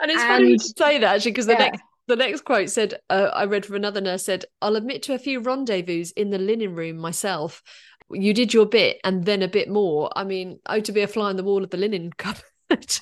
And 0.00 0.10
it's 0.10 0.20
and, 0.22 0.28
funny 0.28 0.56
to 0.56 0.74
say 0.76 0.98
that 0.98 1.16
actually, 1.16 1.32
because 1.32 1.46
the 1.46 1.52
yeah. 1.52 1.58
next 1.58 1.82
the 2.10 2.16
next 2.16 2.44
quote 2.44 2.70
said, 2.70 2.94
uh, 3.08 3.30
I 3.32 3.44
read 3.44 3.64
from 3.64 3.76
another 3.76 4.00
nurse 4.00 4.24
said, 4.24 4.44
I'll 4.60 4.76
admit 4.76 5.02
to 5.04 5.14
a 5.14 5.18
few 5.18 5.40
rendezvous 5.40 6.06
in 6.16 6.30
the 6.30 6.38
linen 6.38 6.74
room 6.74 6.96
myself. 6.96 7.62
You 8.10 8.34
did 8.34 8.52
your 8.52 8.66
bit 8.66 8.98
and 9.04 9.24
then 9.24 9.42
a 9.42 9.48
bit 9.48 9.68
more. 9.68 10.10
I 10.16 10.24
mean, 10.24 10.58
oh, 10.66 10.80
to 10.80 10.92
be 10.92 11.02
a 11.02 11.06
fly 11.06 11.28
on 11.28 11.36
the 11.36 11.44
wall 11.44 11.62
of 11.62 11.70
the 11.70 11.76
linen 11.76 12.10
cupboard. 12.18 12.44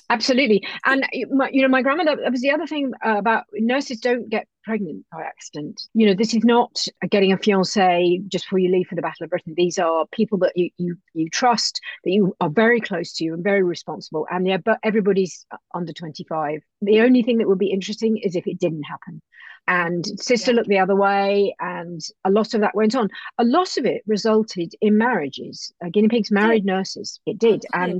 Absolutely. 0.09 0.63
And, 0.85 1.05
my, 1.31 1.49
you 1.51 1.61
know, 1.63 1.67
my 1.67 1.81
grandmother, 1.81 2.17
that 2.21 2.31
was 2.31 2.41
the 2.41 2.51
other 2.51 2.67
thing 2.67 2.91
uh, 3.03 3.17
about 3.17 3.45
nurses 3.53 3.99
don't 3.99 4.29
get 4.29 4.47
pregnant 4.69 5.03
by 5.11 5.23
accident. 5.23 5.81
You 5.95 6.05
know, 6.05 6.13
this 6.13 6.35
is 6.35 6.43
not 6.43 6.85
getting 7.09 7.31
a 7.33 7.37
fiance 7.37 8.21
just 8.27 8.45
before 8.45 8.59
you 8.59 8.71
leave 8.71 8.85
for 8.87 8.93
the 8.93 9.01
Battle 9.01 9.23
of 9.23 9.31
Britain. 9.31 9.55
These 9.57 9.79
are 9.79 10.05
people 10.11 10.37
that 10.39 10.53
you 10.55 10.69
you 10.77 10.95
you 11.15 11.27
trust, 11.27 11.81
that 12.03 12.11
you 12.11 12.35
are 12.39 12.49
very 12.49 12.79
close 12.79 13.11
to, 13.13 13.25
and 13.29 13.43
very 13.43 13.63
responsible. 13.63 14.27
And 14.29 14.45
yeah, 14.45 14.57
but 14.57 14.77
everybody's 14.83 15.47
under 15.73 15.91
twenty 15.91 16.23
five. 16.23 16.61
The 16.83 17.01
only 17.01 17.23
thing 17.23 17.39
that 17.39 17.47
would 17.47 17.57
be 17.57 17.71
interesting 17.71 18.17
is 18.17 18.35
if 18.35 18.45
it 18.45 18.59
didn't 18.59 18.83
happen. 18.83 19.23
And 19.67 20.05
sister 20.19 20.51
yeah. 20.51 20.57
looked 20.57 20.69
the 20.69 20.79
other 20.79 20.95
way, 20.95 21.55
and 21.59 21.99
a 22.23 22.29
lot 22.29 22.53
of 22.53 22.61
that 22.61 22.75
went 22.75 22.95
on. 22.95 23.09
A 23.39 23.43
lot 23.43 23.75
of 23.77 23.85
it 23.85 24.03
resulted 24.05 24.75
in 24.81 24.99
marriages. 24.99 25.73
Uh, 25.83 25.89
guinea 25.89 26.09
pigs 26.09 26.31
married 26.31 26.63
yeah. 26.65 26.73
nurses. 26.75 27.19
It 27.25 27.39
did, 27.39 27.65
and 27.73 27.99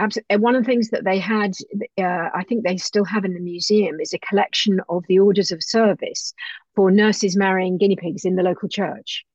Absolutely. 0.00 0.38
One 0.38 0.56
of 0.56 0.62
the 0.64 0.66
things 0.66 0.88
that 0.90 1.04
they 1.04 1.18
had, 1.18 1.52
uh, 1.98 2.30
I 2.34 2.42
think 2.48 2.64
they 2.64 2.78
still 2.78 3.04
have 3.04 3.26
in 3.26 3.34
the 3.34 3.40
museum, 3.40 4.00
is 4.00 4.14
a 4.14 4.18
collection 4.18 4.80
of 4.88 5.04
the 5.08 5.18
orders 5.18 5.52
of 5.52 5.62
service 5.62 6.32
for 6.74 6.90
nurses 6.90 7.36
marrying 7.36 7.76
guinea 7.76 7.96
pigs 7.96 8.24
in 8.24 8.34
the 8.34 8.42
local 8.42 8.68
church. 8.68 9.26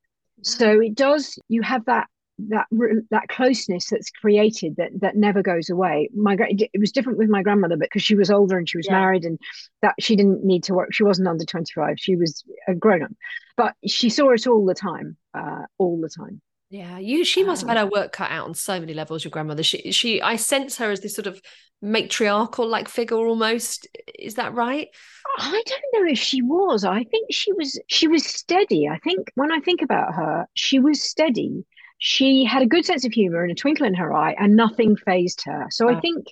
So 0.41 0.81
it 0.81 0.95
does. 0.95 1.37
You 1.49 1.61
have 1.61 1.85
that 1.85 2.07
that 2.49 2.65
that 3.11 3.27
closeness 3.29 3.89
that's 3.89 4.09
created 4.09 4.75
that 4.77 4.89
that 5.01 5.15
never 5.15 5.43
goes 5.43 5.69
away. 5.69 6.09
My 6.15 6.35
it 6.39 6.79
was 6.79 6.91
different 6.91 7.19
with 7.19 7.29
my 7.29 7.43
grandmother 7.43 7.77
because 7.77 8.01
she 8.01 8.15
was 8.15 8.31
older 8.31 8.57
and 8.57 8.67
she 8.67 8.77
was 8.77 8.87
yeah. 8.87 8.99
married 8.99 9.23
and 9.23 9.39
that 9.83 9.93
she 9.99 10.15
didn't 10.15 10.43
need 10.43 10.63
to 10.63 10.73
work. 10.73 10.93
She 10.93 11.03
wasn't 11.03 11.27
under 11.27 11.45
twenty 11.45 11.71
five. 11.75 11.97
She 11.99 12.15
was 12.15 12.43
a 12.67 12.73
grown 12.73 13.03
up, 13.03 13.11
but 13.55 13.75
she 13.85 14.09
saw 14.09 14.31
it 14.31 14.47
all 14.47 14.65
the 14.65 14.73
time, 14.73 15.15
uh, 15.35 15.65
all 15.77 16.01
the 16.01 16.09
time. 16.09 16.41
Yeah, 16.69 16.97
you. 16.97 17.23
She 17.23 17.43
must 17.43 17.61
have 17.61 17.69
had 17.69 17.77
um, 17.77 17.87
her 17.87 17.91
work 17.91 18.11
cut 18.11 18.31
out 18.31 18.47
on 18.47 18.53
so 18.53 18.79
many 18.79 18.93
levels. 18.93 19.23
Your 19.23 19.31
grandmother. 19.31 19.63
She. 19.63 19.91
She. 19.91 20.21
I 20.21 20.35
sense 20.35 20.77
her 20.77 20.89
as 20.91 21.01
this 21.01 21.13
sort 21.13 21.27
of 21.27 21.39
matriarchal 21.81 22.67
like 22.67 22.87
figure 22.87 23.17
almost. 23.17 23.87
Is 24.17 24.35
that 24.35 24.53
right? 24.53 24.87
I 25.37 25.63
don't 25.65 26.03
know 26.03 26.11
if 26.11 26.17
she 26.17 26.41
was. 26.41 26.83
I 26.83 27.03
think 27.03 27.31
she 27.31 27.53
was. 27.53 27.79
She 27.87 28.07
was 28.07 28.25
steady. 28.25 28.87
I 28.87 28.97
think 28.99 29.31
when 29.35 29.51
I 29.51 29.59
think 29.59 29.81
about 29.81 30.15
her, 30.15 30.47
she 30.55 30.79
was 30.79 31.03
steady. 31.03 31.65
She 31.99 32.43
had 32.43 32.63
a 32.63 32.67
good 32.67 32.85
sense 32.85 33.05
of 33.05 33.13
humor 33.13 33.43
and 33.43 33.51
a 33.51 33.55
twinkle 33.55 33.85
in 33.85 33.93
her 33.93 34.13
eye, 34.13 34.35
and 34.37 34.55
nothing 34.55 34.97
phased 34.97 35.43
her. 35.45 35.67
So 35.69 35.89
I 35.89 35.99
think. 35.99 36.25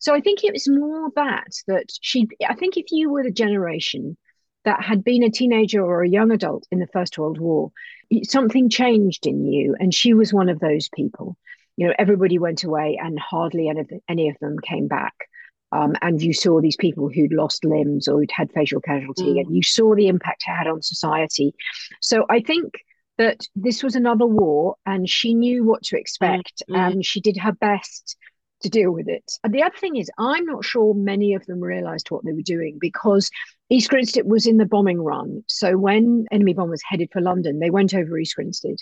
So 0.00 0.14
I 0.14 0.20
think 0.20 0.44
it 0.44 0.52
was 0.52 0.68
more 0.68 1.10
that 1.16 1.48
that 1.66 1.86
she. 2.02 2.28
I 2.46 2.54
think 2.54 2.76
if 2.76 2.86
you 2.90 3.10
were 3.10 3.24
the 3.24 3.32
generation 3.32 4.16
that 4.64 4.82
had 4.82 5.04
been 5.04 5.22
a 5.22 5.30
teenager 5.30 5.82
or 5.82 6.02
a 6.02 6.08
young 6.08 6.30
adult 6.30 6.66
in 6.70 6.78
the 6.78 6.86
First 6.88 7.18
World 7.18 7.38
War, 7.38 7.72
something 8.24 8.68
changed 8.68 9.26
in 9.26 9.44
you. 9.44 9.76
And 9.78 9.94
she 9.94 10.14
was 10.14 10.32
one 10.32 10.48
of 10.48 10.60
those 10.60 10.88
people. 10.88 11.36
You 11.76 11.88
know, 11.88 11.94
everybody 11.98 12.38
went 12.38 12.64
away 12.64 12.98
and 13.00 13.18
hardly 13.18 13.68
any 13.68 13.80
of, 13.80 13.90
any 14.08 14.28
of 14.28 14.36
them 14.40 14.56
came 14.58 14.88
back. 14.88 15.14
Um, 15.70 15.94
and 16.00 16.20
you 16.20 16.32
saw 16.32 16.60
these 16.60 16.76
people 16.76 17.08
who'd 17.08 17.32
lost 17.32 17.64
limbs 17.64 18.08
or 18.08 18.18
who'd 18.18 18.30
had 18.32 18.50
facial 18.52 18.80
casualty, 18.80 19.34
mm. 19.34 19.40
and 19.40 19.54
you 19.54 19.62
saw 19.62 19.94
the 19.94 20.08
impact 20.08 20.44
it 20.48 20.50
had 20.50 20.66
on 20.66 20.80
society. 20.80 21.54
So 22.00 22.24
I 22.30 22.40
think 22.40 22.72
that 23.18 23.40
this 23.54 23.82
was 23.82 23.94
another 23.94 24.24
war, 24.24 24.76
and 24.86 25.06
she 25.08 25.34
knew 25.34 25.64
what 25.64 25.82
to 25.84 25.98
expect, 25.98 26.62
mm. 26.70 26.74
and 26.74 27.04
she 27.04 27.20
did 27.20 27.36
her 27.36 27.52
best 27.52 28.16
to 28.62 28.68
deal 28.68 28.90
with 28.90 29.08
it. 29.08 29.24
And 29.44 29.52
the 29.52 29.62
other 29.62 29.76
thing 29.76 29.96
is, 29.96 30.10
I'm 30.18 30.44
not 30.44 30.64
sure 30.64 30.94
many 30.94 31.34
of 31.34 31.46
them 31.46 31.60
realised 31.60 32.10
what 32.10 32.24
they 32.24 32.32
were 32.32 32.42
doing 32.42 32.78
because 32.80 33.30
East 33.70 33.90
Grinstead 33.90 34.26
was 34.26 34.46
in 34.46 34.56
the 34.56 34.66
bombing 34.66 35.00
run. 35.00 35.44
So 35.48 35.76
when 35.76 36.26
enemy 36.30 36.54
bombers 36.54 36.82
headed 36.88 37.10
for 37.12 37.20
London, 37.20 37.58
they 37.60 37.70
went 37.70 37.94
over 37.94 38.18
East 38.18 38.36
Grinstead. 38.36 38.76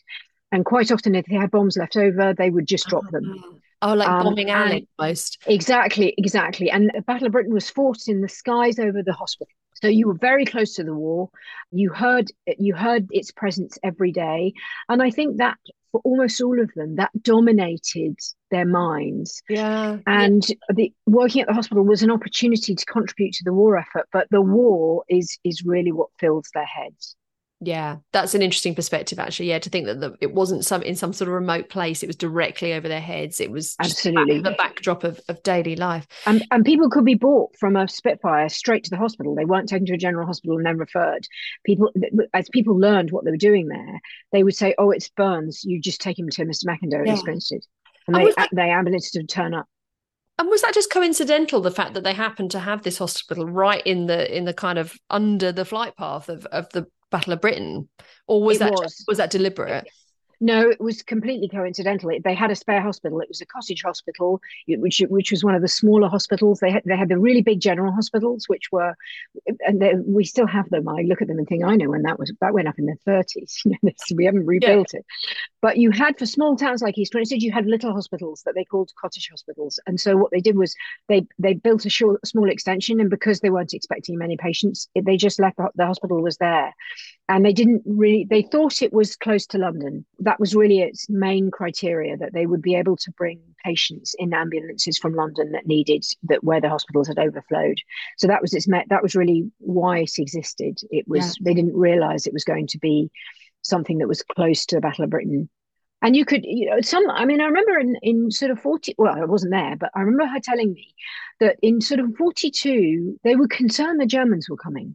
And 0.53 0.65
quite 0.65 0.93
often, 0.93 1.15
if 1.15 1.27
they 1.27 1.35
had 1.37 1.51
bombs 1.51 1.77
left 1.77 1.97
over, 1.97 2.33
they 2.33 2.51
would 2.51 2.67
just 2.67 2.87
drop 2.87 3.09
them. 3.11 3.61
Oh, 3.83 3.95
like 3.95 4.09
um, 4.09 4.25
bombing 4.25 4.51
alley 4.51 4.89
almost. 4.99 5.39
Exactly, 5.47 6.15
exactly. 6.17 6.71
And 6.71 6.91
the 6.95 7.03
Battle 7.03 7.27
of 7.27 7.33
Britain 7.33 7.53
was 7.53 7.69
fought 7.69 8.07
in 8.07 8.23
the 8.23 8.29
skies 8.29 8.79
over 8.79 9.03
the 9.03 9.13
hospital. 9.13 9.53
So 9.83 9.89
you 9.89 10.07
were 10.07 10.15
very 10.15 10.47
close 10.47 10.75
to 10.77 10.85
the 10.85 10.95
war. 10.95 11.29
You 11.71 11.91
heard 11.91 12.31
you 12.59 12.75
heard 12.75 13.09
its 13.11 13.31
presence 13.31 13.79
every 13.83 14.13
day, 14.13 14.55
and 14.89 15.03
I 15.03 15.11
think 15.11 15.37
that 15.37 15.59
for 15.97 16.01
almost 16.05 16.41
all 16.43 16.61
of 16.61 16.73
them, 16.75 16.97
that 16.97 17.11
dominated 17.23 18.19
their 18.51 18.67
minds. 18.67 19.43
Yeah. 19.49 19.99
And 20.07 20.47
yeah. 20.49 20.55
the 20.75 20.93
working 21.07 21.41
at 21.41 21.49
the 21.49 21.55
hospital 21.55 21.85
was 21.85 22.03
an 22.03 22.11
opportunity 22.11 22.75
to 22.75 22.85
contribute 22.85 23.33
to 23.35 23.45
the 23.45 23.53
war 23.53 23.79
effort, 23.79 24.09
but 24.13 24.27
the 24.31 24.43
war 24.43 25.05
is 25.09 25.39
is 25.45 25.65
really 25.65 25.93
what 25.93 26.09
fills 26.19 26.51
their 26.55 26.67
heads 26.67 27.17
yeah 27.61 27.97
that's 28.13 28.35
an 28.35 28.43
interesting 28.43 28.75
perspective 28.75 29.19
actually. 29.19 29.49
Yeah 29.49 29.59
to 29.59 29.71
think 29.71 29.87
that 29.87 30.01
the, 30.01 30.15
it 30.21 30.33
wasn't 30.33 30.65
some 30.65 30.83
in 30.83 30.95
some 30.95 31.13
sort 31.13 31.29
of 31.29 31.35
remote 31.35 31.69
place 31.69 32.03
it 32.03 32.07
was 32.07 32.17
directly 32.17 32.75
over 32.75 32.89
their 32.89 33.01
heads. 33.01 33.41
It 33.41 33.51
was 33.51 33.77
absolutely. 33.81 34.41
the 34.41 34.53
backdrop 34.53 35.05
of, 35.05 35.21
of 35.29 35.43
daily 35.43 35.77
life. 35.77 36.07
And, 36.27 36.45
and 36.51 36.65
people 36.65 36.91
could 36.91 37.05
be 37.05 37.15
brought 37.15 37.57
from 37.59 37.77
a 37.77 37.89
spitfire 37.89 38.49
straight 38.49 38.85
to 38.85 38.91
the 38.91 38.97
hospital. 38.97 39.35
They 39.35 39.45
weren't 39.45 39.69
taken 39.69 39.87
to 39.87 39.95
a 39.95 39.99
general 39.99 40.27
hospital 40.27 40.57
and 40.57 40.67
then 40.67 40.79
referred. 40.79 41.27
People 41.65 41.91
as 42.35 42.49
people 42.51 42.79
learned 42.79 43.11
what 43.11 43.25
they 43.25 43.31
were 43.31 43.37
doing 43.37 43.69
there 43.69 44.01
they 44.33 44.43
would 44.43 44.57
say 44.57 44.75
oh 44.79 44.91
it's 44.91 45.09
burns. 45.09 45.65
You 45.65 45.81
just 45.81 46.01
take 46.01 46.19
him 46.19 46.29
to 46.29 46.45
mr 46.45 46.65
McIndoe 46.67 47.07
yeah. 47.07 47.61
and 48.07 48.17
they, 48.17 48.33
that, 48.37 48.51
they 48.53 48.71
ambulance 48.71 49.11
to 49.13 49.23
turn 49.25 49.55
up. 49.55 49.67
And 50.39 50.51
was 50.51 50.61
that 50.63 50.75
just 50.75 50.91
coincidental 50.91 51.63
the 51.63 51.71
fact 51.71 51.95
that 51.95 52.05
they 52.05 52.13
happened 52.13 52.51
to 52.51 52.59
have 52.59 52.83
this 52.83 52.99
hospital 52.99 53.47
right 53.47 53.83
in 53.87 54.07
the 54.07 54.37
in 54.37 54.45
the 54.45 54.53
kind 54.53 54.79
of 54.79 54.95
under 55.09 55.51
the 55.51 55.65
flight 55.65 55.97
path 55.97 56.29
of, 56.29 56.45
of 56.47 56.69
the 56.71 56.87
Battle 57.11 57.33
of 57.33 57.41
Britain, 57.41 57.89
or 58.27 58.43
was 58.43 58.57
it 58.57 58.61
that 58.61 58.73
was. 58.73 59.05
was 59.07 59.19
that 59.19 59.31
deliberate? 59.31 59.87
No, 60.41 60.69
it 60.69 60.81
was 60.81 61.03
completely 61.03 61.49
coincidental. 61.49 62.11
They 62.23 62.35
had 62.35 62.51
a 62.51 62.57
spare 62.57 62.83
hospital. 62.83 63.21
It 63.21 63.29
was 63.29 63.41
a 63.41 63.47
cottage 63.47 63.83
hospital, 63.83 64.41
which 64.69 65.03
which 65.09 65.31
was 65.31 65.43
one 65.43 65.55
of 65.55 65.63
the 65.63 65.69
smaller 65.69 66.09
hospitals. 66.09 66.61
They 66.61 66.71
had 66.71 66.83
they 66.85 66.97
had 66.97 67.09
the 67.09 67.19
really 67.19 67.43
big 67.43 67.61
general 67.61 67.93
hospitals, 67.93 68.47
which 68.47 68.71
were, 68.71 68.95
and 69.67 69.81
they, 69.81 69.95
we 69.95 70.25
still 70.25 70.47
have 70.47 70.69
them. 70.69 70.89
I 70.89 71.03
look 71.03 71.23
at 71.23 71.29
them 71.29 71.39
and 71.39 71.49
think, 71.49 71.65
I 71.65 71.77
know 71.77 71.91
when 71.91 72.03
that 72.03 72.19
was 72.19 72.33
that 72.41 72.53
went 72.53 72.69
up 72.69 72.79
in 72.79 72.87
the 72.87 72.97
thirties. 73.05 73.63
we 74.15 74.25
haven't 74.27 74.47
rebuilt 74.47 74.91
yeah. 74.93 75.01
it, 75.01 75.07
but 75.63 75.79
you 75.79 75.91
had 75.91 76.19
for 76.19 76.27
small 76.27 76.55
towns 76.57 76.83
like 76.83 76.99
East 76.99 77.13
Grinstead, 77.13 77.43
you 77.43 77.53
had 77.53 77.67
little 77.67 77.93
hospitals 77.93 78.43
that 78.45 78.55
they 78.55 78.65
called 78.65 78.93
cottage 79.01 79.29
hospitals. 79.31 79.81
And 79.87 79.99
so 79.99 80.17
what 80.17 80.33
they 80.33 80.41
did 80.41 80.57
was 80.57 80.75
they 81.09 81.27
they 81.39 81.55
built 81.55 81.87
a 81.87 81.91
short, 81.91 82.27
small 82.27 82.51
extension, 82.51 83.01
and 83.01 83.09
because 83.09 83.41
they 83.41 83.51
weren't 83.51 83.75
expecting 83.75 84.19
many 84.19 84.37
patients, 84.37 84.89
they 84.95 85.17
just 85.17 85.41
left 85.41 85.57
the 85.57 85.87
hospital 85.87 86.23
was 86.23 86.37
there 86.37 86.75
and 87.29 87.45
they 87.45 87.53
didn't 87.53 87.83
really 87.85 88.27
they 88.29 88.43
thought 88.43 88.83
it 88.83 88.93
was 88.93 89.17
close 89.17 89.47
to 89.47 89.59
london. 89.59 90.05
That 90.21 90.39
was 90.39 90.55
really 90.55 90.81
its 90.81 91.09
main 91.09 91.51
criteria 91.51 92.17
that 92.17 92.33
they 92.33 92.47
would 92.47 92.63
be 92.63 92.77
able 92.77 92.97
to 92.99 93.11
bring 93.13 93.41
patients 93.65 94.15
in 94.19 94.33
ambulances 94.33 94.99
from 94.99 95.15
london 95.15 95.53
that 95.53 95.67
needed 95.67 96.05
that 96.25 96.45
where 96.45 96.61
the 96.61 96.69
hospitals 96.69 97.09
had 97.09 97.19
overflowed. 97.19 97.79
So 98.17 98.27
that 98.29 98.43
was 98.43 98.55
its 98.55 98.69
met 98.69 98.87
that 98.91 99.03
was 99.03 99.15
really 99.17 99.51
why 99.59 100.01
it 100.01 100.13
existed. 100.19 100.79
It 100.91 101.07
was 101.09 101.37
yeah. 101.39 101.45
they 101.45 101.55
didn't 101.55 101.77
realize 101.77 102.27
it 102.27 102.33
was 102.33 102.45
going 102.45 102.69
to 102.69 102.79
be 102.79 103.11
something 103.63 103.99
that 103.99 104.09
was 104.09 104.23
close 104.23 104.65
to 104.67 104.77
the 104.77 104.81
battle 104.81 105.05
of 105.05 105.11
britain. 105.11 105.49
And 106.03 106.15
you 106.15 106.25
could 106.25 106.45
you 106.45 106.71
know 106.71 106.81
some 106.83 107.11
i 107.11 107.25
mean 107.25 107.41
i 107.41 107.47
remember 107.47 107.79
in 107.79 107.97
in 108.03 108.31
sort 108.31 108.53
of 108.53 108.61
40 108.61 108.95
well 108.99 109.15
i 109.17 109.25
wasn't 109.25 109.53
there 109.53 109.75
but 109.77 109.91
i 109.95 110.01
remember 110.01 110.27
her 110.27 110.41
telling 110.41 110.73
me 110.73 110.95
that 111.41 111.57
in 111.63 111.81
sort 111.81 112.01
of 112.01 112.15
42 112.17 113.19
they 113.25 113.35
were 113.35 113.49
concerned 113.49 113.99
the 113.99 114.07
germans 114.07 114.49
were 114.49 114.59
coming 114.59 114.95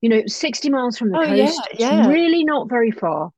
you 0.00 0.08
know, 0.08 0.22
60 0.26 0.70
miles 0.70 0.98
from 0.98 1.10
the 1.10 1.18
oh, 1.18 1.24
coast. 1.24 1.60
Yeah, 1.78 2.02
yeah. 2.02 2.08
really 2.08 2.44
not 2.44 2.68
very 2.68 2.90
far. 2.90 3.30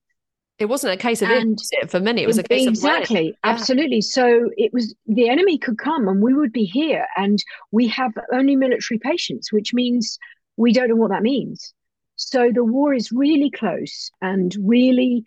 It 0.59 0.69
wasn't 0.69 0.93
a 0.93 0.97
case 0.97 1.23
of 1.23 1.29
and 1.31 1.57
it 1.71 1.89
for 1.89 2.01
many. 2.01 2.23
It 2.23 2.27
was 2.27 2.39
a 2.39 2.43
case 2.43 2.67
exactly, 2.67 2.99
of 2.99 3.01
exactly, 3.01 3.39
absolutely. 3.45 4.01
So 4.01 4.51
it 4.57 4.73
was 4.73 4.93
the 5.07 5.29
enemy 5.29 5.57
could 5.57 5.79
come 5.79 6.09
and 6.09 6.21
we 6.21 6.35
would 6.35 6.53
be 6.53 6.65
here, 6.65 7.07
and 7.17 7.39
we 7.71 7.87
have 7.89 8.13
only 8.33 8.57
military 8.57 8.99
patience, 8.99 9.53
which 9.53 9.73
means 9.73 10.19
we 10.57 10.73
don't 10.73 10.89
know 10.89 10.97
what 10.97 11.11
that 11.11 11.23
means. 11.23 11.73
So 12.17 12.51
the 12.53 12.65
war 12.65 12.93
is 12.93 13.13
really 13.13 13.51
close 13.51 14.11
and 14.21 14.53
really 14.61 15.25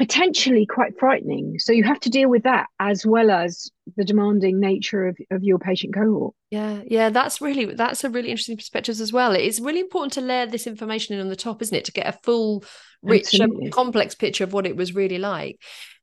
potentially 0.00 0.64
quite 0.64 0.98
frightening. 0.98 1.58
So 1.58 1.74
you 1.74 1.84
have 1.84 2.00
to 2.00 2.08
deal 2.08 2.30
with 2.30 2.44
that 2.44 2.68
as 2.80 3.04
well 3.04 3.30
as 3.30 3.70
the 3.98 4.02
demanding 4.02 4.58
nature 4.58 5.06
of, 5.06 5.18
of 5.30 5.44
your 5.44 5.58
patient 5.58 5.92
cohort. 5.92 6.34
Yeah, 6.50 6.80
yeah, 6.86 7.10
that's 7.10 7.42
really 7.42 7.66
that's 7.66 8.02
a 8.02 8.08
really 8.08 8.30
interesting 8.30 8.56
perspective 8.56 8.98
as 8.98 9.12
well. 9.12 9.32
It's 9.32 9.60
really 9.60 9.80
important 9.80 10.14
to 10.14 10.22
layer 10.22 10.46
this 10.46 10.66
information 10.66 11.16
in 11.16 11.20
on 11.20 11.28
the 11.28 11.36
top, 11.36 11.60
isn't 11.60 11.76
it, 11.76 11.84
to 11.84 11.92
get 11.92 12.06
a 12.06 12.18
full, 12.24 12.64
rich, 13.02 13.38
um, 13.38 13.50
complex 13.70 14.14
picture 14.14 14.42
of 14.42 14.54
what 14.54 14.66
it 14.66 14.74
was 14.74 14.94
really 14.94 15.18
like. 15.18 15.60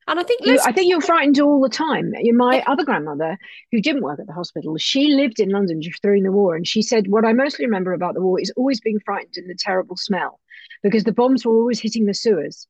And 0.08 0.20
I 0.20 0.24
think 0.24 0.46
you, 0.46 0.60
I 0.64 0.72
think 0.72 0.92
you're 0.92 1.02
frightened 1.02 1.40
all 1.40 1.60
the 1.60 1.68
time. 1.68 2.14
My 2.36 2.64
other 2.68 2.86
grandmother, 2.86 3.36
who 3.72 3.82
didn't 3.82 4.04
work 4.04 4.20
at 4.20 4.28
the 4.28 4.34
hospital, 4.34 4.78
she 4.78 5.08
lived 5.08 5.40
in 5.40 5.50
London 5.50 5.82
during 6.04 6.22
the 6.22 6.32
war, 6.32 6.56
and 6.56 6.68
she 6.68 6.84
said, 6.84 7.08
"What 7.08 7.26
I 7.26 7.34
mostly 7.34 7.66
remember 7.66 7.94
about 7.94 8.14
the 8.14 8.22
war 8.22 8.40
is 8.40 8.54
always 8.56 8.80
being 8.80 9.00
frightened 9.04 9.38
in 9.38 9.48
the 9.48 9.58
terrible 9.58 9.98
smell, 9.98 10.40
because 10.84 11.04
the 11.04 11.12
bombs 11.12 11.48
were 11.48 11.58
always 11.58 11.80
hitting 11.80 12.06
the 12.06 12.14
sewers, 12.14 12.68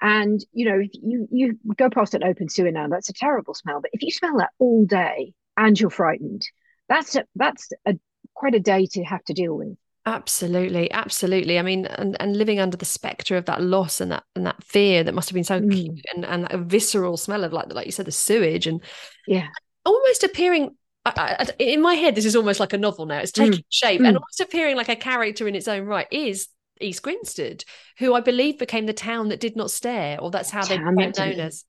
and 0.00 0.44
you 0.52 0.68
know, 0.68 0.78
if 0.78 0.90
you 0.94 1.28
you 1.30 1.58
go 1.76 1.90
past 1.90 2.14
an 2.14 2.24
open 2.24 2.48
sewer 2.48 2.70
now, 2.70 2.88
that's 2.88 3.08
a 3.08 3.12
terrible 3.12 3.54
smell. 3.54 3.80
But 3.80 3.90
if 3.92 4.02
you 4.02 4.10
smell 4.10 4.38
that 4.38 4.50
all 4.58 4.84
day 4.84 5.34
and 5.56 5.78
you're 5.78 5.90
frightened, 5.90 6.42
that's 6.88 7.16
a, 7.16 7.24
that's 7.34 7.68
a 7.86 7.98
quite 8.34 8.54
a 8.54 8.60
day 8.60 8.86
to 8.92 9.02
have 9.04 9.24
to 9.24 9.34
deal 9.34 9.56
with. 9.56 9.76
Absolutely, 10.06 10.90
absolutely. 10.92 11.58
I 11.58 11.62
mean, 11.62 11.84
and, 11.84 12.16
and 12.18 12.36
living 12.36 12.60
under 12.60 12.78
the 12.78 12.86
spectre 12.86 13.36
of 13.36 13.44
that 13.44 13.60
loss 13.60 14.00
and 14.00 14.10
that 14.12 14.24
and 14.34 14.46
that 14.46 14.62
fear 14.62 15.04
that 15.04 15.14
must 15.14 15.28
have 15.28 15.34
been 15.34 15.44
so 15.44 15.60
mm. 15.60 15.66
acute 15.70 16.00
and 16.14 16.24
and 16.24 16.44
that 16.44 16.58
visceral 16.60 17.16
smell 17.16 17.44
of 17.44 17.52
like 17.52 17.72
like 17.74 17.86
you 17.86 17.92
said 17.92 18.06
the 18.06 18.12
sewage 18.12 18.66
and 18.66 18.80
yeah, 19.26 19.48
almost 19.84 20.24
appearing. 20.24 20.76
I, 21.04 21.36
I, 21.40 21.46
in 21.58 21.80
my 21.80 21.94
head, 21.94 22.14
this 22.14 22.26
is 22.26 22.36
almost 22.36 22.60
like 22.60 22.72
a 22.72 22.78
novel 22.78 23.06
now. 23.06 23.18
It's 23.18 23.32
taking 23.32 23.60
mm. 23.60 23.64
shape 23.70 24.00
mm. 24.00 24.08
and 24.08 24.16
almost 24.16 24.40
appearing 24.40 24.76
like 24.76 24.88
a 24.88 24.96
character 24.96 25.48
in 25.48 25.54
its 25.54 25.68
own 25.68 25.84
right. 25.84 26.06
Is 26.10 26.48
East 26.80 27.02
Grinstead, 27.02 27.64
who 27.98 28.14
I 28.14 28.20
believe 28.20 28.58
became 28.58 28.86
the 28.86 28.92
town 28.92 29.28
that 29.28 29.40
did 29.40 29.56
not 29.56 29.70
stare, 29.70 30.20
or 30.20 30.30
that's 30.30 30.50
how 30.50 30.64
they 30.64 30.78
became 30.78 30.94
known 30.94 31.40
as. 31.40 31.64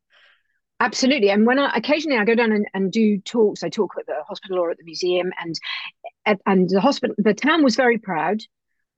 Absolutely. 0.82 1.30
And 1.30 1.45
when 1.45 1.60
I 1.60 1.76
occasionally 1.76 2.18
I 2.18 2.24
go 2.24 2.36
down 2.36 2.53
and, 2.53 2.66
and 2.74 2.91
do 2.91 3.20
talks, 3.20 3.64
I 3.64 3.70
talk 3.70 3.95
at 3.99 4.05
the 4.05 4.24
hospital 4.28 4.60
or 4.60 4.72
at 4.72 4.78
the 4.78 4.86
museum, 4.86 5.32
and 5.41 5.60
and 6.45 6.70
the 6.70 6.80
hospital, 6.80 7.16
the 7.18 7.34
town 7.34 7.64
was 7.64 7.76
very 7.76 7.97
proud 7.97 8.41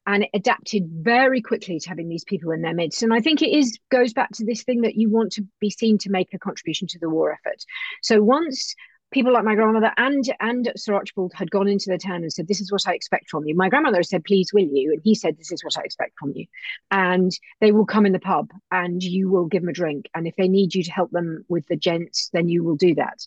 and 0.08 0.24
it 0.24 0.30
adapted 0.34 0.84
very 0.92 1.42
quickly 1.42 1.80
to 1.80 1.90
having 1.90 2.10
these 2.10 2.24
people 2.24 2.52
in 2.52 2.62
their 2.62 2.74
midst. 2.74 3.04
And 3.04 3.14
I 3.14 3.20
think 3.20 3.42
it 3.42 3.52
is 3.52 3.78
goes 3.90 4.14
back 4.14 4.32
to 4.34 4.46
this 4.46 4.64
thing 4.64 4.82
that 4.82 4.96
you 4.96 5.10
want 5.10 5.32
to 5.34 5.46
be 5.60 5.70
seen 5.70 5.98
to 6.00 6.10
make 6.10 6.34
a 6.34 6.40
contribution 6.40 6.88
to 6.90 7.00
the 7.00 7.10
war 7.10 7.32
effort. 7.32 7.64
So 8.02 8.22
once 8.22 8.76
people 9.12 9.34
like 9.34 9.44
my 9.44 9.56
grandmother 9.56 9.92
and 9.98 10.24
and 10.40 10.72
Sir 10.76 10.94
Archibald 10.94 11.34
had 11.36 11.52
gone 11.52 11.68
into 11.68 11.90
the 11.90 11.98
town 11.98 12.24
and 12.24 12.32
said, 12.32 12.48
"This 12.48 12.62
is 12.62 12.72
what 12.72 12.88
I 12.88 12.94
expect 12.94 13.30
from 13.30 13.46
you." 13.46 13.56
My 13.56 13.70
grandmother 13.70 14.04
said, 14.04 14.24
"Please, 14.24 14.52
will 14.54 14.68
you?" 14.68 14.92
And 14.94 15.02
he 15.04 15.14
said, 15.16 15.38
"This 15.38 15.52
is 15.52 15.64
what 15.64 15.78
I 15.78 15.82
expect 15.84 16.14
from 16.18 16.32
you." 16.36 16.46
And 16.90 17.32
they 17.60 17.72
will 17.72 17.86
come 17.86 18.06
in 18.06 18.14
the 18.14 18.20
pub, 18.20 18.50
and 18.72 19.04
you 19.04 19.30
will 19.30 19.46
give 19.46 19.62
them 19.62 19.70
a 19.70 19.74
drink. 19.74 20.10
And 20.16 20.28
if 20.28 20.36
they 20.38 20.48
need 20.48 20.74
you 20.74 20.84
to 20.84 20.92
help 20.92 21.12
them 21.12 21.46
with 21.50 21.68
the 21.68 21.76
gents, 21.76 22.30
then 22.34 22.50
you 22.50 22.64
will 22.64 22.76
do 22.76 22.96
that. 22.96 23.26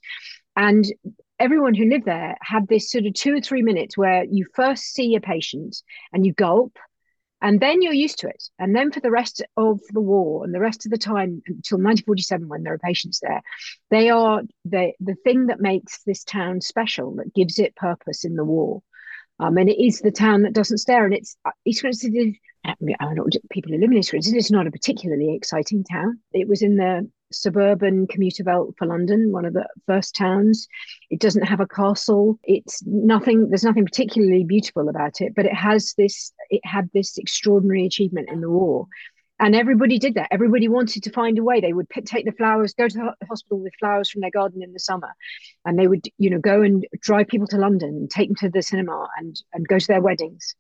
And 0.57 0.85
everyone 1.39 1.75
who 1.75 1.89
lived 1.89 2.05
there 2.05 2.37
had 2.41 2.69
this 2.69 2.91
sort 2.91 3.07
of 3.07 3.15
two 3.15 3.35
or 3.35 3.41
three 3.41 3.63
minutes 3.63 3.99
where 3.99 4.25
you 4.25 4.47
first 4.55 4.95
see 4.95 5.15
a 5.15 5.21
patient 5.21 5.83
and 6.13 6.25
you 6.25 6.33
gulp 6.33 6.79
and 7.45 7.61
then 7.61 7.83
you're 7.83 7.93
used 7.93 8.21
to 8.21 8.27
it. 8.27 8.43
And 8.59 8.75
then 8.75 8.91
for 8.91 9.01
the 9.01 9.11
rest 9.11 9.43
of 9.59 9.79
the 9.91 10.01
war 10.01 10.45
and 10.45 10.55
the 10.55 10.61
rest 10.61 10.87
of 10.87 10.91
the 10.91 10.97
time 10.97 11.43
until 11.47 11.77
1947 11.77 12.49
when 12.49 12.63
there 12.63 12.73
are 12.73 12.79
patients 12.79 13.21
there 13.21 13.43
they 13.91 14.09
are 14.09 14.43
the 14.65 14.93
the 14.99 15.15
thing 15.25 15.49
that 15.49 15.61
makes 15.61 16.03
this 16.05 16.25
town 16.25 16.63
special 16.63 17.17
that 17.17 17.35
gives 17.35 17.59
it 17.59 17.77
purpose 17.77 18.25
in 18.25 18.35
the 18.35 18.45
war. 18.45 18.83
Um, 19.39 19.59
and 19.59 19.69
it 19.69 19.79
is 19.85 20.01
the 20.01 20.11
town 20.11 20.43
that 20.43 20.55
doesn't 20.55 20.79
stare. 20.79 21.05
And 21.05 21.13
it's 21.13 21.37
East 21.67 21.83
Grinstead 21.83 22.13
I 22.13 22.15
don't 22.15 22.25
know 22.25 22.54
Um, 22.65 22.77
people 23.51 23.73
who 23.73 23.79
live 23.79 23.91
in 23.91 23.99
East 23.99 24.11
Grinstead 24.11 24.35
it's 24.35 24.51
not 24.51 24.67
a 24.67 24.71
particularly 24.71 25.35
exciting 25.35 25.85
town 25.85 26.19
it 26.33 26.49
was 26.49 26.63
in 26.63 26.77
the 26.77 27.09
suburban 27.35 28.07
commuter 28.07 28.45
belt 28.45 28.75
for 28.79 28.87
London, 28.87 29.33
one 29.33 29.45
of 29.45 29.53
the 29.53 29.67
first 29.87 30.15
towns. 30.15 30.69
It 31.11 31.21
doesn't 31.21 31.43
have 31.43 31.61
a 31.61 31.67
castle. 31.67 32.39
It's 32.45 32.83
nothing. 32.87 33.49
There's 33.49 33.65
nothing 33.65 33.85
particularly 33.85 34.45
beautiful 34.45 34.89
about 34.89 35.21
it, 35.21 35.35
but 35.35 35.47
it 35.47 35.55
has 35.55 35.95
this. 35.97 36.33
It 36.51 36.61
had 36.65 36.89
this 36.95 37.19
extraordinary 37.19 37.85
achievement 37.87 38.31
in 38.31 38.41
the 38.41 38.51
war, 38.51 38.87
and 39.39 39.55
everybody 39.55 39.99
did 39.99 40.15
that. 40.15 40.29
Everybody 40.31 40.69
wanted 40.69 41.03
to 41.03 41.11
find 41.11 41.39
a 41.39 41.43
way. 41.43 41.61
They 41.61 41.73
would 41.73 41.89
take 42.07 42.25
the 42.25 42.33
flowers, 42.33 42.75
go 42.75 42.89
to 42.89 43.15
the 43.21 43.27
hospital 43.27 43.61
with 43.61 43.75
flowers 43.79 44.11
from 44.11 44.21
their 44.21 44.31
garden 44.31 44.63
in 44.63 44.73
the 44.73 44.81
summer, 44.81 45.13
and 45.65 45.79
they 45.79 45.89
would, 45.89 46.07
you 46.19 46.31
know, 46.31 46.39
go 46.39 46.63
and 46.63 46.87
drive 47.01 47.29
people 47.29 47.49
to 47.49 47.59
London, 47.59 48.09
take 48.09 48.29
them 48.29 48.37
to 48.37 48.49
the 48.49 48.63
cinema, 48.63 49.09
and 49.19 49.41
and 49.53 49.67
go 49.69 49.79
to 49.79 49.87
their 49.87 50.03
weddings. 50.03 50.55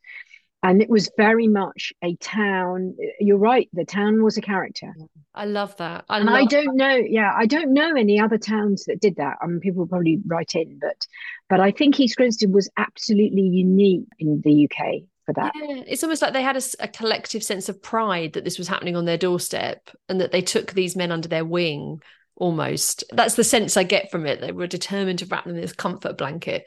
And 0.64 0.80
it 0.80 0.88
was 0.88 1.10
very 1.16 1.46
much 1.46 1.92
a 2.02 2.16
town 2.16 2.96
you're 3.20 3.36
right 3.36 3.68
the 3.74 3.84
town 3.84 4.24
was 4.24 4.36
a 4.36 4.40
character. 4.40 4.92
I 5.34 5.44
love 5.44 5.76
that. 5.76 6.04
I 6.08 6.18
and 6.18 6.26
love 6.26 6.34
i 6.34 6.44
don't 6.46 6.76
that. 6.76 6.88
know 6.88 6.96
yeah 6.96 7.32
i 7.36 7.46
don't 7.46 7.72
know 7.72 7.94
any 7.94 8.18
other 8.18 8.38
towns 8.38 8.84
that 8.86 9.00
did 9.00 9.16
that. 9.16 9.36
I 9.40 9.46
mean 9.46 9.60
people 9.60 9.86
probably 9.86 10.20
write 10.26 10.54
in 10.54 10.78
but 10.80 11.06
but 11.48 11.60
i 11.60 11.70
think 11.70 12.00
east 12.00 12.16
grinstead 12.16 12.52
was 12.52 12.68
absolutely 12.76 13.42
unique 13.42 14.06
in 14.18 14.40
the 14.42 14.64
uk 14.64 15.02
for 15.26 15.32
that. 15.34 15.52
Yeah, 15.54 15.82
it's 15.86 16.02
almost 16.02 16.20
like 16.20 16.34
they 16.34 16.42
had 16.42 16.56
a, 16.56 16.62
a 16.80 16.88
collective 16.88 17.42
sense 17.42 17.70
of 17.70 17.82
pride 17.82 18.34
that 18.34 18.44
this 18.44 18.58
was 18.58 18.68
happening 18.68 18.94
on 18.94 19.06
their 19.06 19.16
doorstep 19.16 19.88
and 20.08 20.20
that 20.20 20.32
they 20.32 20.42
took 20.42 20.72
these 20.72 20.96
men 20.96 21.10
under 21.10 21.28
their 21.28 21.46
wing 21.46 22.02
almost. 22.36 23.04
That's 23.10 23.34
the 23.34 23.44
sense 23.44 23.76
i 23.76 23.84
get 23.84 24.10
from 24.10 24.26
it 24.26 24.40
they 24.40 24.52
were 24.52 24.66
determined 24.66 25.20
to 25.20 25.26
wrap 25.26 25.44
them 25.44 25.54
in 25.54 25.60
this 25.60 25.72
comfort 25.72 26.18
blanket 26.18 26.66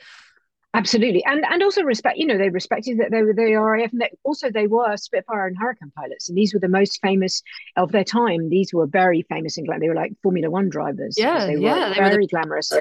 Absolutely, 0.77 1.23
and 1.25 1.43
and 1.49 1.63
also 1.63 1.81
respect. 1.81 2.17
You 2.17 2.27
know, 2.27 2.37
they 2.37 2.49
respected 2.49 2.99
that 2.99 3.09
they 3.09 3.23
were 3.23 3.33
the 3.33 3.55
RAF, 3.55 3.91
and 3.91 4.01
they, 4.01 4.11
also 4.23 4.51
they 4.51 4.67
were 4.67 4.95
Spitfire 4.95 5.47
and 5.47 5.57
Hurricane 5.57 5.91
pilots, 5.97 6.29
and 6.29 6.37
these 6.37 6.53
were 6.53 6.59
the 6.59 6.69
most 6.69 6.99
famous 7.01 7.41
of 7.75 7.91
their 7.91 8.03
time. 8.03 8.49
These 8.49 8.73
were 8.73 8.85
very 8.85 9.23
famous 9.23 9.57
in 9.57 9.63
England. 9.63 9.81
They 9.81 9.89
were 9.89 9.95
like 9.95 10.13
Formula 10.21 10.51
One 10.51 10.69
drivers. 10.69 11.15
Yeah, 11.17 11.47
they 11.47 11.55
were 11.55 11.61
yeah, 11.61 11.89
they 11.89 11.95
very 11.95 12.15
were 12.15 12.21
the- 12.21 12.27
glamorous 12.27 12.71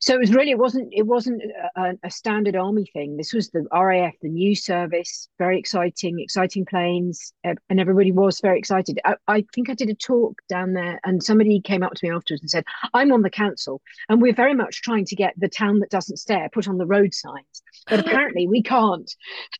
so 0.00 0.14
it 0.14 0.20
was 0.20 0.34
really 0.34 0.50
it 0.50 0.58
wasn't 0.58 0.88
it 0.92 1.06
wasn't 1.06 1.42
a, 1.76 1.92
a, 2.02 2.10
standard 2.10 2.56
army 2.56 2.86
thing. 2.92 3.16
This 3.16 3.32
was 3.32 3.50
the 3.50 3.66
raf 3.72 4.14
the 4.22 4.28
new 4.28 4.54
service 4.54 5.28
very 5.38 5.58
exciting 5.58 6.20
exciting 6.20 6.64
planes. 6.64 7.32
And 7.44 7.80
everybody 7.80 8.12
was 8.12 8.40
very 8.40 8.58
excited. 8.58 9.00
I, 9.04 9.16
I, 9.28 9.44
think 9.54 9.70
i 9.70 9.74
did 9.74 9.88
a 9.88 9.94
talk 9.94 10.40
down 10.48 10.72
there 10.72 11.00
and 11.04 11.22
somebody 11.22 11.60
came 11.60 11.82
up 11.82 11.94
to 11.94 12.06
me 12.06 12.14
afterwards 12.14 12.42
and 12.42 12.50
said 12.50 12.64
i'm 12.94 13.12
on 13.12 13.22
the 13.22 13.30
council. 13.30 13.80
And 14.08 14.20
we're 14.20 14.34
very 14.34 14.54
much 14.54 14.82
trying 14.82 15.04
to 15.06 15.16
get 15.16 15.34
the 15.36 15.48
town 15.48 15.80
that 15.80 15.90
doesn't 15.90 16.18
stare 16.18 16.48
put 16.52 16.68
on 16.68 16.78
the 16.78 16.86
road 16.86 17.14
signs. 17.14 17.62
But 17.88 18.00
apparently 18.06 18.46
we 18.46 18.62
can't. 18.62 19.10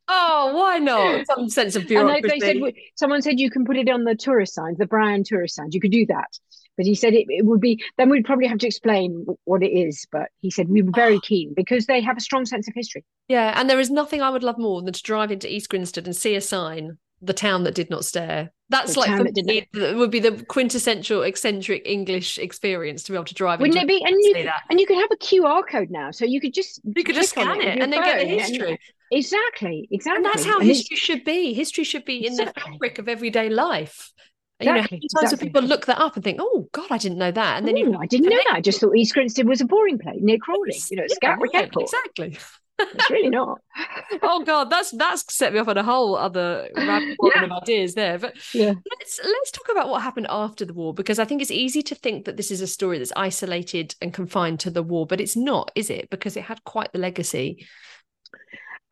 Oh 0.08 0.52
why 0.54 0.78
not? 0.78 1.26
Some 1.34 1.48
sense 1.48 1.76
of 1.76 1.86
bureaucracy 1.86 2.22
and 2.22 2.42
they, 2.42 2.52
they 2.52 2.60
said 2.60 2.74
someone 2.96 3.22
said 3.22 3.40
you 3.40 3.50
can 3.50 3.64
put 3.64 3.76
it 3.76 3.88
on 3.88 4.04
the 4.04 4.14
tourist 4.14 4.54
signs 4.54 4.78
the 4.78 4.86
brown 4.86 5.22
tourist 5.24 5.54
signs. 5.54 5.74
You 5.74 5.80
could 5.80 5.92
do 5.92 6.06
that. 6.06 6.38
But 6.76 6.84
he 6.84 6.94
said 6.94 7.14
it, 7.14 7.26
it 7.28 7.44
would 7.46 7.60
be 7.60 7.82
then 7.96 8.10
we'd 8.10 8.24
probably 8.24 8.46
have 8.46 8.58
to 8.58 8.66
explain 8.66 9.26
what 9.44 9.62
it 9.62 9.70
is 9.70 10.06
but 10.12 10.25
he 10.38 10.50
said 10.50 10.68
we 10.68 10.82
were 10.82 10.92
very 10.94 11.16
oh. 11.16 11.20
keen 11.20 11.54
because 11.54 11.86
they 11.86 12.00
have 12.00 12.16
a 12.16 12.20
strong 12.20 12.44
sense 12.44 12.68
of 12.68 12.74
history. 12.74 13.04
Yeah 13.28 13.58
and 13.58 13.68
there 13.68 13.80
is 13.80 13.90
nothing 13.90 14.22
i 14.22 14.30
would 14.30 14.42
love 14.42 14.58
more 14.58 14.82
than 14.82 14.92
to 14.92 15.02
drive 15.02 15.30
into 15.30 15.52
east 15.52 15.68
grinstead 15.68 16.06
and 16.06 16.14
see 16.14 16.34
a 16.34 16.40
sign 16.40 16.98
the 17.22 17.32
town 17.32 17.64
that 17.64 17.74
did 17.74 17.90
not 17.90 18.04
stare. 18.04 18.52
That's 18.68 18.94
the 18.94 19.00
like 19.00 19.16
for 19.16 19.24
me, 19.24 19.66
it 19.72 19.96
would 19.96 20.10
be 20.10 20.20
the 20.20 20.44
quintessential 20.48 21.22
eccentric 21.22 21.82
english 21.86 22.36
experience 22.36 23.04
to 23.04 23.12
be 23.12 23.16
able 23.16 23.24
to 23.26 23.34
drive 23.34 23.60
wouldn't 23.60 23.78
it 23.78 23.86
be? 23.86 24.02
And 24.04 24.16
you 24.18 24.44
that. 24.44 24.62
and 24.68 24.80
you 24.80 24.86
could 24.86 24.96
have 24.96 25.10
a 25.12 25.16
qr 25.16 25.62
code 25.68 25.88
now 25.88 26.10
so 26.10 26.24
you 26.24 26.40
could 26.40 26.52
just 26.52 26.80
you 26.84 27.04
could 27.04 27.14
just 27.14 27.30
scan 27.30 27.60
it, 27.60 27.68
it 27.68 27.78
and 27.78 27.92
then 27.92 28.02
get 28.02 28.18
the 28.18 28.26
history 28.26 28.70
and, 28.70 28.78
exactly 29.12 29.88
exactly 29.92 30.16
and 30.16 30.26
that's 30.26 30.44
how 30.44 30.58
and 30.58 30.66
history 30.66 30.96
should 30.96 31.24
be. 31.24 31.54
History 31.54 31.84
should 31.84 32.04
be 32.04 32.26
in 32.26 32.32
exactly. 32.32 32.60
the 32.60 32.70
fabric 32.72 32.98
of 32.98 33.08
everyday 33.08 33.48
life 33.48 34.12
Exactly, 34.58 34.98
you 34.98 35.00
know, 35.02 35.08
how 35.14 35.20
times 35.20 35.32
exactly. 35.32 35.48
people 35.48 35.62
look 35.62 35.86
that 35.86 36.00
up 36.00 36.16
and 36.16 36.24
think, 36.24 36.38
"Oh 36.40 36.68
God, 36.72 36.86
I 36.90 36.98
didn't 36.98 37.18
know 37.18 37.30
that," 37.30 37.58
and 37.58 37.68
then 37.68 37.76
Ooh, 37.76 37.80
you, 37.80 37.86
mm, 37.90 37.98
I 38.00 38.06
didn't 38.06 38.30
know 38.30 38.40
that. 38.46 38.54
I 38.54 38.60
just 38.60 38.80
thought 38.80 38.96
East 38.96 39.12
Grinstead 39.12 39.46
was 39.46 39.60
a 39.60 39.66
boring 39.66 39.98
place 39.98 40.18
near 40.20 40.38
Crawley, 40.38 40.74
you 40.90 40.96
know, 40.96 41.04
yeah, 41.06 41.16
Gatwick 41.20 41.52
right, 41.52 41.64
Airport. 41.64 41.84
Exactly. 41.84 42.38
it's 42.78 43.10
really 43.10 43.30
not. 43.30 43.60
oh 44.22 44.44
God, 44.44 44.70
that's 44.70 44.90
that's 44.92 45.32
set 45.34 45.52
me 45.52 45.58
off 45.58 45.68
on 45.68 45.76
a 45.76 45.82
whole 45.82 46.16
other 46.16 46.68
rabbit 46.74 47.16
yeah. 47.34 47.44
of 47.44 47.52
ideas 47.52 47.94
there. 47.94 48.18
But 48.18 48.36
yeah. 48.54 48.72
let's 48.90 49.20
let's 49.22 49.50
talk 49.50 49.68
about 49.70 49.88
what 49.88 50.02
happened 50.02 50.26
after 50.28 50.64
the 50.64 50.74
war 50.74 50.92
because 50.92 51.18
I 51.18 51.24
think 51.24 51.42
it's 51.42 51.50
easy 51.50 51.82
to 51.82 51.94
think 51.94 52.24
that 52.24 52.36
this 52.36 52.50
is 52.50 52.60
a 52.60 52.66
story 52.66 52.98
that's 52.98 53.12
isolated 53.16 53.94
and 54.00 54.12
confined 54.12 54.60
to 54.60 54.70
the 54.70 54.82
war, 54.82 55.06
but 55.06 55.20
it's 55.20 55.36
not, 55.36 55.70
is 55.74 55.90
it? 55.90 56.10
Because 56.10 56.36
it 56.36 56.44
had 56.44 56.64
quite 56.64 56.92
the 56.92 56.98
legacy. 56.98 57.66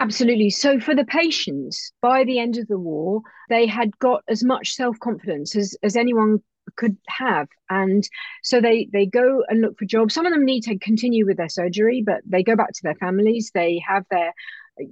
Absolutely. 0.01 0.51
So, 0.51 0.81
for 0.81 0.95
the 0.95 1.05
patients, 1.05 1.93
by 2.03 2.25
the 2.25 2.39
end 2.39 2.59
of 2.59 2.67
the 2.67 2.79
war, 2.79 3.23
they 3.49 3.67
had 3.67 3.97
got 3.99 4.23
as 4.29 4.43
much 4.45 4.75
self 4.75 4.99
confidence 4.99 5.57
as, 5.57 5.77
as 5.83 5.97
anyone 5.97 6.41
could 6.77 6.97
have. 7.09 7.49
And 7.71 8.09
so 8.43 8.61
they 8.61 8.89
they 8.93 9.07
go 9.07 9.43
and 9.49 9.61
look 9.61 9.79
for 9.79 9.85
jobs. 9.85 10.15
Some 10.15 10.27
of 10.27 10.33
them 10.33 10.45
need 10.45 10.63
to 10.63 10.79
continue 10.79 11.27
with 11.27 11.37
their 11.37 11.49
surgery 11.49 12.03
but 12.05 12.23
they 12.27 12.43
go 12.43 12.57
back 12.57 12.73
to 12.73 12.83
their 12.83 12.95
families. 12.97 13.51
They 13.55 13.83
have 13.87 14.05
their 14.11 14.33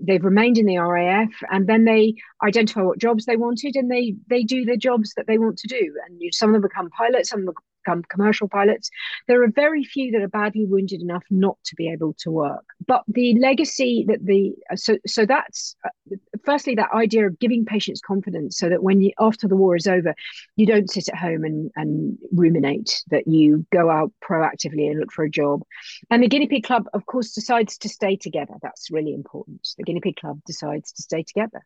they've 0.02 0.24
remained 0.24 0.58
in 0.58 0.66
the 0.66 0.78
RAF 0.78 1.30
and 1.50 1.66
then 1.66 1.84
they 1.84 2.14
identify 2.44 2.82
what 2.82 2.98
jobs 2.98 3.24
they 3.24 3.36
wanted 3.36 3.74
and 3.74 3.90
they 3.90 4.14
they 4.28 4.44
do 4.44 4.64
the 4.64 4.76
jobs 4.76 5.12
that 5.16 5.26
they 5.26 5.38
want 5.38 5.58
to 5.58 5.68
do. 5.68 5.94
And 6.06 6.20
some 6.32 6.50
of 6.50 6.54
them 6.54 6.62
become 6.62 6.90
pilots 6.90 7.30
some 7.30 7.40
of 7.40 7.46
them 7.46 7.54
become 7.84 8.02
commercial 8.08 8.48
pilots. 8.48 8.90
There 9.28 9.42
are 9.42 9.48
very 9.48 9.84
few 9.84 10.10
that 10.12 10.22
are 10.22 10.28
badly 10.28 10.66
wounded 10.66 11.00
enough 11.00 11.24
not 11.30 11.56
to 11.64 11.74
be 11.76 11.88
able 11.88 12.14
to 12.20 12.30
work. 12.30 12.64
But 12.86 13.02
the 13.08 13.38
legacy 13.38 14.04
that 14.08 14.24
the 14.24 14.54
so 14.74 14.98
so 15.06 15.26
that's 15.26 15.76
uh, 15.84 16.16
firstly 16.44 16.74
that 16.76 16.92
idea 16.92 17.26
of 17.26 17.38
giving 17.38 17.64
patients 17.64 18.00
confidence 18.00 18.58
so 18.58 18.68
that 18.68 18.82
when 18.82 19.00
you 19.00 19.12
after 19.20 19.48
the 19.48 19.56
war 19.56 19.76
is 19.76 19.86
over 19.86 20.14
you 20.56 20.66
don't 20.66 20.90
sit 20.90 21.08
at 21.08 21.16
home 21.16 21.44
and 21.44 21.70
and 21.76 22.18
ruminate 22.32 23.02
that 23.10 23.26
you 23.26 23.66
go 23.72 23.90
out 23.90 24.12
proactively 24.22 24.90
and 24.90 25.00
look 25.00 25.12
for 25.12 25.24
a 25.24 25.30
job. 25.30 25.62
And 26.10 26.22
the 26.22 26.28
guinea 26.28 26.48
pig 26.48 26.64
club 26.64 26.86
of 26.92 27.06
course 27.06 27.32
decides 27.32 27.78
to 27.78 27.88
stay 27.88 28.16
together. 28.16 28.54
That's 28.62 28.90
really 28.90 29.14
important. 29.14 29.68
The 29.76 29.84
guinea 29.84 30.00
pig 30.00 30.16
club 30.16 30.40
decides 30.46 30.92
to 30.92 31.02
stay 31.02 31.22
together 31.22 31.64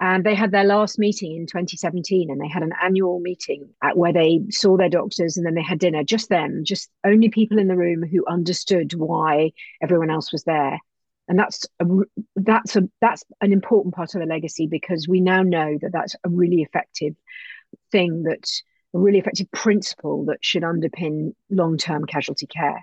and 0.00 0.24
they 0.24 0.34
had 0.34 0.50
their 0.50 0.64
last 0.64 0.98
meeting 0.98 1.36
in 1.36 1.46
2017 1.46 2.30
and 2.30 2.40
they 2.40 2.48
had 2.48 2.62
an 2.62 2.72
annual 2.82 3.20
meeting 3.20 3.68
where 3.94 4.12
they 4.12 4.40
saw 4.50 4.76
their 4.76 4.88
doctors 4.88 5.36
and 5.36 5.46
then 5.46 5.54
they 5.54 5.62
had 5.62 5.78
dinner. 5.78 6.02
Just 6.04 6.28
them 6.28 6.62
just 6.64 6.90
only 7.04 7.28
people 7.28 7.58
in 7.58 7.68
the 7.68 7.76
room 7.76 8.02
who 8.02 8.24
understood 8.26 8.94
why 8.94 9.52
everyone 9.82 10.10
else 10.10 10.32
was 10.32 10.44
there. 10.44 10.78
And 11.28 11.38
that's 11.38 11.66
a, 11.80 11.84
that's 12.36 12.76
a 12.76 12.88
that's 13.00 13.22
an 13.40 13.52
important 13.52 13.94
part 13.94 14.14
of 14.14 14.20
the 14.20 14.26
legacy 14.26 14.66
because 14.66 15.06
we 15.06 15.20
now 15.20 15.42
know 15.42 15.76
that 15.82 15.92
that's 15.92 16.16
a 16.24 16.28
really 16.28 16.62
effective 16.62 17.14
thing 17.92 18.22
that 18.22 18.48
a 18.94 18.98
really 18.98 19.18
effective 19.18 19.50
principle 19.50 20.24
that 20.26 20.42
should 20.42 20.62
underpin 20.62 21.34
long-term 21.50 22.06
casualty 22.06 22.46
care 22.46 22.82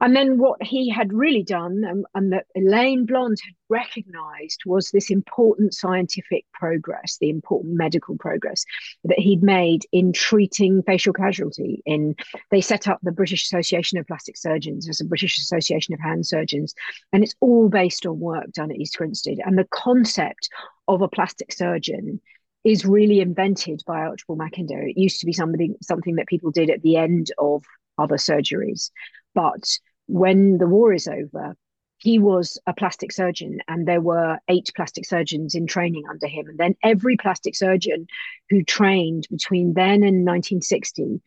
and 0.00 0.14
then 0.14 0.38
what 0.38 0.62
he 0.62 0.90
had 0.90 1.12
really 1.12 1.42
done, 1.42 1.82
and, 1.84 2.04
and 2.14 2.32
that 2.32 2.46
Elaine 2.54 3.06
Blond 3.06 3.38
had 3.42 3.54
recognized, 3.70 4.60
was 4.66 4.90
this 4.90 5.10
important 5.10 5.72
scientific 5.72 6.44
progress, 6.52 7.16
the 7.18 7.30
important 7.30 7.74
medical 7.74 8.16
progress 8.18 8.64
that 9.04 9.18
he'd 9.18 9.42
made 9.42 9.86
in 9.92 10.12
treating 10.12 10.82
facial 10.82 11.14
casualty. 11.14 11.82
In 11.86 12.14
they 12.50 12.60
set 12.60 12.88
up 12.88 12.98
the 13.02 13.12
British 13.12 13.44
Association 13.44 13.98
of 13.98 14.06
Plastic 14.06 14.36
Surgeons 14.36 14.88
as 14.88 15.00
a 15.00 15.04
British 15.04 15.38
Association 15.38 15.94
of 15.94 16.00
Hand 16.00 16.26
Surgeons, 16.26 16.74
and 17.12 17.24
it's 17.24 17.34
all 17.40 17.68
based 17.70 18.04
on 18.04 18.20
work 18.20 18.52
done 18.52 18.70
at 18.70 18.76
East 18.76 18.96
Grinstead. 18.98 19.38
And 19.44 19.58
the 19.58 19.68
concept 19.70 20.50
of 20.88 21.00
a 21.00 21.08
plastic 21.08 21.52
surgeon 21.52 22.20
is 22.64 22.84
really 22.84 23.20
invented 23.20 23.80
by 23.86 24.00
Archibald 24.00 24.40
McIndoe. 24.40 24.90
It 24.90 24.98
used 25.00 25.20
to 25.20 25.26
be 25.26 25.32
something 25.32 25.76
something 25.82 26.16
that 26.16 26.26
people 26.26 26.50
did 26.50 26.68
at 26.68 26.82
the 26.82 26.96
end 26.96 27.30
of 27.38 27.64
other 27.98 28.16
surgeries. 28.16 28.90
But 29.36 29.78
when 30.06 30.56
the 30.56 30.66
war 30.66 30.94
is 30.94 31.06
over, 31.06 31.56
he 31.98 32.18
was 32.18 32.58
a 32.66 32.72
plastic 32.72 33.12
surgeon 33.12 33.60
and 33.68 33.86
there 33.86 34.00
were 34.00 34.38
eight 34.48 34.72
plastic 34.74 35.04
surgeons 35.04 35.54
in 35.54 35.66
training 35.66 36.04
under 36.08 36.26
him. 36.26 36.48
And 36.48 36.58
then 36.58 36.74
every 36.82 37.18
plastic 37.18 37.54
surgeon 37.54 38.06
who 38.48 38.64
trained 38.64 39.26
between 39.30 39.74
then 39.74 40.02
and 40.02 40.24
1960 40.24 41.20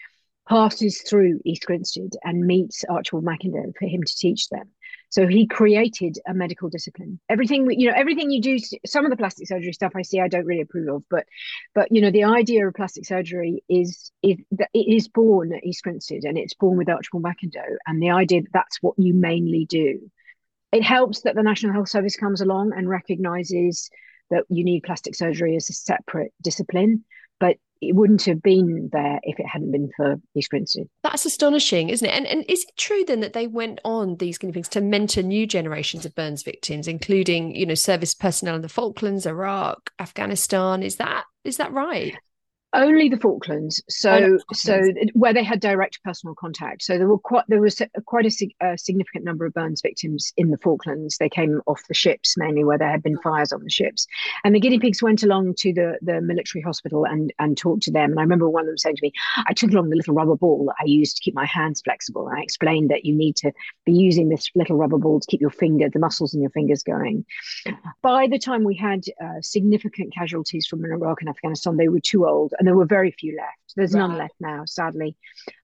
passes 0.47 1.01
through 1.03 1.39
East 1.45 1.65
Grinstead 1.67 2.13
and 2.23 2.47
meets 2.47 2.83
Archibald 2.89 3.25
McIndoe 3.25 3.73
for 3.77 3.87
him 3.87 4.03
to 4.03 4.17
teach 4.17 4.49
them. 4.49 4.69
So 5.09 5.27
he 5.27 5.47
created 5.47 6.19
a 6.27 6.33
medical 6.33 6.69
discipline. 6.69 7.19
Everything 7.29 7.69
you 7.71 7.89
know, 7.89 7.95
everything 7.95 8.29
you 8.29 8.41
do. 8.41 8.59
Some 8.85 9.05
of 9.05 9.11
the 9.11 9.17
plastic 9.17 9.47
surgery 9.47 9.73
stuff 9.73 9.93
I 9.95 10.03
see, 10.03 10.19
I 10.19 10.27
don't 10.27 10.45
really 10.45 10.61
approve 10.61 10.87
of, 10.87 11.03
but 11.09 11.25
but 11.73 11.87
you 11.91 12.01
know, 12.01 12.11
the 12.11 12.25
idea 12.25 12.67
of 12.67 12.73
plastic 12.75 13.05
surgery 13.05 13.63
is 13.67 14.11
is 14.21 14.37
that 14.51 14.69
it 14.73 14.87
is 14.87 15.07
born 15.07 15.53
at 15.53 15.63
East 15.63 15.83
Grinstead 15.83 16.23
and 16.23 16.37
it's 16.37 16.53
born 16.53 16.77
with 16.77 16.89
Archibald 16.89 17.23
McIndoe, 17.23 17.77
and 17.87 18.01
the 18.01 18.11
idea 18.11 18.43
that 18.43 18.53
that's 18.53 18.77
what 18.81 18.95
you 18.97 19.13
mainly 19.13 19.65
do. 19.65 20.11
It 20.71 20.83
helps 20.83 21.21
that 21.21 21.35
the 21.35 21.41
National 21.41 21.73
Health 21.73 21.89
Service 21.89 22.15
comes 22.15 22.41
along 22.41 22.73
and 22.75 22.87
recognises 22.87 23.89
that 24.29 24.43
you 24.49 24.63
need 24.63 24.83
plastic 24.83 25.15
surgery 25.15 25.55
as 25.55 25.69
a 25.69 25.73
separate 25.73 26.31
discipline, 26.43 27.03
but 27.39 27.57
it 27.81 27.95
wouldn't 27.95 28.23
have 28.25 28.41
been 28.41 28.89
there 28.91 29.19
if 29.23 29.39
it 29.39 29.45
hadn't 29.45 29.71
been 29.71 29.89
for 29.95 30.15
East 30.35 30.49
Grinstead. 30.49 30.89
That's 31.03 31.25
astonishing, 31.25 31.89
isn't 31.89 32.07
it? 32.07 32.11
And 32.11 32.27
and 32.27 32.45
is 32.49 32.63
it 32.63 32.77
true 32.77 33.03
then 33.05 33.21
that 33.21 33.33
they 33.33 33.47
went 33.47 33.79
on 33.85 34.17
these 34.17 34.37
guinea 34.37 34.53
pigs 34.53 34.69
to 34.69 34.81
mentor 34.81 35.21
new 35.21 35.47
generations 35.47 36.05
of 36.05 36.15
burns 36.15 36.43
victims, 36.43 36.87
including 36.87 37.55
you 37.55 37.65
know 37.65 37.75
service 37.75 38.13
personnel 38.13 38.55
in 38.55 38.61
the 38.61 38.69
Falklands, 38.69 39.25
Iraq, 39.25 39.91
Afghanistan? 39.99 40.83
Is 40.83 40.97
that 40.97 41.25
is 41.43 41.57
that 41.57 41.71
right? 41.71 42.15
Only 42.73 43.09
the 43.09 43.17
Falklands, 43.17 43.81
so 43.89 44.37
oh, 44.37 44.53
so 44.53 44.79
where 45.13 45.33
they 45.33 45.43
had 45.43 45.59
direct 45.59 46.03
personal 46.03 46.35
contact. 46.35 46.83
So 46.83 46.99
there 46.99 47.07
were 47.07 47.17
quite 47.17 47.45
there 47.47 47.61
was 47.61 47.81
quite 48.05 48.27
a, 48.27 48.49
a, 48.61 48.77
significant 48.77 49.25
number 49.25 49.47
of 49.47 49.55
burns 49.55 49.81
victims 49.81 50.31
in 50.37 50.51
the 50.51 50.57
Falklands. 50.59 51.17
They 51.17 51.29
came 51.29 51.61
off 51.65 51.81
the 51.87 51.95
ships 51.95 52.37
mainly, 52.37 52.63
where 52.63 52.77
there 52.77 52.91
had 52.91 53.01
been 53.01 53.17
fires 53.17 53.51
on 53.51 53.63
the 53.63 53.71
ships, 53.71 54.05
and 54.43 54.53
the 54.53 54.59
guinea 54.59 54.77
pigs 54.77 55.01
went 55.01 55.23
along 55.23 55.55
to 55.59 55.73
the 55.73 55.97
the 56.03 56.21
military 56.21 56.61
hospital 56.61 57.05
and 57.05 57.33
and 57.39 57.57
talked 57.57 57.81
to 57.83 57.91
them. 57.91 58.11
And 58.11 58.19
I 58.19 58.21
remember 58.21 58.47
one 58.47 58.61
of 58.61 58.67
them 58.67 58.77
saying 58.77 58.97
to 58.97 59.01
me, 59.01 59.13
"I 59.47 59.53
took 59.53 59.71
along 59.71 59.89
the 59.89 59.95
little 59.95 60.13
rubber 60.13 60.35
ball 60.35 60.65
that 60.67 60.75
I 60.79 60.85
used 60.85 61.17
to 61.17 61.23
keep 61.23 61.33
my 61.33 61.47
hands 61.47 61.81
flexible." 61.81 62.27
And 62.27 62.37
I 62.37 62.43
explained 62.43 62.91
that 62.91 63.03
you 63.03 63.15
need 63.15 63.35
to 63.37 63.51
be 63.83 63.93
using 63.93 64.29
this 64.29 64.47
little 64.53 64.77
rubber 64.77 64.99
ball 64.99 65.19
to 65.19 65.27
keep 65.27 65.41
your 65.41 65.49
finger, 65.49 65.89
the 65.89 65.97
muscles 65.97 66.35
in 66.35 66.41
your 66.41 66.51
fingers 66.51 66.83
going. 66.83 67.25
By 68.03 68.27
the 68.27 68.37
time 68.37 68.63
we 68.63 68.75
had 68.75 69.05
uh, 69.19 69.41
significant 69.41 70.13
casualties 70.13 70.67
from 70.67 70.85
Iraq 70.85 71.21
and 71.21 71.29
Afghanistan, 71.29 71.77
they 71.77 71.89
were 71.89 71.99
too 71.99 72.27
old 72.27 72.53
and 72.59 72.67
there 72.67 72.75
were 72.75 72.85
very 72.85 73.11
few 73.11 73.35
left. 73.37 73.73
There's 73.75 73.93
right. 73.93 74.01
none 74.01 74.17
left 74.17 74.35
now, 74.39 74.63
sadly. 74.65 75.15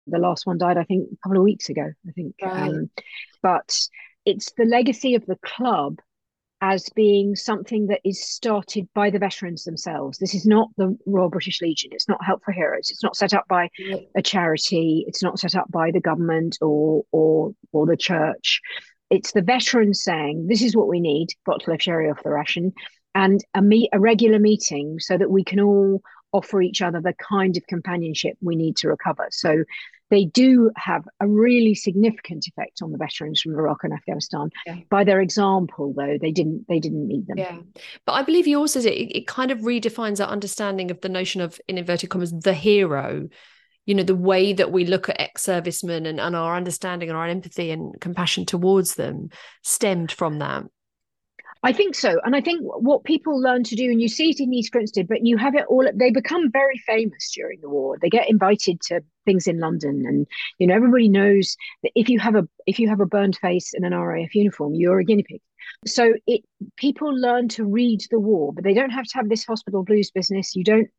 The 0.07 0.17
last 0.17 0.47
one 0.47 0.57
died, 0.57 0.77
I 0.77 0.85
think, 0.85 1.09
a 1.11 1.17
couple 1.23 1.37
of 1.37 1.43
weeks 1.43 1.69
ago. 1.69 1.91
I 2.07 2.11
think, 2.11 2.35
right. 2.41 2.69
um, 2.69 2.89
but 3.43 3.77
it's 4.25 4.51
the 4.57 4.65
legacy 4.65 5.13
of 5.15 5.25
the 5.25 5.37
club 5.43 5.99
as 6.61 6.89
being 6.95 7.35
something 7.35 7.87
that 7.87 7.99
is 8.03 8.27
started 8.27 8.87
by 8.95 9.09
the 9.09 9.19
veterans 9.19 9.65
themselves. 9.65 10.17
This 10.17 10.33
is 10.33 10.45
not 10.45 10.69
the 10.77 10.97
Royal 11.05 11.29
British 11.29 11.61
Legion. 11.61 11.91
It's 11.93 12.07
not 12.07 12.23
Help 12.25 12.43
for 12.43 12.53
Heroes. 12.53 12.89
It's 12.89 13.03
not 13.03 13.15
set 13.15 13.33
up 13.33 13.45
by 13.47 13.69
a 14.15 14.21
charity. 14.21 15.03
It's 15.07 15.21
not 15.21 15.37
set 15.37 15.55
up 15.55 15.69
by 15.69 15.91
the 15.91 15.99
government 15.99 16.57
or 16.61 17.03
or 17.11 17.53
or 17.71 17.85
the 17.85 17.97
church. 17.97 18.61
It's 19.09 19.33
the 19.33 19.41
veterans 19.41 20.01
saying, 20.01 20.47
"This 20.47 20.61
is 20.61 20.75
what 20.75 20.87
we 20.87 20.99
need: 20.99 21.27
bottle 21.45 21.73
of 21.73 21.81
sherry 21.81 22.09
off 22.09 22.23
the 22.23 22.31
ration." 22.31 22.73
And 23.13 23.41
a 23.53 23.61
meet 23.61 23.89
a 23.93 23.99
regular 23.99 24.39
meeting 24.39 24.99
so 24.99 25.17
that 25.17 25.29
we 25.29 25.43
can 25.43 25.59
all 25.59 26.01
offer 26.36 26.61
each 26.61 26.81
other 26.81 26.99
the 26.99 27.13
kind 27.13 27.55
of 27.55 27.65
companionship 27.67 28.36
we 28.41 28.55
need 28.55 28.75
to 28.77 28.89
recover. 28.89 29.27
So 29.31 29.63
they 30.09 30.25
do 30.25 30.71
have 30.75 31.03
a 31.19 31.27
really 31.27 31.73
significant 31.73 32.45
effect 32.47 32.81
on 32.81 32.91
the 32.91 32.97
veterans 32.97 33.41
from 33.41 33.53
Iraq 33.53 33.83
and 33.83 33.93
Afghanistan. 33.93 34.49
Yeah. 34.65 34.77
By 34.89 35.03
their 35.03 35.21
example, 35.21 35.93
though, 35.95 36.17
they 36.21 36.31
didn't 36.31 36.65
they 36.67 36.79
didn't 36.79 37.07
need 37.07 37.27
them. 37.27 37.38
Yeah, 37.38 37.57
but 38.05 38.13
I 38.13 38.23
believe 38.23 38.47
yours 38.47 38.75
also 38.75 38.89
it, 38.89 39.11
it 39.19 39.27
kind 39.27 39.51
of 39.51 39.59
redefines 39.59 40.23
our 40.23 40.31
understanding 40.31 40.91
of 40.91 41.01
the 41.01 41.09
notion 41.09 41.41
of 41.41 41.59
in 41.67 41.77
inverted 41.77 42.09
commas 42.09 42.31
the 42.31 42.53
hero. 42.53 43.27
You 43.86 43.93
know, 43.93 44.03
the 44.03 44.15
way 44.15 44.51
that 44.53 44.71
we 44.71 44.86
look 44.86 45.09
at 45.09 45.21
ex-servicemen 45.21 46.07
and, 46.07 46.19
and 46.19 46.36
our 46.36 46.55
understanding 46.55 47.07
and 47.07 47.17
our 47.17 47.27
empathy 47.27 47.69
and 47.69 47.93
compassion 48.01 48.43
towards 48.43 48.95
them 48.95 49.29
stemmed 49.61 50.11
from 50.11 50.39
that. 50.39 50.63
I 51.66 51.74
think 51.74 51.95
so. 51.95 52.20
And 52.24 52.36
I 52.36 52.41
think 52.41 52.61
what 52.61 53.05
people 53.05 53.41
learn 53.41 53.63
to 53.63 53.76
do, 53.76 53.86
and 53.86 53.99
you 53.99 54.07
see 54.07 54.30
it 54.30 54.39
in 54.39 54.53
East 54.53 54.72
Grinstead, 54.72 55.07
but 55.07 55.26
you 55.26 55.36
have 55.38 55.55
it 55.55 55.66
all, 55.68 55.89
they 55.95 56.11
become 56.11 56.51
very 56.51 56.78
famous 56.86 57.32
during 57.34 57.59
the 57.59 57.70
war. 57.70 57.97
They 57.99 58.07
get 58.07 58.30
invited 58.30 58.82
to 58.82 59.01
things 59.26 59.47
in 59.47 59.59
London. 59.59 60.03
And, 60.05 60.28
you 60.59 60.68
know, 60.68 60.76
everybody 60.76 61.09
knows 61.09 61.57
that 61.82 61.91
if 61.95 62.07
you 62.07 62.20
have 62.20 62.36
a 62.36 62.47
if 62.68 62.78
you 62.78 62.88
have 62.88 62.99
a 62.99 63.07
burned 63.07 63.38
face 63.38 63.74
in 63.74 63.84
an 63.84 63.95
RAF 63.95 64.36
uniform, 64.36 64.76
you're 64.76 64.99
a 64.99 65.03
guinea 65.03 65.26
pig. 65.28 65.41
So 65.88 66.13
it 66.28 66.41
people 66.78 67.11
learn 67.11 67.47
to 67.49 67.66
read 67.66 68.01
the 68.11 68.20
war, 68.20 68.53
but 68.53 68.63
they 68.63 68.76
don't 68.76 68.91
have 68.91 69.05
to 69.05 69.16
have 69.16 69.30
this 69.30 69.43
hospital 69.43 69.84
blues 69.84 70.11
business. 70.11 70.55
You 70.55 70.63
don't 70.63 70.89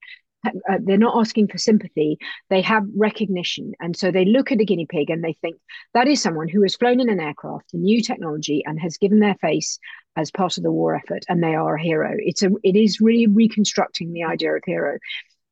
uh, 0.47 0.79
they're 0.83 0.99
not 0.99 1.19
asking 1.19 1.49
for 1.49 1.59
sympathy. 1.59 2.19
They 2.51 2.63
have 2.63 2.85
recognition. 2.97 3.73
And 3.81 3.97
so 3.97 4.11
they 4.11 4.25
look 4.25 4.53
at 4.53 4.61
a 4.61 4.65
guinea 4.65 4.87
pig 4.87 5.11
and 5.11 5.23
they 5.23 5.35
think 5.35 5.57
that 5.95 6.09
is 6.09 6.23
someone 6.23 6.49
who 6.49 6.63
has 6.63 6.77
flown 6.77 7.01
in 7.01 7.09
an 7.09 7.21
aircraft 7.21 7.75
a 7.75 7.77
new 7.77 8.03
technology 8.03 8.63
and 8.65 8.81
has 8.81 8.97
given 8.97 9.21
their 9.21 9.37
face 9.37 9.79
as 10.17 10.31
part 10.31 10.57
of 10.57 10.63
the 10.63 10.73
war 10.73 10.95
effort 10.95 11.25
and 11.29 11.43
they 11.43 11.55
are 11.55 11.77
a 11.77 11.83
hero. 11.83 12.15
It's 12.19 12.43
a 12.43 12.51
it 12.63 12.77
is 12.77 13.01
really 13.01 13.27
reconstructing 13.27 14.13
the 14.13 14.25
idea 14.25 14.55
of 14.55 14.63
hero. 14.65 14.99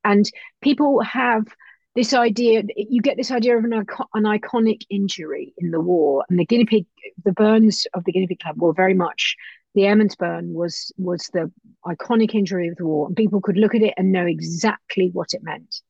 And 0.04 0.30
people 0.62 1.00
have 1.02 1.46
this 1.94 2.12
idea 2.12 2.62
you 2.76 3.00
get 3.00 3.16
this 3.16 3.30
idea 3.30 3.56
of 3.56 3.64
an, 3.64 3.72
an 3.72 4.24
iconic 4.24 4.82
injury 4.90 5.54
in 5.58 5.70
the 5.70 5.80
war. 5.80 6.24
And 6.28 6.38
the 6.38 6.46
guinea 6.46 6.64
pig 6.64 6.86
the 7.24 7.32
burns 7.32 7.86
of 7.94 8.04
the 8.04 8.12
guinea 8.12 8.26
pig 8.26 8.40
club 8.40 8.60
were 8.60 8.72
very 8.72 8.94
much 8.94 9.36
the 9.74 9.86
airman's 9.86 10.16
burn 10.16 10.54
was 10.54 10.92
was 10.96 11.28
the 11.32 11.50
iconic 11.86 12.34
injury 12.34 12.68
of 12.68 12.76
the 12.76 12.86
war, 12.86 13.06
and 13.06 13.16
people 13.16 13.40
could 13.40 13.56
look 13.56 13.74
at 13.74 13.82
it 13.82 13.94
and 13.96 14.12
know 14.12 14.26
exactly 14.26 15.10
what 15.12 15.34
it 15.34 15.42
meant. 15.42 15.80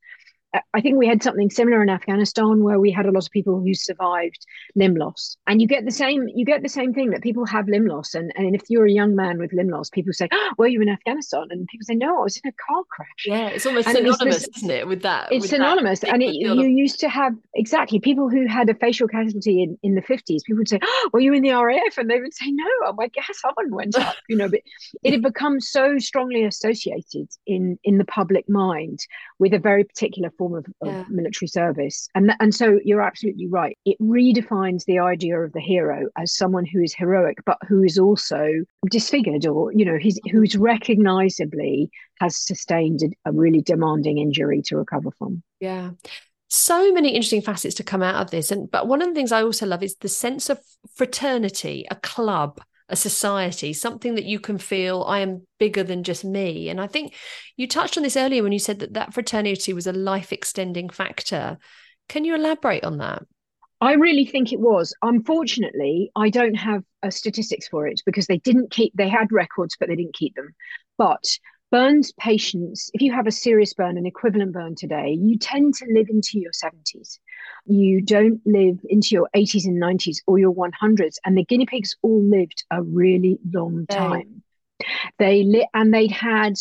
I 0.73 0.81
think 0.81 0.99
we 0.99 1.07
had 1.07 1.23
something 1.23 1.51
similar 1.51 1.83
in 1.83 1.89
Afghanistan 1.89 2.63
where 2.63 2.79
we 2.79 2.93
had 2.93 3.07
a 3.07 3.11
lot 3.11 3.27
of 3.27 3.33
people 3.33 3.61
who 3.61 3.75
survived 3.75 4.47
limb 4.77 4.95
loss. 4.95 5.37
And 5.47 5.61
you 5.61 5.67
get 5.67 5.85
the 5.85 5.91
same 5.91 6.29
you 6.29 6.45
get 6.45 6.63
the 6.63 6.69
same 6.69 6.93
thing 6.93 7.11
that 7.11 7.23
people 7.23 7.45
have 7.47 7.69
limb 7.69 7.87
loss. 7.87 8.15
And, 8.15 8.33
and 8.37 8.55
if 8.55 8.63
you're 8.69 8.87
a 8.87 8.91
young 8.91 9.17
man 9.17 9.39
with 9.39 9.53
limb 9.53 9.69
loss, 9.69 9.91
people 9.91 10.13
say, 10.13 10.29
oh, 10.33 10.53
well, 10.59 10.69
you're 10.69 10.83
in 10.83 10.89
Afghanistan. 10.89 11.47
And 11.51 11.67
people 11.67 11.85
say, 11.85 11.95
no, 11.95 12.19
I 12.19 12.23
was 12.23 12.41
in 12.43 12.49
a 12.49 12.53
car 12.53 12.83
crash. 12.91 13.09
Yeah, 13.27 13.49
it's 13.49 13.67
almost 13.67 13.89
and 13.89 13.97
synonymous, 13.97 14.43
is 14.43 14.49
isn't 14.57 14.71
it, 14.71 14.87
with 14.87 15.03
that? 15.03 15.33
It's 15.33 15.43
with 15.43 15.51
synonymous. 15.51 16.01
That 16.01 16.15
and 16.15 16.23
it, 16.23 16.35
you 16.35 16.63
used 16.67 17.01
to 17.01 17.09
have, 17.09 17.35
exactly, 17.55 17.99
people 17.99 18.29
who 18.29 18.47
had 18.47 18.69
a 18.69 18.75
facial 18.75 19.09
casualty 19.09 19.63
in, 19.63 19.79
in 19.83 19.95
the 19.95 20.03
50s, 20.03 20.45
people 20.45 20.59
would 20.59 20.69
say, 20.69 20.79
oh, 20.83 21.11
well, 21.13 21.23
you're 21.23 21.35
in 21.35 21.43
the 21.43 21.53
RAF. 21.53 21.99
And 21.99 22.11
they 22.11 22.21
would 22.21 22.35
say, 22.35 22.51
no, 22.51 22.93
my 22.93 23.09
gas 23.09 23.41
oven 23.45 23.75
went 23.75 23.97
up, 23.97 24.15
you 24.29 24.37
know, 24.37 24.49
but 24.49 24.61
it 25.03 25.13
had 25.13 25.23
become 25.23 25.61
so 25.61 25.99
strongly 25.99 26.45
associated 26.45 27.29
in, 27.47 27.79
in 27.83 27.99
the 27.99 28.05
public 28.05 28.49
mind 28.49 29.01
with 29.39 29.53
a 29.53 29.59
very 29.59 29.85
particular 29.85 30.31
form 30.39 30.44
of, 30.47 30.67
of 30.81 30.89
yeah 30.89 31.05
military 31.09 31.49
service. 31.49 32.09
And, 32.15 32.33
and 32.41 32.55
so 32.55 32.79
you're 32.85 33.03
absolutely 33.03 33.47
right. 33.47 33.77
It 33.85 33.99
redefines 34.01 34.85
the 34.85 34.99
idea 34.99 35.39
of 35.39 35.53
the 35.53 35.61
hero 35.61 36.09
as 36.19 36.35
someone 36.35 36.65
who 36.65 36.83
is 36.83 36.95
heroic, 36.95 37.39
but 37.47 37.59
who 37.67 37.83
is 37.83 37.99
also 37.99 38.49
disfigured 38.91 39.47
or, 39.47 39.73
you 39.73 39.85
know, 39.85 39.99
he's, 39.99 40.19
who's 40.31 40.57
recognizably 40.57 41.91
has 42.21 42.37
sustained 42.37 43.01
a, 43.03 43.31
a 43.31 43.33
really 43.33 43.63
demanding 43.63 44.19
injury 44.19 44.63
to 44.67 44.77
recover 44.77 45.11
from. 45.19 45.43
Yeah 45.61 45.91
so 46.51 46.93
many 46.93 47.09
interesting 47.09 47.43
facets 47.43 47.75
to 47.75 47.83
come 47.83 48.03
out 48.03 48.15
of 48.23 48.31
this 48.31 48.53
and 48.53 48.71
but 48.71 48.87
one 48.87 49.03
of 49.03 49.09
the 49.09 49.15
things 49.15 49.33
i 49.33 49.43
also 49.43 49.67
love 49.67 49.83
is 49.83 49.97
the 49.97 50.09
sense 50.09 50.49
of 50.49 50.61
fraternity 50.95 51.85
a 51.91 51.97
club 51.97 52.61
a 52.89 52.97
society, 52.97 53.73
something 53.73 54.15
that 54.15 54.25
you 54.25 54.39
can 54.39 54.59
feel 54.59 55.05
I 55.05 55.21
am 55.21 55.47
bigger 55.59 55.83
than 55.83 56.03
just 56.03 56.25
me. 56.25 56.69
And 56.69 56.81
I 56.81 56.87
think 56.87 57.15
you 57.57 57.67
touched 57.67 57.97
on 57.97 58.03
this 58.03 58.17
earlier 58.17 58.43
when 58.43 58.53
you 58.53 58.59
said 58.59 58.81
that 58.81 58.95
that 58.95 59.15
fraternity 59.15 59.73
was 59.73 59.87
a 59.87 59.93
life 59.93 60.33
extending 60.33 60.91
factor. 60.91 61.59
Can 62.09 62.25
you 62.25 62.35
elaborate 62.35 62.85
on 62.85 62.99
that? 62.99 63.23
I 63.81 63.95
really 63.95 64.25
think 64.25 64.53
it 64.53 64.61
was. 64.61 64.95
Unfortunately, 65.03 66.11
I 66.15 66.31
don't 66.31 66.55
have 66.55 66.83
uh, 67.03 67.11
statistics 67.11 67.69
for 67.69 67.87
it 67.87 68.01
because 68.07 68.27
they 68.27 68.39
didn't 68.39 68.71
keep, 68.71 68.93
they 68.95 69.09
had 69.09 69.33
records, 69.33 69.77
but 69.79 69.89
they 69.89 69.97
didn't 69.97 70.15
keep 70.15 70.35
them. 70.35 70.55
But 70.97 71.25
burns 71.75 72.13
patients, 72.13 72.89
if 72.95 73.03
you 73.03 73.13
have 73.13 73.27
a 73.27 73.33
serious 73.33 73.75
burn, 73.75 73.99
an 73.99 74.07
equivalent 74.07 74.53
burn 74.53 74.77
today, 74.77 75.19
you 75.21 75.37
tend 75.37 75.75
to 75.75 75.85
live 75.93 76.07
into 76.09 76.39
your 76.39 76.53
70s. 76.53 77.19
You 77.67 78.01
don't 78.01 78.41
live 78.47 78.79
into 78.89 79.09
your 79.11 79.29
80s 79.35 79.65
and 79.65 79.83
90s 79.83 80.19
or 80.29 80.39
your 80.39 80.55
100s. 80.55 81.17
And 81.25 81.37
the 81.37 81.45
guinea 81.45 81.67
pigs 81.67 81.97
all 82.01 82.23
lived 82.23 82.63
a 82.71 82.81
really 82.81 83.41
long 83.53 83.87
time. 83.91 84.45
They 85.19 85.43
lit 85.43 85.67
and 85.75 85.93
they'd 85.93 86.13
had 86.13 86.55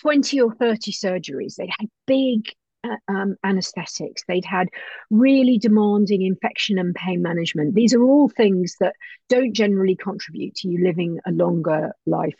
20 0.00 0.40
or 0.40 0.52
30 0.52 0.90
surgeries. 0.90 1.54
They'd 1.54 1.70
had 1.78 1.88
big 2.08 2.52
uh, 2.82 2.96
um, 3.06 3.36
anesthetics. 3.44 4.24
They'd 4.26 4.44
had 4.44 4.66
really 5.12 5.58
demanding 5.58 6.22
infection 6.22 6.76
and 6.80 6.92
pain 6.92 7.22
management. 7.22 7.76
These 7.76 7.94
are 7.94 8.02
all 8.02 8.28
things 8.30 8.74
that 8.80 8.96
don't 9.28 9.52
generally 9.52 9.94
contribute 9.94 10.56
to 10.56 10.68
you 10.68 10.82
living 10.82 11.20
a 11.24 11.30
longer 11.30 11.92
life 12.04 12.34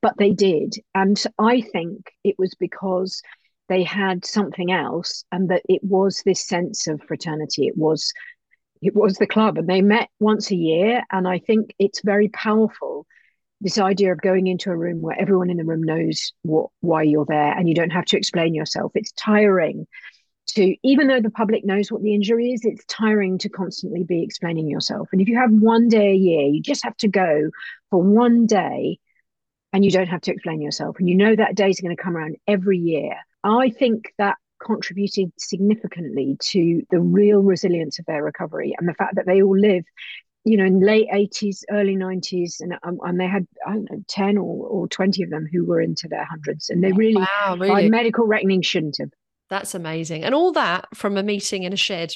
but 0.00 0.16
they 0.18 0.30
did. 0.30 0.74
And 0.94 1.22
I 1.38 1.60
think 1.60 2.12
it 2.24 2.36
was 2.38 2.54
because 2.54 3.22
they 3.68 3.82
had 3.82 4.24
something 4.24 4.70
else 4.72 5.24
and 5.32 5.48
that 5.50 5.62
it 5.68 5.82
was 5.82 6.22
this 6.24 6.46
sense 6.46 6.86
of 6.86 7.02
fraternity. 7.02 7.66
It 7.66 7.76
was 7.76 8.12
it 8.82 8.96
was 8.96 9.14
the 9.14 9.28
club 9.28 9.58
and 9.58 9.68
they 9.68 9.80
met 9.80 10.08
once 10.18 10.50
a 10.50 10.56
year. 10.56 11.02
And 11.10 11.28
I 11.28 11.38
think 11.38 11.72
it's 11.78 12.02
very 12.02 12.28
powerful 12.28 13.06
this 13.60 13.78
idea 13.78 14.10
of 14.10 14.20
going 14.20 14.48
into 14.48 14.70
a 14.70 14.76
room 14.76 15.00
where 15.00 15.18
everyone 15.18 15.48
in 15.48 15.56
the 15.56 15.64
room 15.64 15.84
knows 15.84 16.32
what 16.42 16.66
why 16.80 17.02
you're 17.02 17.26
there 17.26 17.56
and 17.56 17.68
you 17.68 17.74
don't 17.74 17.90
have 17.90 18.04
to 18.06 18.16
explain 18.16 18.54
yourself. 18.54 18.90
It's 18.94 19.12
tiring 19.12 19.86
to 20.48 20.74
even 20.82 21.06
though 21.06 21.20
the 21.20 21.30
public 21.30 21.64
knows 21.64 21.90
what 21.90 22.02
the 22.02 22.14
injury 22.14 22.50
is, 22.52 22.64
it's 22.64 22.84
tiring 22.86 23.38
to 23.38 23.48
constantly 23.48 24.02
be 24.02 24.22
explaining 24.22 24.68
yourself. 24.68 25.08
And 25.12 25.20
if 25.20 25.28
you 25.28 25.38
have 25.38 25.52
one 25.52 25.88
day 25.88 26.10
a 26.10 26.16
year, 26.16 26.46
you 26.46 26.60
just 26.60 26.84
have 26.84 26.96
to 26.98 27.08
go 27.08 27.50
for 27.90 28.02
one 28.02 28.46
day 28.46 28.98
and 29.72 29.84
you 29.84 29.90
don't 29.90 30.08
have 30.08 30.20
to 30.22 30.32
explain 30.32 30.60
yourself. 30.60 30.96
And 30.98 31.08
you 31.08 31.16
know 31.16 31.34
that 31.34 31.54
day 31.54 31.70
is 31.70 31.80
going 31.80 31.96
to 31.96 32.02
come 32.02 32.16
around 32.16 32.36
every 32.46 32.78
year. 32.78 33.14
I 33.44 33.70
think 33.70 34.12
that 34.18 34.36
contributed 34.64 35.32
significantly 35.38 36.36
to 36.40 36.82
the 36.90 37.00
real 37.00 37.40
resilience 37.40 37.98
of 37.98 38.06
their 38.06 38.22
recovery 38.22 38.74
and 38.78 38.88
the 38.88 38.94
fact 38.94 39.16
that 39.16 39.26
they 39.26 39.42
all 39.42 39.58
live 39.58 39.84
you 40.44 40.56
know 40.56 40.64
in 40.64 40.80
late 40.80 41.08
80s 41.12 41.62
early 41.70 41.96
90s 41.96 42.60
and 42.60 42.74
um, 42.84 42.98
and 43.02 43.18
they 43.18 43.26
had 43.26 43.44
i 43.66 43.72
don't 43.72 43.90
know 43.90 44.04
10 44.06 44.38
or, 44.38 44.66
or 44.68 44.88
20 44.88 45.24
of 45.24 45.30
them 45.30 45.48
who 45.52 45.64
were 45.64 45.80
into 45.80 46.06
their 46.08 46.24
hundreds. 46.24 46.70
And 46.70 46.82
they 46.82 46.92
really, 46.92 47.16
wow, 47.16 47.56
really? 47.58 47.88
medical 47.88 48.26
reckoning 48.26 48.62
shouldn't 48.62 48.98
have. 48.98 49.10
That's 49.50 49.74
amazing. 49.74 50.24
And 50.24 50.34
all 50.34 50.52
that 50.52 50.86
from 50.94 51.16
a 51.16 51.22
meeting 51.22 51.64
in 51.64 51.72
a 51.72 51.76
shed 51.76 52.14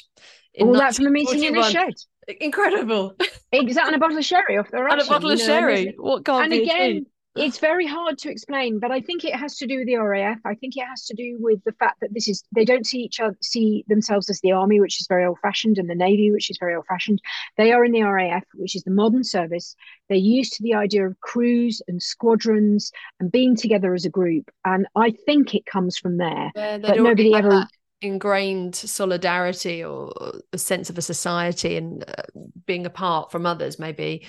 all 0.59 0.73
that 0.73 0.95
from 0.95 1.07
a 1.07 1.11
meeting 1.11 1.43
in 1.43 1.57
a 1.57 1.69
shed. 1.69 1.93
Incredible. 2.41 3.15
Exactly 3.51 3.93
and 3.93 3.95
a 3.95 3.99
bottle 3.99 4.17
of 4.17 4.25
sherry 4.25 4.57
off 4.57 4.69
the 4.71 4.83
ration 4.83 4.99
and 4.99 5.07
a 5.07 5.09
bottle 5.09 5.31
of 5.31 5.39
know, 5.39 5.45
sherry. 5.45 5.95
what 5.97 6.25
can't 6.25 6.51
and 6.51 6.53
again 6.53 7.05
it's 7.37 7.59
very 7.59 7.85
hard 7.85 8.17
to 8.19 8.31
explain, 8.31 8.79
but 8.79 8.91
I 8.91 9.01
think 9.01 9.23
it 9.23 9.35
has 9.35 9.57
to 9.57 9.67
do 9.67 9.79
with 9.79 9.87
the 9.87 9.95
RAF. 9.95 10.39
I 10.45 10.55
think 10.55 10.75
it 10.77 10.85
has 10.85 11.05
to 11.05 11.15
do 11.15 11.37
with 11.39 11.63
the 11.63 11.71
fact 11.73 11.99
that 12.01 12.13
this 12.13 12.27
is 12.27 12.43
they 12.55 12.65
don't 12.65 12.85
see 12.85 12.99
each 12.99 13.19
other 13.19 13.35
see 13.41 13.85
themselves 13.87 14.29
as 14.29 14.39
the 14.41 14.51
army, 14.51 14.79
which 14.79 14.99
is 14.99 15.07
very 15.07 15.25
old 15.25 15.37
fashioned, 15.41 15.77
and 15.77 15.89
the 15.89 15.95
navy, 15.95 16.31
which 16.31 16.49
is 16.49 16.57
very 16.59 16.75
old 16.75 16.85
fashioned. 16.87 17.21
They 17.57 17.71
are 17.71 17.85
in 17.85 17.91
the 17.91 18.03
RAF, 18.03 18.43
which 18.55 18.75
is 18.75 18.83
the 18.83 18.91
modern 18.91 19.23
service. 19.23 19.75
They're 20.09 20.17
used 20.17 20.53
to 20.53 20.63
the 20.63 20.75
idea 20.75 21.07
of 21.07 21.19
crews 21.21 21.81
and 21.87 22.01
squadrons 22.01 22.91
and 23.19 23.31
being 23.31 23.55
together 23.55 23.93
as 23.93 24.05
a 24.05 24.09
group, 24.09 24.49
and 24.65 24.87
I 24.95 25.11
think 25.11 25.55
it 25.55 25.65
comes 25.65 25.97
from 25.97 26.17
there. 26.17 26.51
Yeah, 26.55 26.77
but 26.79 26.97
nobody 26.97 27.33
ever 27.33 27.67
ingrained 28.01 28.75
solidarity 28.75 29.83
or 29.83 30.13
a 30.53 30.57
sense 30.57 30.89
of 30.89 30.97
a 30.97 31.01
society 31.01 31.77
and 31.77 32.03
uh, 32.07 32.21
being 32.67 32.85
apart 32.85 33.31
from 33.31 33.45
others 33.45 33.79
maybe 33.79 34.23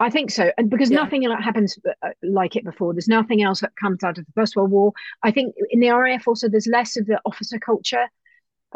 I 0.00 0.10
think 0.10 0.30
so, 0.30 0.52
and 0.56 0.70
because 0.70 0.90
yeah. 0.90 1.02
nothing 1.02 1.22
happens 1.22 1.78
uh, 2.02 2.10
like 2.22 2.54
it 2.54 2.64
before. 2.64 2.92
There's 2.94 3.08
nothing 3.08 3.42
else 3.42 3.60
that 3.60 3.74
comes 3.76 4.04
out 4.04 4.18
of 4.18 4.26
the 4.26 4.32
First 4.32 4.54
World 4.54 4.70
War. 4.70 4.92
I 5.22 5.32
think 5.32 5.54
in 5.70 5.80
the 5.80 5.90
RAF 5.90 6.28
also 6.28 6.48
there's 6.48 6.68
less 6.68 6.96
of 6.96 7.06
the 7.06 7.20
officer 7.24 7.58
culture. 7.58 8.06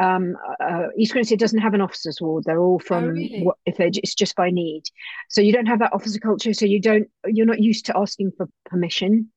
Um, 0.01 0.37
uh, 0.59 0.87
East 0.97 1.13
Grinstead 1.13 1.39
doesn't 1.39 1.61
have 1.61 1.75
an 1.75 1.81
officers' 1.81 2.21
ward. 2.21 2.45
They're 2.45 2.61
all 2.61 2.81
from 2.81 3.05
oh, 3.05 3.09
really? 3.09 3.47
if 3.67 3.77
they 3.77 3.91
it's 3.95 4.15
just 4.15 4.35
by 4.35 4.51
need. 4.51 4.83
So 5.29 5.41
you 5.41 5.53
don't 5.53 5.67
have 5.67 5.79
that 5.79 5.93
officer 5.93 6.19
culture. 6.19 6.55
So 6.55 6.65
you 6.65 6.81
don't 6.81 7.09
you're 7.27 7.47
not 7.47 7.61
used 7.61 7.87
to 7.87 7.97
asking 7.97 8.33
for 8.37 8.49
permission 8.67 9.31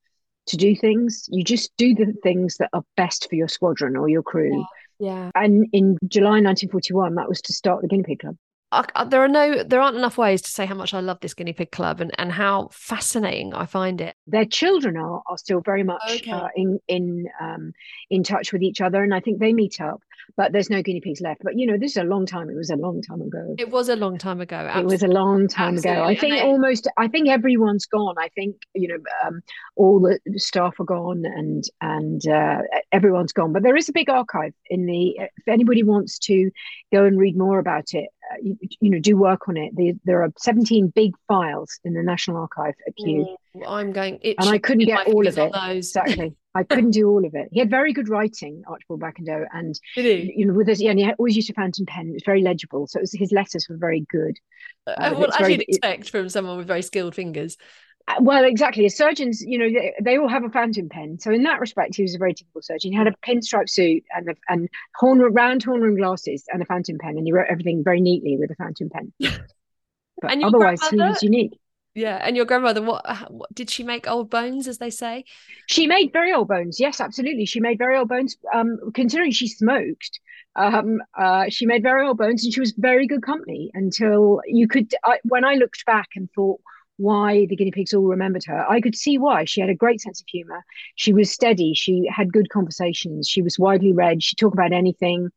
to 0.48 0.58
do 0.58 0.76
things. 0.76 1.28
You 1.30 1.44
just 1.44 1.72
do 1.78 1.94
the 1.94 2.14
things 2.24 2.58
that 2.58 2.70
are 2.74 2.84
best 2.98 3.28
for 3.30 3.36
your 3.36 3.48
squadron 3.48 3.96
or 3.96 4.10
your 4.10 4.24
crew. 4.24 4.66
Yeah. 5.00 5.08
yeah. 5.08 5.32
And 5.36 5.68
in 5.72 5.98
July 6.08 6.42
1941, 6.42 7.16
that 7.16 7.30
was 7.30 7.42
to 7.44 7.54
start 7.54 7.82
the 7.82 7.88
Guinea 7.88 8.04
Pig 8.04 8.20
Club. 8.20 8.38
I, 8.72 9.06
there 9.06 9.22
are 9.22 9.28
no 9.28 9.64
there 9.64 9.80
aren't 9.80 9.98
enough 9.98 10.18
ways 10.18 10.42
to 10.42 10.50
say 10.50 10.66
how 10.66 10.76
much 10.76 10.94
I 10.94 11.00
love 11.00 11.20
this 11.22 11.34
guinea 11.34 11.54
pig 11.54 11.72
club 11.72 12.02
and, 12.02 12.12
and 12.20 12.32
how 12.32 12.70
fascinating 12.72 13.54
I 13.54 13.66
find 13.66 14.02
it. 14.02 14.16
Their 14.28 14.46
children 14.46 14.98
are 14.98 15.22
are 15.28 15.38
still 15.38 15.62
very 15.62 15.84
much 15.84 16.02
okay. 16.08 16.32
uh, 16.32 16.50
in 16.56 16.80
in 16.88 17.28
um, 17.40 17.74
in 18.10 18.24
touch 18.24 18.52
with 18.52 18.64
each 18.64 18.82
other, 18.82 19.04
and 19.04 19.14
I 19.14 19.20
think 19.20 19.40
they 19.40 19.54
meet 19.54 19.80
up 19.80 20.02
but 20.38 20.52
there's 20.52 20.70
no 20.70 20.82
guinea 20.82 21.02
pigs 21.02 21.22
left. 21.22 21.42
But 21.44 21.58
you 21.58 21.66
know, 21.66 21.78
this 21.78 21.92
is 21.92 21.98
a 21.98 22.04
long 22.04 22.26
time. 22.26 22.50
It 22.50 22.56
was 22.56 22.70
a 22.70 22.76
long 22.76 23.02
time 23.02 23.22
ago. 23.22 23.56
It 23.58 23.70
was 23.70 23.90
a 23.90 23.96
long 23.96 24.18
time 24.18 24.42
ago. 24.42 24.56
Absolutely. 24.56 24.82
It 24.82 24.96
was 24.96 25.04
a 25.04 25.08
long 25.08 25.48
time 25.48 25.76
Absolutely. 25.76 26.02
ago. 26.02 26.10
I 26.10 26.16
think 26.16 26.44
almost. 26.44 26.88
I 26.98 27.08
think 27.08 27.30
everyone's 27.30 27.86
gone. 27.86 28.16
I 28.18 28.30
think 28.30 28.58
you 28.74 28.88
know, 28.88 28.98
um, 29.26 29.42
all 29.76 30.00
the 30.00 30.20
staff 30.40 30.80
are 30.80 30.86
gone, 30.86 31.26
and 31.26 31.64
and 31.82 32.28
uh, 32.28 32.62
everyone's 32.92 33.34
gone. 33.34 33.54
But 33.54 33.64
there 33.64 33.76
is 33.76 33.90
a 33.90 33.94
big 33.94 34.10
archive 34.10 34.54
in 34.70 34.86
the. 34.86 35.18
If 35.20 35.48
anybody 35.48 35.84
wants 35.84 36.20
to 36.20 36.52
go 36.92 37.06
and 37.06 37.18
read 37.18 37.38
more 37.38 37.60
about 37.60 37.94
it, 37.94 38.10
uh, 38.15 38.15
you, 38.42 38.58
you, 38.80 38.90
know, 38.90 39.00
do 39.00 39.18
work 39.18 39.48
on 39.48 39.58
it. 39.58 39.76
The, 39.76 39.94
there 40.06 40.24
are 40.24 40.32
17 40.38 40.88
big 40.96 41.14
files 41.28 41.80
in 41.84 41.94
the 41.94 42.04
National 42.04 42.38
Archive 42.38 42.74
at 42.88 42.96
Kew. 42.96 43.38
Mm, 43.56 43.64
I'm 43.68 43.92
going, 43.92 44.20
and 44.24 44.50
I 44.50 44.58
couldn't 44.58 44.86
get 44.86 45.08
all 45.08 45.28
of 45.28 45.38
it. 45.38 45.52
Exactly. 45.56 46.36
I 46.56 46.64
couldn't 46.70 46.92
do 46.92 47.10
all 47.10 47.26
of 47.26 47.36
it. 47.36 47.50
He 47.52 47.60
had 47.60 47.70
very 47.70 47.94
good 47.94 48.10
writing, 48.10 48.64
Archibald 48.68 49.02
McIndoe, 49.02 49.46
and 49.54 49.80
you 49.96 50.46
know, 50.46 50.54
with 50.54 50.68
his 50.68 50.82
yeah, 50.82 50.92
and 50.92 51.00
he 51.00 51.12
always 51.14 51.36
used 51.36 51.50
a 51.50 51.54
fountain 51.54 51.86
pen. 51.86 52.10
It 52.10 52.14
was 52.14 52.24
very 52.26 52.42
legible, 52.42 52.88
so 52.88 53.00
was, 53.00 53.12
his 53.12 53.32
letters 53.32 53.68
were 53.70 53.78
very 53.78 54.06
good. 54.10 54.38
Uh, 54.88 54.92
uh 54.92 55.14
what 55.16 55.42
as 55.42 55.50
you'd 55.50 55.62
expect 55.62 56.10
from 56.10 56.30
someone 56.30 56.58
with 56.58 56.68
very 56.68 56.82
skilled 56.82 57.16
fingers. 57.16 57.58
Uh, 58.08 58.16
well, 58.22 58.44
exactly. 58.44 58.86
As 58.86 58.96
surgeons, 58.96 59.42
you 59.42 59.58
know, 59.58 59.68
they, 59.68 59.94
they, 60.02 60.18
all 60.18 60.28
have 60.28 60.44
a 60.44 60.50
fountain 60.50 60.90
pen. 60.90 61.18
So 61.20 61.32
in 61.32 61.44
that 61.44 61.60
respect, 61.60 61.96
he 61.96 62.04
was 62.04 62.14
a 62.14 62.20
very 62.20 62.36
typical 62.36 62.62
surgeon. 62.62 62.92
He 62.92 62.98
had 62.98 63.08
a 63.08 63.16
pinstripe 63.26 63.70
suit 63.70 64.04
and 64.16 64.30
a, 64.30 64.36
and 64.48 64.70
horn 64.96 65.20
round 65.20 65.64
horn 65.64 65.82
rim 65.82 65.98
glasses 65.98 66.44
and 66.54 66.62
a 66.62 66.66
fountain 66.66 67.00
pen, 67.00 67.18
and 67.18 67.26
he 67.26 67.32
wrote 67.32 67.48
everything 67.50 67.84
very 67.84 68.02
neatly 68.02 68.38
with 68.38 68.52
a 68.52 68.56
fountain 68.56 68.90
pen. 68.90 69.14
But 70.22 70.42
otherwise, 70.42 70.82
he 70.90 70.96
was 70.96 71.22
unique. 71.22 71.60
Yeah, 71.94 72.18
and 72.22 72.36
your 72.36 72.46
grandmother, 72.46 72.82
what, 72.82 73.06
what, 73.32 73.54
did 73.54 73.70
she 73.70 73.82
make 73.84 74.08
old 74.08 74.30
bones, 74.30 74.68
as 74.68 74.78
they 74.78 74.90
say? 74.90 75.24
She 75.68 75.88
made 75.88 76.12
very 76.12 76.34
old 76.34 76.50
bones. 76.50 76.80
Yes, 76.80 77.00
absolutely. 77.00 77.46
She 77.46 77.62
made 77.62 77.78
very 77.78 77.98
old 77.98 78.10
bones. 78.10 78.38
Um, 78.54 78.80
considering 78.94 79.32
she 79.32 79.48
smoked, 79.48 80.20
um, 80.58 81.02
uh, 81.18 81.46
she 81.50 81.66
made 81.66 81.84
very 81.84 82.06
old 82.06 82.18
bones, 82.18 82.44
and 82.44 82.54
she 82.54 82.60
was 82.60 82.74
very 82.78 83.08
good 83.08 83.24
company 83.24 83.72
until 83.74 84.42
you 84.46 84.68
could. 84.68 84.94
I, 85.06 85.20
when 85.24 85.46
I 85.46 85.56
looked 85.56 85.86
back 85.86 86.10
and 86.16 86.30
thought 86.36 86.60
why 86.98 87.46
the 87.46 87.56
guinea 87.56 87.72
pigs 87.72 87.94
all 87.94 88.06
remembered 88.06 88.44
her, 88.46 88.70
I 88.70 88.82
could 88.82 88.96
see 88.96 89.18
why. 89.18 89.46
She 89.46 89.62
had 89.62 89.70
a 89.70 89.76
great 89.76 90.02
sense 90.02 90.22
of 90.22 90.28
humor. 90.28 90.64
She 90.96 91.14
was 91.14 91.32
steady. 91.32 91.74
She 91.74 92.10
had 92.14 92.32
good 92.32 92.50
conversations. 92.50 93.28
She 93.28 93.42
was 93.42 93.60
widely 93.60 93.94
read. 93.94 94.24
She 94.24 94.36
talked 94.36 94.54
about 94.54 94.72
anything. 94.72 95.30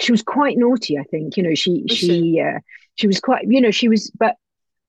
She 0.00 0.12
was 0.12 0.22
quite 0.22 0.58
naughty, 0.58 0.98
I 0.98 1.04
think. 1.04 1.36
You 1.36 1.44
know, 1.44 1.54
she 1.54 1.84
she 1.88 2.40
uh, 2.40 2.58
she 2.96 3.06
was 3.06 3.20
quite. 3.20 3.44
You 3.48 3.60
know, 3.60 3.70
she 3.70 3.88
was, 3.88 4.10
but 4.18 4.36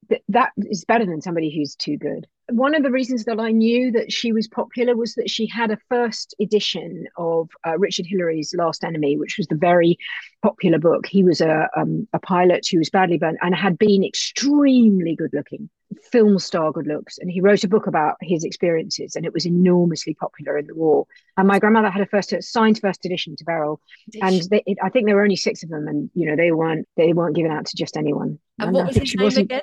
th- 0.09 0.23
that 0.29 0.51
is 0.57 0.85
better 0.85 1.05
than 1.05 1.21
somebody 1.21 1.55
who's 1.55 1.75
too 1.75 1.97
good. 1.97 2.27
One 2.51 2.75
of 2.75 2.83
the 2.83 2.91
reasons 2.91 3.25
that 3.25 3.39
I 3.39 3.51
knew 3.51 3.91
that 3.91 4.11
she 4.11 4.31
was 4.31 4.47
popular 4.47 4.95
was 4.95 5.15
that 5.15 5.31
she 5.31 5.47
had 5.47 5.71
a 5.71 5.79
first 5.89 6.35
edition 6.39 7.05
of 7.17 7.49
uh, 7.65 7.77
Richard 7.77 8.05
Hillary's 8.05 8.53
Last 8.55 8.83
Enemy, 8.83 9.17
which 9.17 9.37
was 9.37 9.47
the 9.47 9.55
very 9.55 9.97
popular 10.43 10.77
book. 10.77 11.07
He 11.07 11.23
was 11.23 11.41
a, 11.41 11.67
um, 11.75 12.07
a 12.13 12.19
pilot 12.19 12.67
who 12.71 12.77
was 12.77 12.91
badly 12.91 13.17
burnt 13.17 13.39
and 13.41 13.55
had 13.55 13.79
been 13.79 14.03
extremely 14.03 15.15
good 15.15 15.31
looking, 15.33 15.69
film 16.03 16.39
star 16.39 16.71
good 16.71 16.87
looks. 16.87 17.17
And 17.17 17.29
he 17.29 17.41
wrote 17.41 17.63
a 17.63 17.67
book 17.67 17.87
about 17.87 18.15
his 18.21 18.43
experiences, 18.43 19.15
and 19.15 19.25
it 19.25 19.33
was 19.33 19.45
enormously 19.45 20.13
popular 20.13 20.57
in 20.57 20.67
the 20.67 20.75
war. 20.75 21.05
And 21.37 21.47
my 21.47 21.59
grandmother 21.59 21.89
had 21.89 22.01
a 22.01 22.05
first 22.05 22.33
signed 22.41 22.79
first 22.79 23.05
edition 23.05 23.35
to 23.37 23.43
Beryl, 23.43 23.81
and 24.21 24.41
they, 24.49 24.63
it, 24.65 24.77
I 24.83 24.89
think 24.89 25.05
there 25.05 25.15
were 25.15 25.23
only 25.23 25.35
six 25.35 25.63
of 25.63 25.69
them, 25.69 25.87
and 25.87 26.09
you 26.13 26.27
know 26.27 26.35
they 26.35 26.51
weren't 26.51 26.87
they 26.97 27.13
weren't 27.13 27.35
given 27.35 27.51
out 27.51 27.65
to 27.67 27.75
just 27.75 27.97
anyone. 27.97 28.39
And, 28.59 28.67
and 28.67 28.73
what 28.73 28.87
was 28.87 28.95
his 28.97 29.15
name 29.15 29.37
again? 29.37 29.61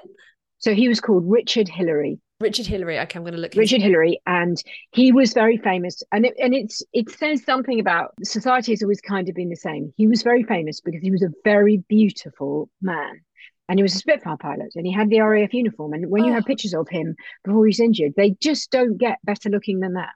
So 0.59 0.75
he 0.75 0.89
was 0.89 1.01
called 1.01 1.25
Richard 1.27 1.69
Hillary. 1.69 2.21
Richard 2.43 2.67
Hillary. 2.67 2.99
Okay, 2.99 3.19
I'm 3.19 3.25
going 3.25 3.35
to 3.35 3.41
look. 3.41 3.55
Richard 3.55 3.81
Hillary, 3.81 4.21
and 4.27 4.63
he 4.93 5.13
was 5.13 5.33
very 5.33 5.57
famous, 5.57 6.03
and 6.13 6.27
it, 6.27 6.35
and 6.39 6.55
it's 6.55 6.83
it 6.93 7.11
says 7.11 7.45
something 7.45 7.81
about 7.81 8.15
society 8.23 8.73
has 8.73 8.83
always 8.83 9.01
kind 9.01 9.29
of 9.29 9.35
been 9.35 9.49
the 9.49 9.57
same. 9.57 9.93
He 9.97 10.07
was 10.07 10.23
very 10.23 10.43
famous 10.43 10.81
because 10.81 11.01
he 11.03 11.11
was 11.11 11.23
a 11.23 11.31
very 11.45 11.79
beautiful 11.89 12.69
man, 12.81 13.21
and 13.69 13.79
he 13.79 13.83
was 13.83 13.95
a 13.95 13.99
Spitfire 13.99 14.37
pilot, 14.37 14.73
and 14.75 14.87
he 14.87 14.93
had 14.93 15.11
the 15.11 15.21
RAF 15.21 15.55
uniform. 15.55 15.93
And 15.93 16.11
when 16.11 16.25
oh. 16.25 16.27
you 16.27 16.33
have 16.33 16.45
pictures 16.45 16.75
of 16.75 16.89
him 16.89 17.15
before 17.45 17.67
he's 17.67 17.81
injured, 17.81 18.13
they 18.17 18.31
just 18.41 18.71
don't 18.71 18.99
get 18.99 19.19
better 19.25 19.49
looking 19.49 19.81
than 19.81 19.95
that. 19.95 20.11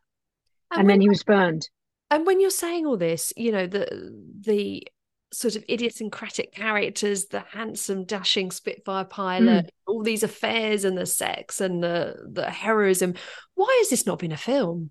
And, 0.73 0.81
and 0.81 0.91
then 0.91 1.01
he 1.01 1.09
was 1.09 1.23
burned. 1.23 1.69
And 2.11 2.27
when 2.27 2.41
you're 2.41 2.51
saying 2.51 2.87
all 2.87 2.97
this, 2.97 3.33
you 3.37 3.53
know 3.53 3.67
the 3.67 4.13
the 4.41 4.87
sort 5.33 5.57
of 5.57 5.65
idiosyncratic 5.69 6.53
characters, 6.53 7.27
the 7.27 7.41
handsome, 7.41 8.05
dashing 8.05 8.51
Spitfire 8.51 9.05
pilot, 9.05 9.67
mm. 9.67 9.71
all 9.87 10.03
these 10.03 10.23
affairs 10.23 10.85
and 10.85 10.97
the 10.97 11.07
sex 11.07 11.61
and 11.61 11.83
the 11.83 12.17
the 12.31 12.51
heroism. 12.51 13.15
Why 13.55 13.75
has 13.81 13.91
this 13.91 14.07
not 14.07 14.19
been 14.19 14.33
a 14.33 14.37
film? 14.37 14.91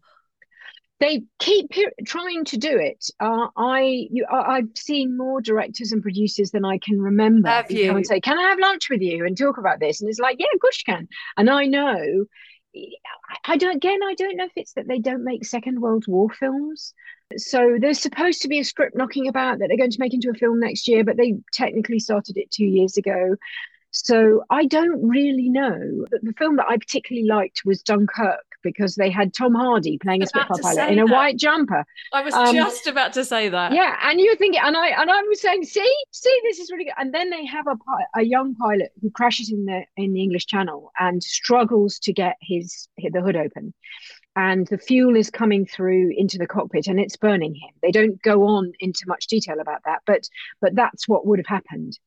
They 1.00 1.24
keep 1.40 1.72
trying 2.06 2.46
to 2.46 2.58
do 2.58 2.78
it. 2.78 3.06
Uh, 3.20 3.48
I 3.58 4.08
you, 4.10 4.26
I've 4.32 4.70
seen 4.76 5.18
more 5.18 5.42
directors 5.42 5.92
and 5.92 6.02
producers 6.02 6.52
than 6.52 6.64
I 6.64 6.78
can 6.78 7.02
remember. 7.02 7.50
Have 7.50 7.70
you? 7.70 7.88
Come 7.88 7.98
and 7.98 8.08
say, 8.08 8.22
"Can 8.22 8.40
I 8.40 8.44
have 8.44 8.60
lunch 8.60 8.90
with 8.90 9.02
you 9.02 9.26
and 9.26 9.38
talk 9.38 9.58
about 9.58 9.80
this?" 9.80 10.00
And 10.00 10.10
it's 10.10 10.20
like, 10.20 10.38
"Yeah, 10.40 10.48
of 10.54 10.62
course 10.62 10.82
you 10.86 10.94
can." 10.94 11.08
And 11.36 11.50
I 11.50 11.66
know 11.66 12.26
I 13.46 13.58
don't 13.58 13.76
again 13.76 14.00
I 14.04 14.14
don't 14.16 14.38
know 14.38 14.46
if 14.46 14.52
it's 14.56 14.74
that 14.74 14.88
they 14.88 15.00
don't 15.00 15.24
make 15.24 15.46
Second 15.46 15.82
World 15.82 16.06
War 16.08 16.30
films. 16.30 16.94
So 17.38 17.78
there's 17.80 18.00
supposed 18.00 18.42
to 18.42 18.48
be 18.48 18.60
a 18.60 18.66
script 18.66 18.96
knocking 18.96 19.28
about 19.28 19.60
that 19.60 19.68
they're 19.68 19.78
going 19.78 19.92
to 19.92 20.00
make 20.00 20.14
into 20.14 20.30
a 20.30 20.34
film 20.34 20.60
next 20.60 20.88
year, 20.88 21.04
but 21.04 21.18
they 21.18 21.36
technically 21.54 22.00
started 22.00 22.38
it 22.38 22.52
two 22.52 22.66
years 22.66 22.98
ago. 22.98 23.36
So 23.92 24.44
I 24.50 24.66
don't 24.66 25.08
really 25.08 25.50
know. 25.50 26.06
The 26.12 26.34
film 26.38 26.58
that 26.58 26.68
I 26.70 26.78
particularly 26.78 27.28
liked 27.28 27.62
was 27.66 27.82
Dunkirk 27.82 28.46
because 28.66 28.96
they 28.96 29.10
had 29.10 29.34
Tom 29.34 29.54
Hardy 29.54 29.98
playing 30.00 30.24
a 30.24 30.28
Spitfire 30.28 30.58
pilot 30.60 30.92
in 30.92 31.00
a 31.00 31.06
that. 31.06 31.14
white 31.14 31.38
jumper. 31.38 31.86
I 32.12 32.22
was 32.22 32.34
um, 32.34 32.54
just 32.54 32.88
about 32.88 33.14
to 33.14 33.24
say 33.24 33.48
that. 33.48 33.72
Yeah, 33.72 33.96
and 34.02 34.20
you're 34.20 34.36
thinking, 34.36 34.60
and 34.62 34.76
I 34.76 34.88
and 34.88 35.10
I 35.10 35.22
was 35.22 35.40
saying, 35.40 35.64
see, 35.64 35.96
see, 36.12 36.42
this 36.44 36.60
is 36.60 36.72
really 36.72 36.86
good. 36.86 36.96
And 36.98 37.14
then 37.14 37.30
they 37.30 37.46
have 37.46 37.68
a 37.68 37.78
a 38.20 38.24
young 38.24 38.56
pilot 38.56 38.92
who 39.02 39.12
crashes 39.12 39.52
in 39.52 39.66
the 39.66 39.84
in 39.96 40.14
the 40.14 40.22
English 40.22 40.48
Channel 40.48 40.92
and 41.00 41.24
struggles 41.24 42.00
to 42.00 42.12
get 42.12 42.36
his 42.42 42.90
the 42.98 43.22
hood 43.22 43.36
open, 43.36 43.74
and 44.36 44.68
the 44.68 44.80
fuel 44.80 45.16
is 45.16 45.30
coming 45.30 45.66
through 45.66 46.12
into 46.18 46.38
the 46.38 46.48
cockpit 46.48 46.88
and 46.88 47.00
it's 47.00 47.16
burning 47.16 47.54
him. 47.54 47.70
They 47.82 47.92
don't 47.92 48.22
go 48.24 48.44
on 48.48 48.74
into 48.80 49.06
much 49.08 49.28
detail 49.28 49.60
about 49.60 49.82
that, 49.86 50.02
but 50.08 50.28
but 50.60 50.76
that's 50.76 51.08
what 51.08 51.28
would 51.28 51.40
have 51.40 51.46
happened. 51.48 52.00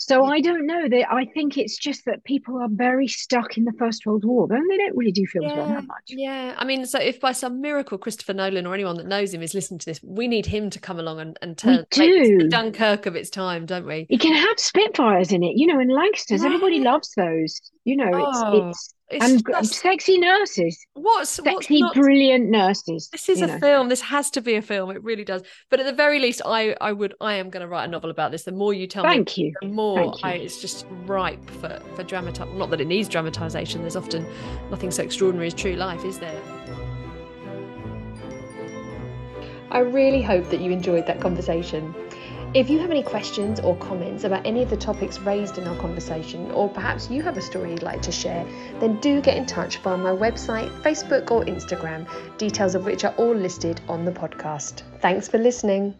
So 0.00 0.24
I 0.24 0.40
don't 0.40 0.64
know. 0.64 0.88
They, 0.88 1.04
I 1.04 1.26
think 1.34 1.58
it's 1.58 1.76
just 1.76 2.04
that 2.04 2.22
people 2.22 2.56
are 2.62 2.68
very 2.70 3.08
stuck 3.08 3.58
in 3.58 3.64
the 3.64 3.72
First 3.72 4.06
World 4.06 4.24
War. 4.24 4.46
Then 4.46 4.62
they 4.68 4.76
don't 4.76 4.96
really 4.96 5.10
do 5.10 5.26
films 5.26 5.50
yeah, 5.50 5.66
that 5.66 5.86
much. 5.86 6.04
Yeah, 6.06 6.54
I 6.56 6.64
mean, 6.64 6.86
so 6.86 7.00
if 7.00 7.20
by 7.20 7.32
some 7.32 7.60
miracle 7.60 7.98
Christopher 7.98 8.32
Nolan 8.32 8.64
or 8.64 8.74
anyone 8.74 8.96
that 8.98 9.06
knows 9.06 9.34
him 9.34 9.42
is 9.42 9.54
listening 9.54 9.78
to 9.80 9.86
this, 9.86 10.00
we 10.04 10.28
need 10.28 10.46
him 10.46 10.70
to 10.70 10.78
come 10.78 11.00
along 11.00 11.18
and, 11.18 11.38
and 11.42 11.58
turn 11.58 11.84
do. 11.90 12.48
Dunkirk 12.48 13.06
of 13.06 13.16
its 13.16 13.28
time, 13.28 13.66
don't 13.66 13.86
we? 13.86 14.06
He 14.08 14.18
can 14.18 14.34
have 14.34 14.58
Spitfires 14.60 15.32
in 15.32 15.42
it, 15.42 15.54
you 15.56 15.66
know, 15.66 15.80
and 15.80 15.90
Lancasters. 15.90 16.42
Right. 16.42 16.46
Everybody 16.46 16.78
loves 16.78 17.12
those. 17.16 17.60
You 17.82 17.96
know, 17.96 18.10
oh. 18.12 18.68
it's 18.68 18.78
It's 18.78 18.94
and 19.10 19.42
just- 19.46 19.74
sexy 19.74 20.18
nurses, 20.18 20.86
what's 20.94 21.38
what's 21.40 21.66
sexy, 21.66 21.80
not- 21.80 21.94
brilliant 21.94 22.50
nurses. 22.50 23.08
This 23.10 23.28
is 23.28 23.40
a 23.40 23.46
know. 23.46 23.58
film. 23.58 23.88
This 23.88 24.00
has 24.02 24.30
to 24.32 24.40
be 24.40 24.54
a 24.54 24.62
film. 24.62 24.90
It 24.90 25.02
really 25.02 25.24
does. 25.24 25.42
But 25.70 25.80
at 25.80 25.86
the 25.86 25.92
very 25.92 26.18
least, 26.18 26.42
I 26.44 26.76
I 26.80 26.92
would 26.92 27.14
I 27.20 27.34
am 27.34 27.50
going 27.50 27.62
to 27.62 27.68
write 27.68 27.84
a 27.84 27.88
novel 27.88 28.10
about 28.10 28.30
this. 28.32 28.42
The 28.44 28.52
more 28.52 28.74
you 28.74 28.86
tell 28.86 29.04
me, 29.04 29.10
Thank 29.10 29.38
you. 29.38 29.54
the 29.62 29.68
more 29.68 29.98
Thank 29.98 30.22
you. 30.22 30.42
It's 30.44 30.60
just 30.60 30.86
ripe 31.06 31.48
for 31.50 31.80
for 31.96 32.02
dramatise. 32.02 32.48
Not 32.54 32.70
that 32.70 32.80
it 32.80 32.86
needs 32.86 33.08
dramatization. 33.08 33.80
There's 33.80 33.96
often 33.96 34.26
nothing 34.70 34.90
so 34.90 35.02
extraordinary 35.02 35.46
as 35.48 35.54
true 35.54 35.74
life, 35.74 36.04
is 36.04 36.18
there? 36.18 36.40
I 39.70 39.80
really 39.80 40.22
hope 40.22 40.48
that 40.48 40.60
you 40.60 40.70
enjoyed 40.70 41.06
that 41.06 41.20
conversation. 41.20 41.94
If 42.54 42.70
you 42.70 42.78
have 42.78 42.90
any 42.90 43.02
questions 43.02 43.60
or 43.60 43.76
comments 43.76 44.24
about 44.24 44.46
any 44.46 44.62
of 44.62 44.70
the 44.70 44.76
topics 44.76 45.18
raised 45.18 45.58
in 45.58 45.68
our 45.68 45.76
conversation, 45.76 46.50
or 46.52 46.66
perhaps 46.66 47.10
you 47.10 47.22
have 47.22 47.36
a 47.36 47.42
story 47.42 47.72
you'd 47.72 47.82
like 47.82 48.00
to 48.02 48.10
share, 48.10 48.46
then 48.80 48.98
do 49.00 49.20
get 49.20 49.36
in 49.36 49.44
touch 49.44 49.76
via 49.78 49.98
my 49.98 50.12
website, 50.12 50.70
Facebook, 50.80 51.30
or 51.30 51.44
Instagram, 51.44 52.08
details 52.38 52.74
of 52.74 52.86
which 52.86 53.04
are 53.04 53.14
all 53.18 53.34
listed 53.34 53.82
on 53.86 54.06
the 54.06 54.12
podcast. 54.12 54.82
Thanks 55.02 55.28
for 55.28 55.36
listening. 55.36 55.94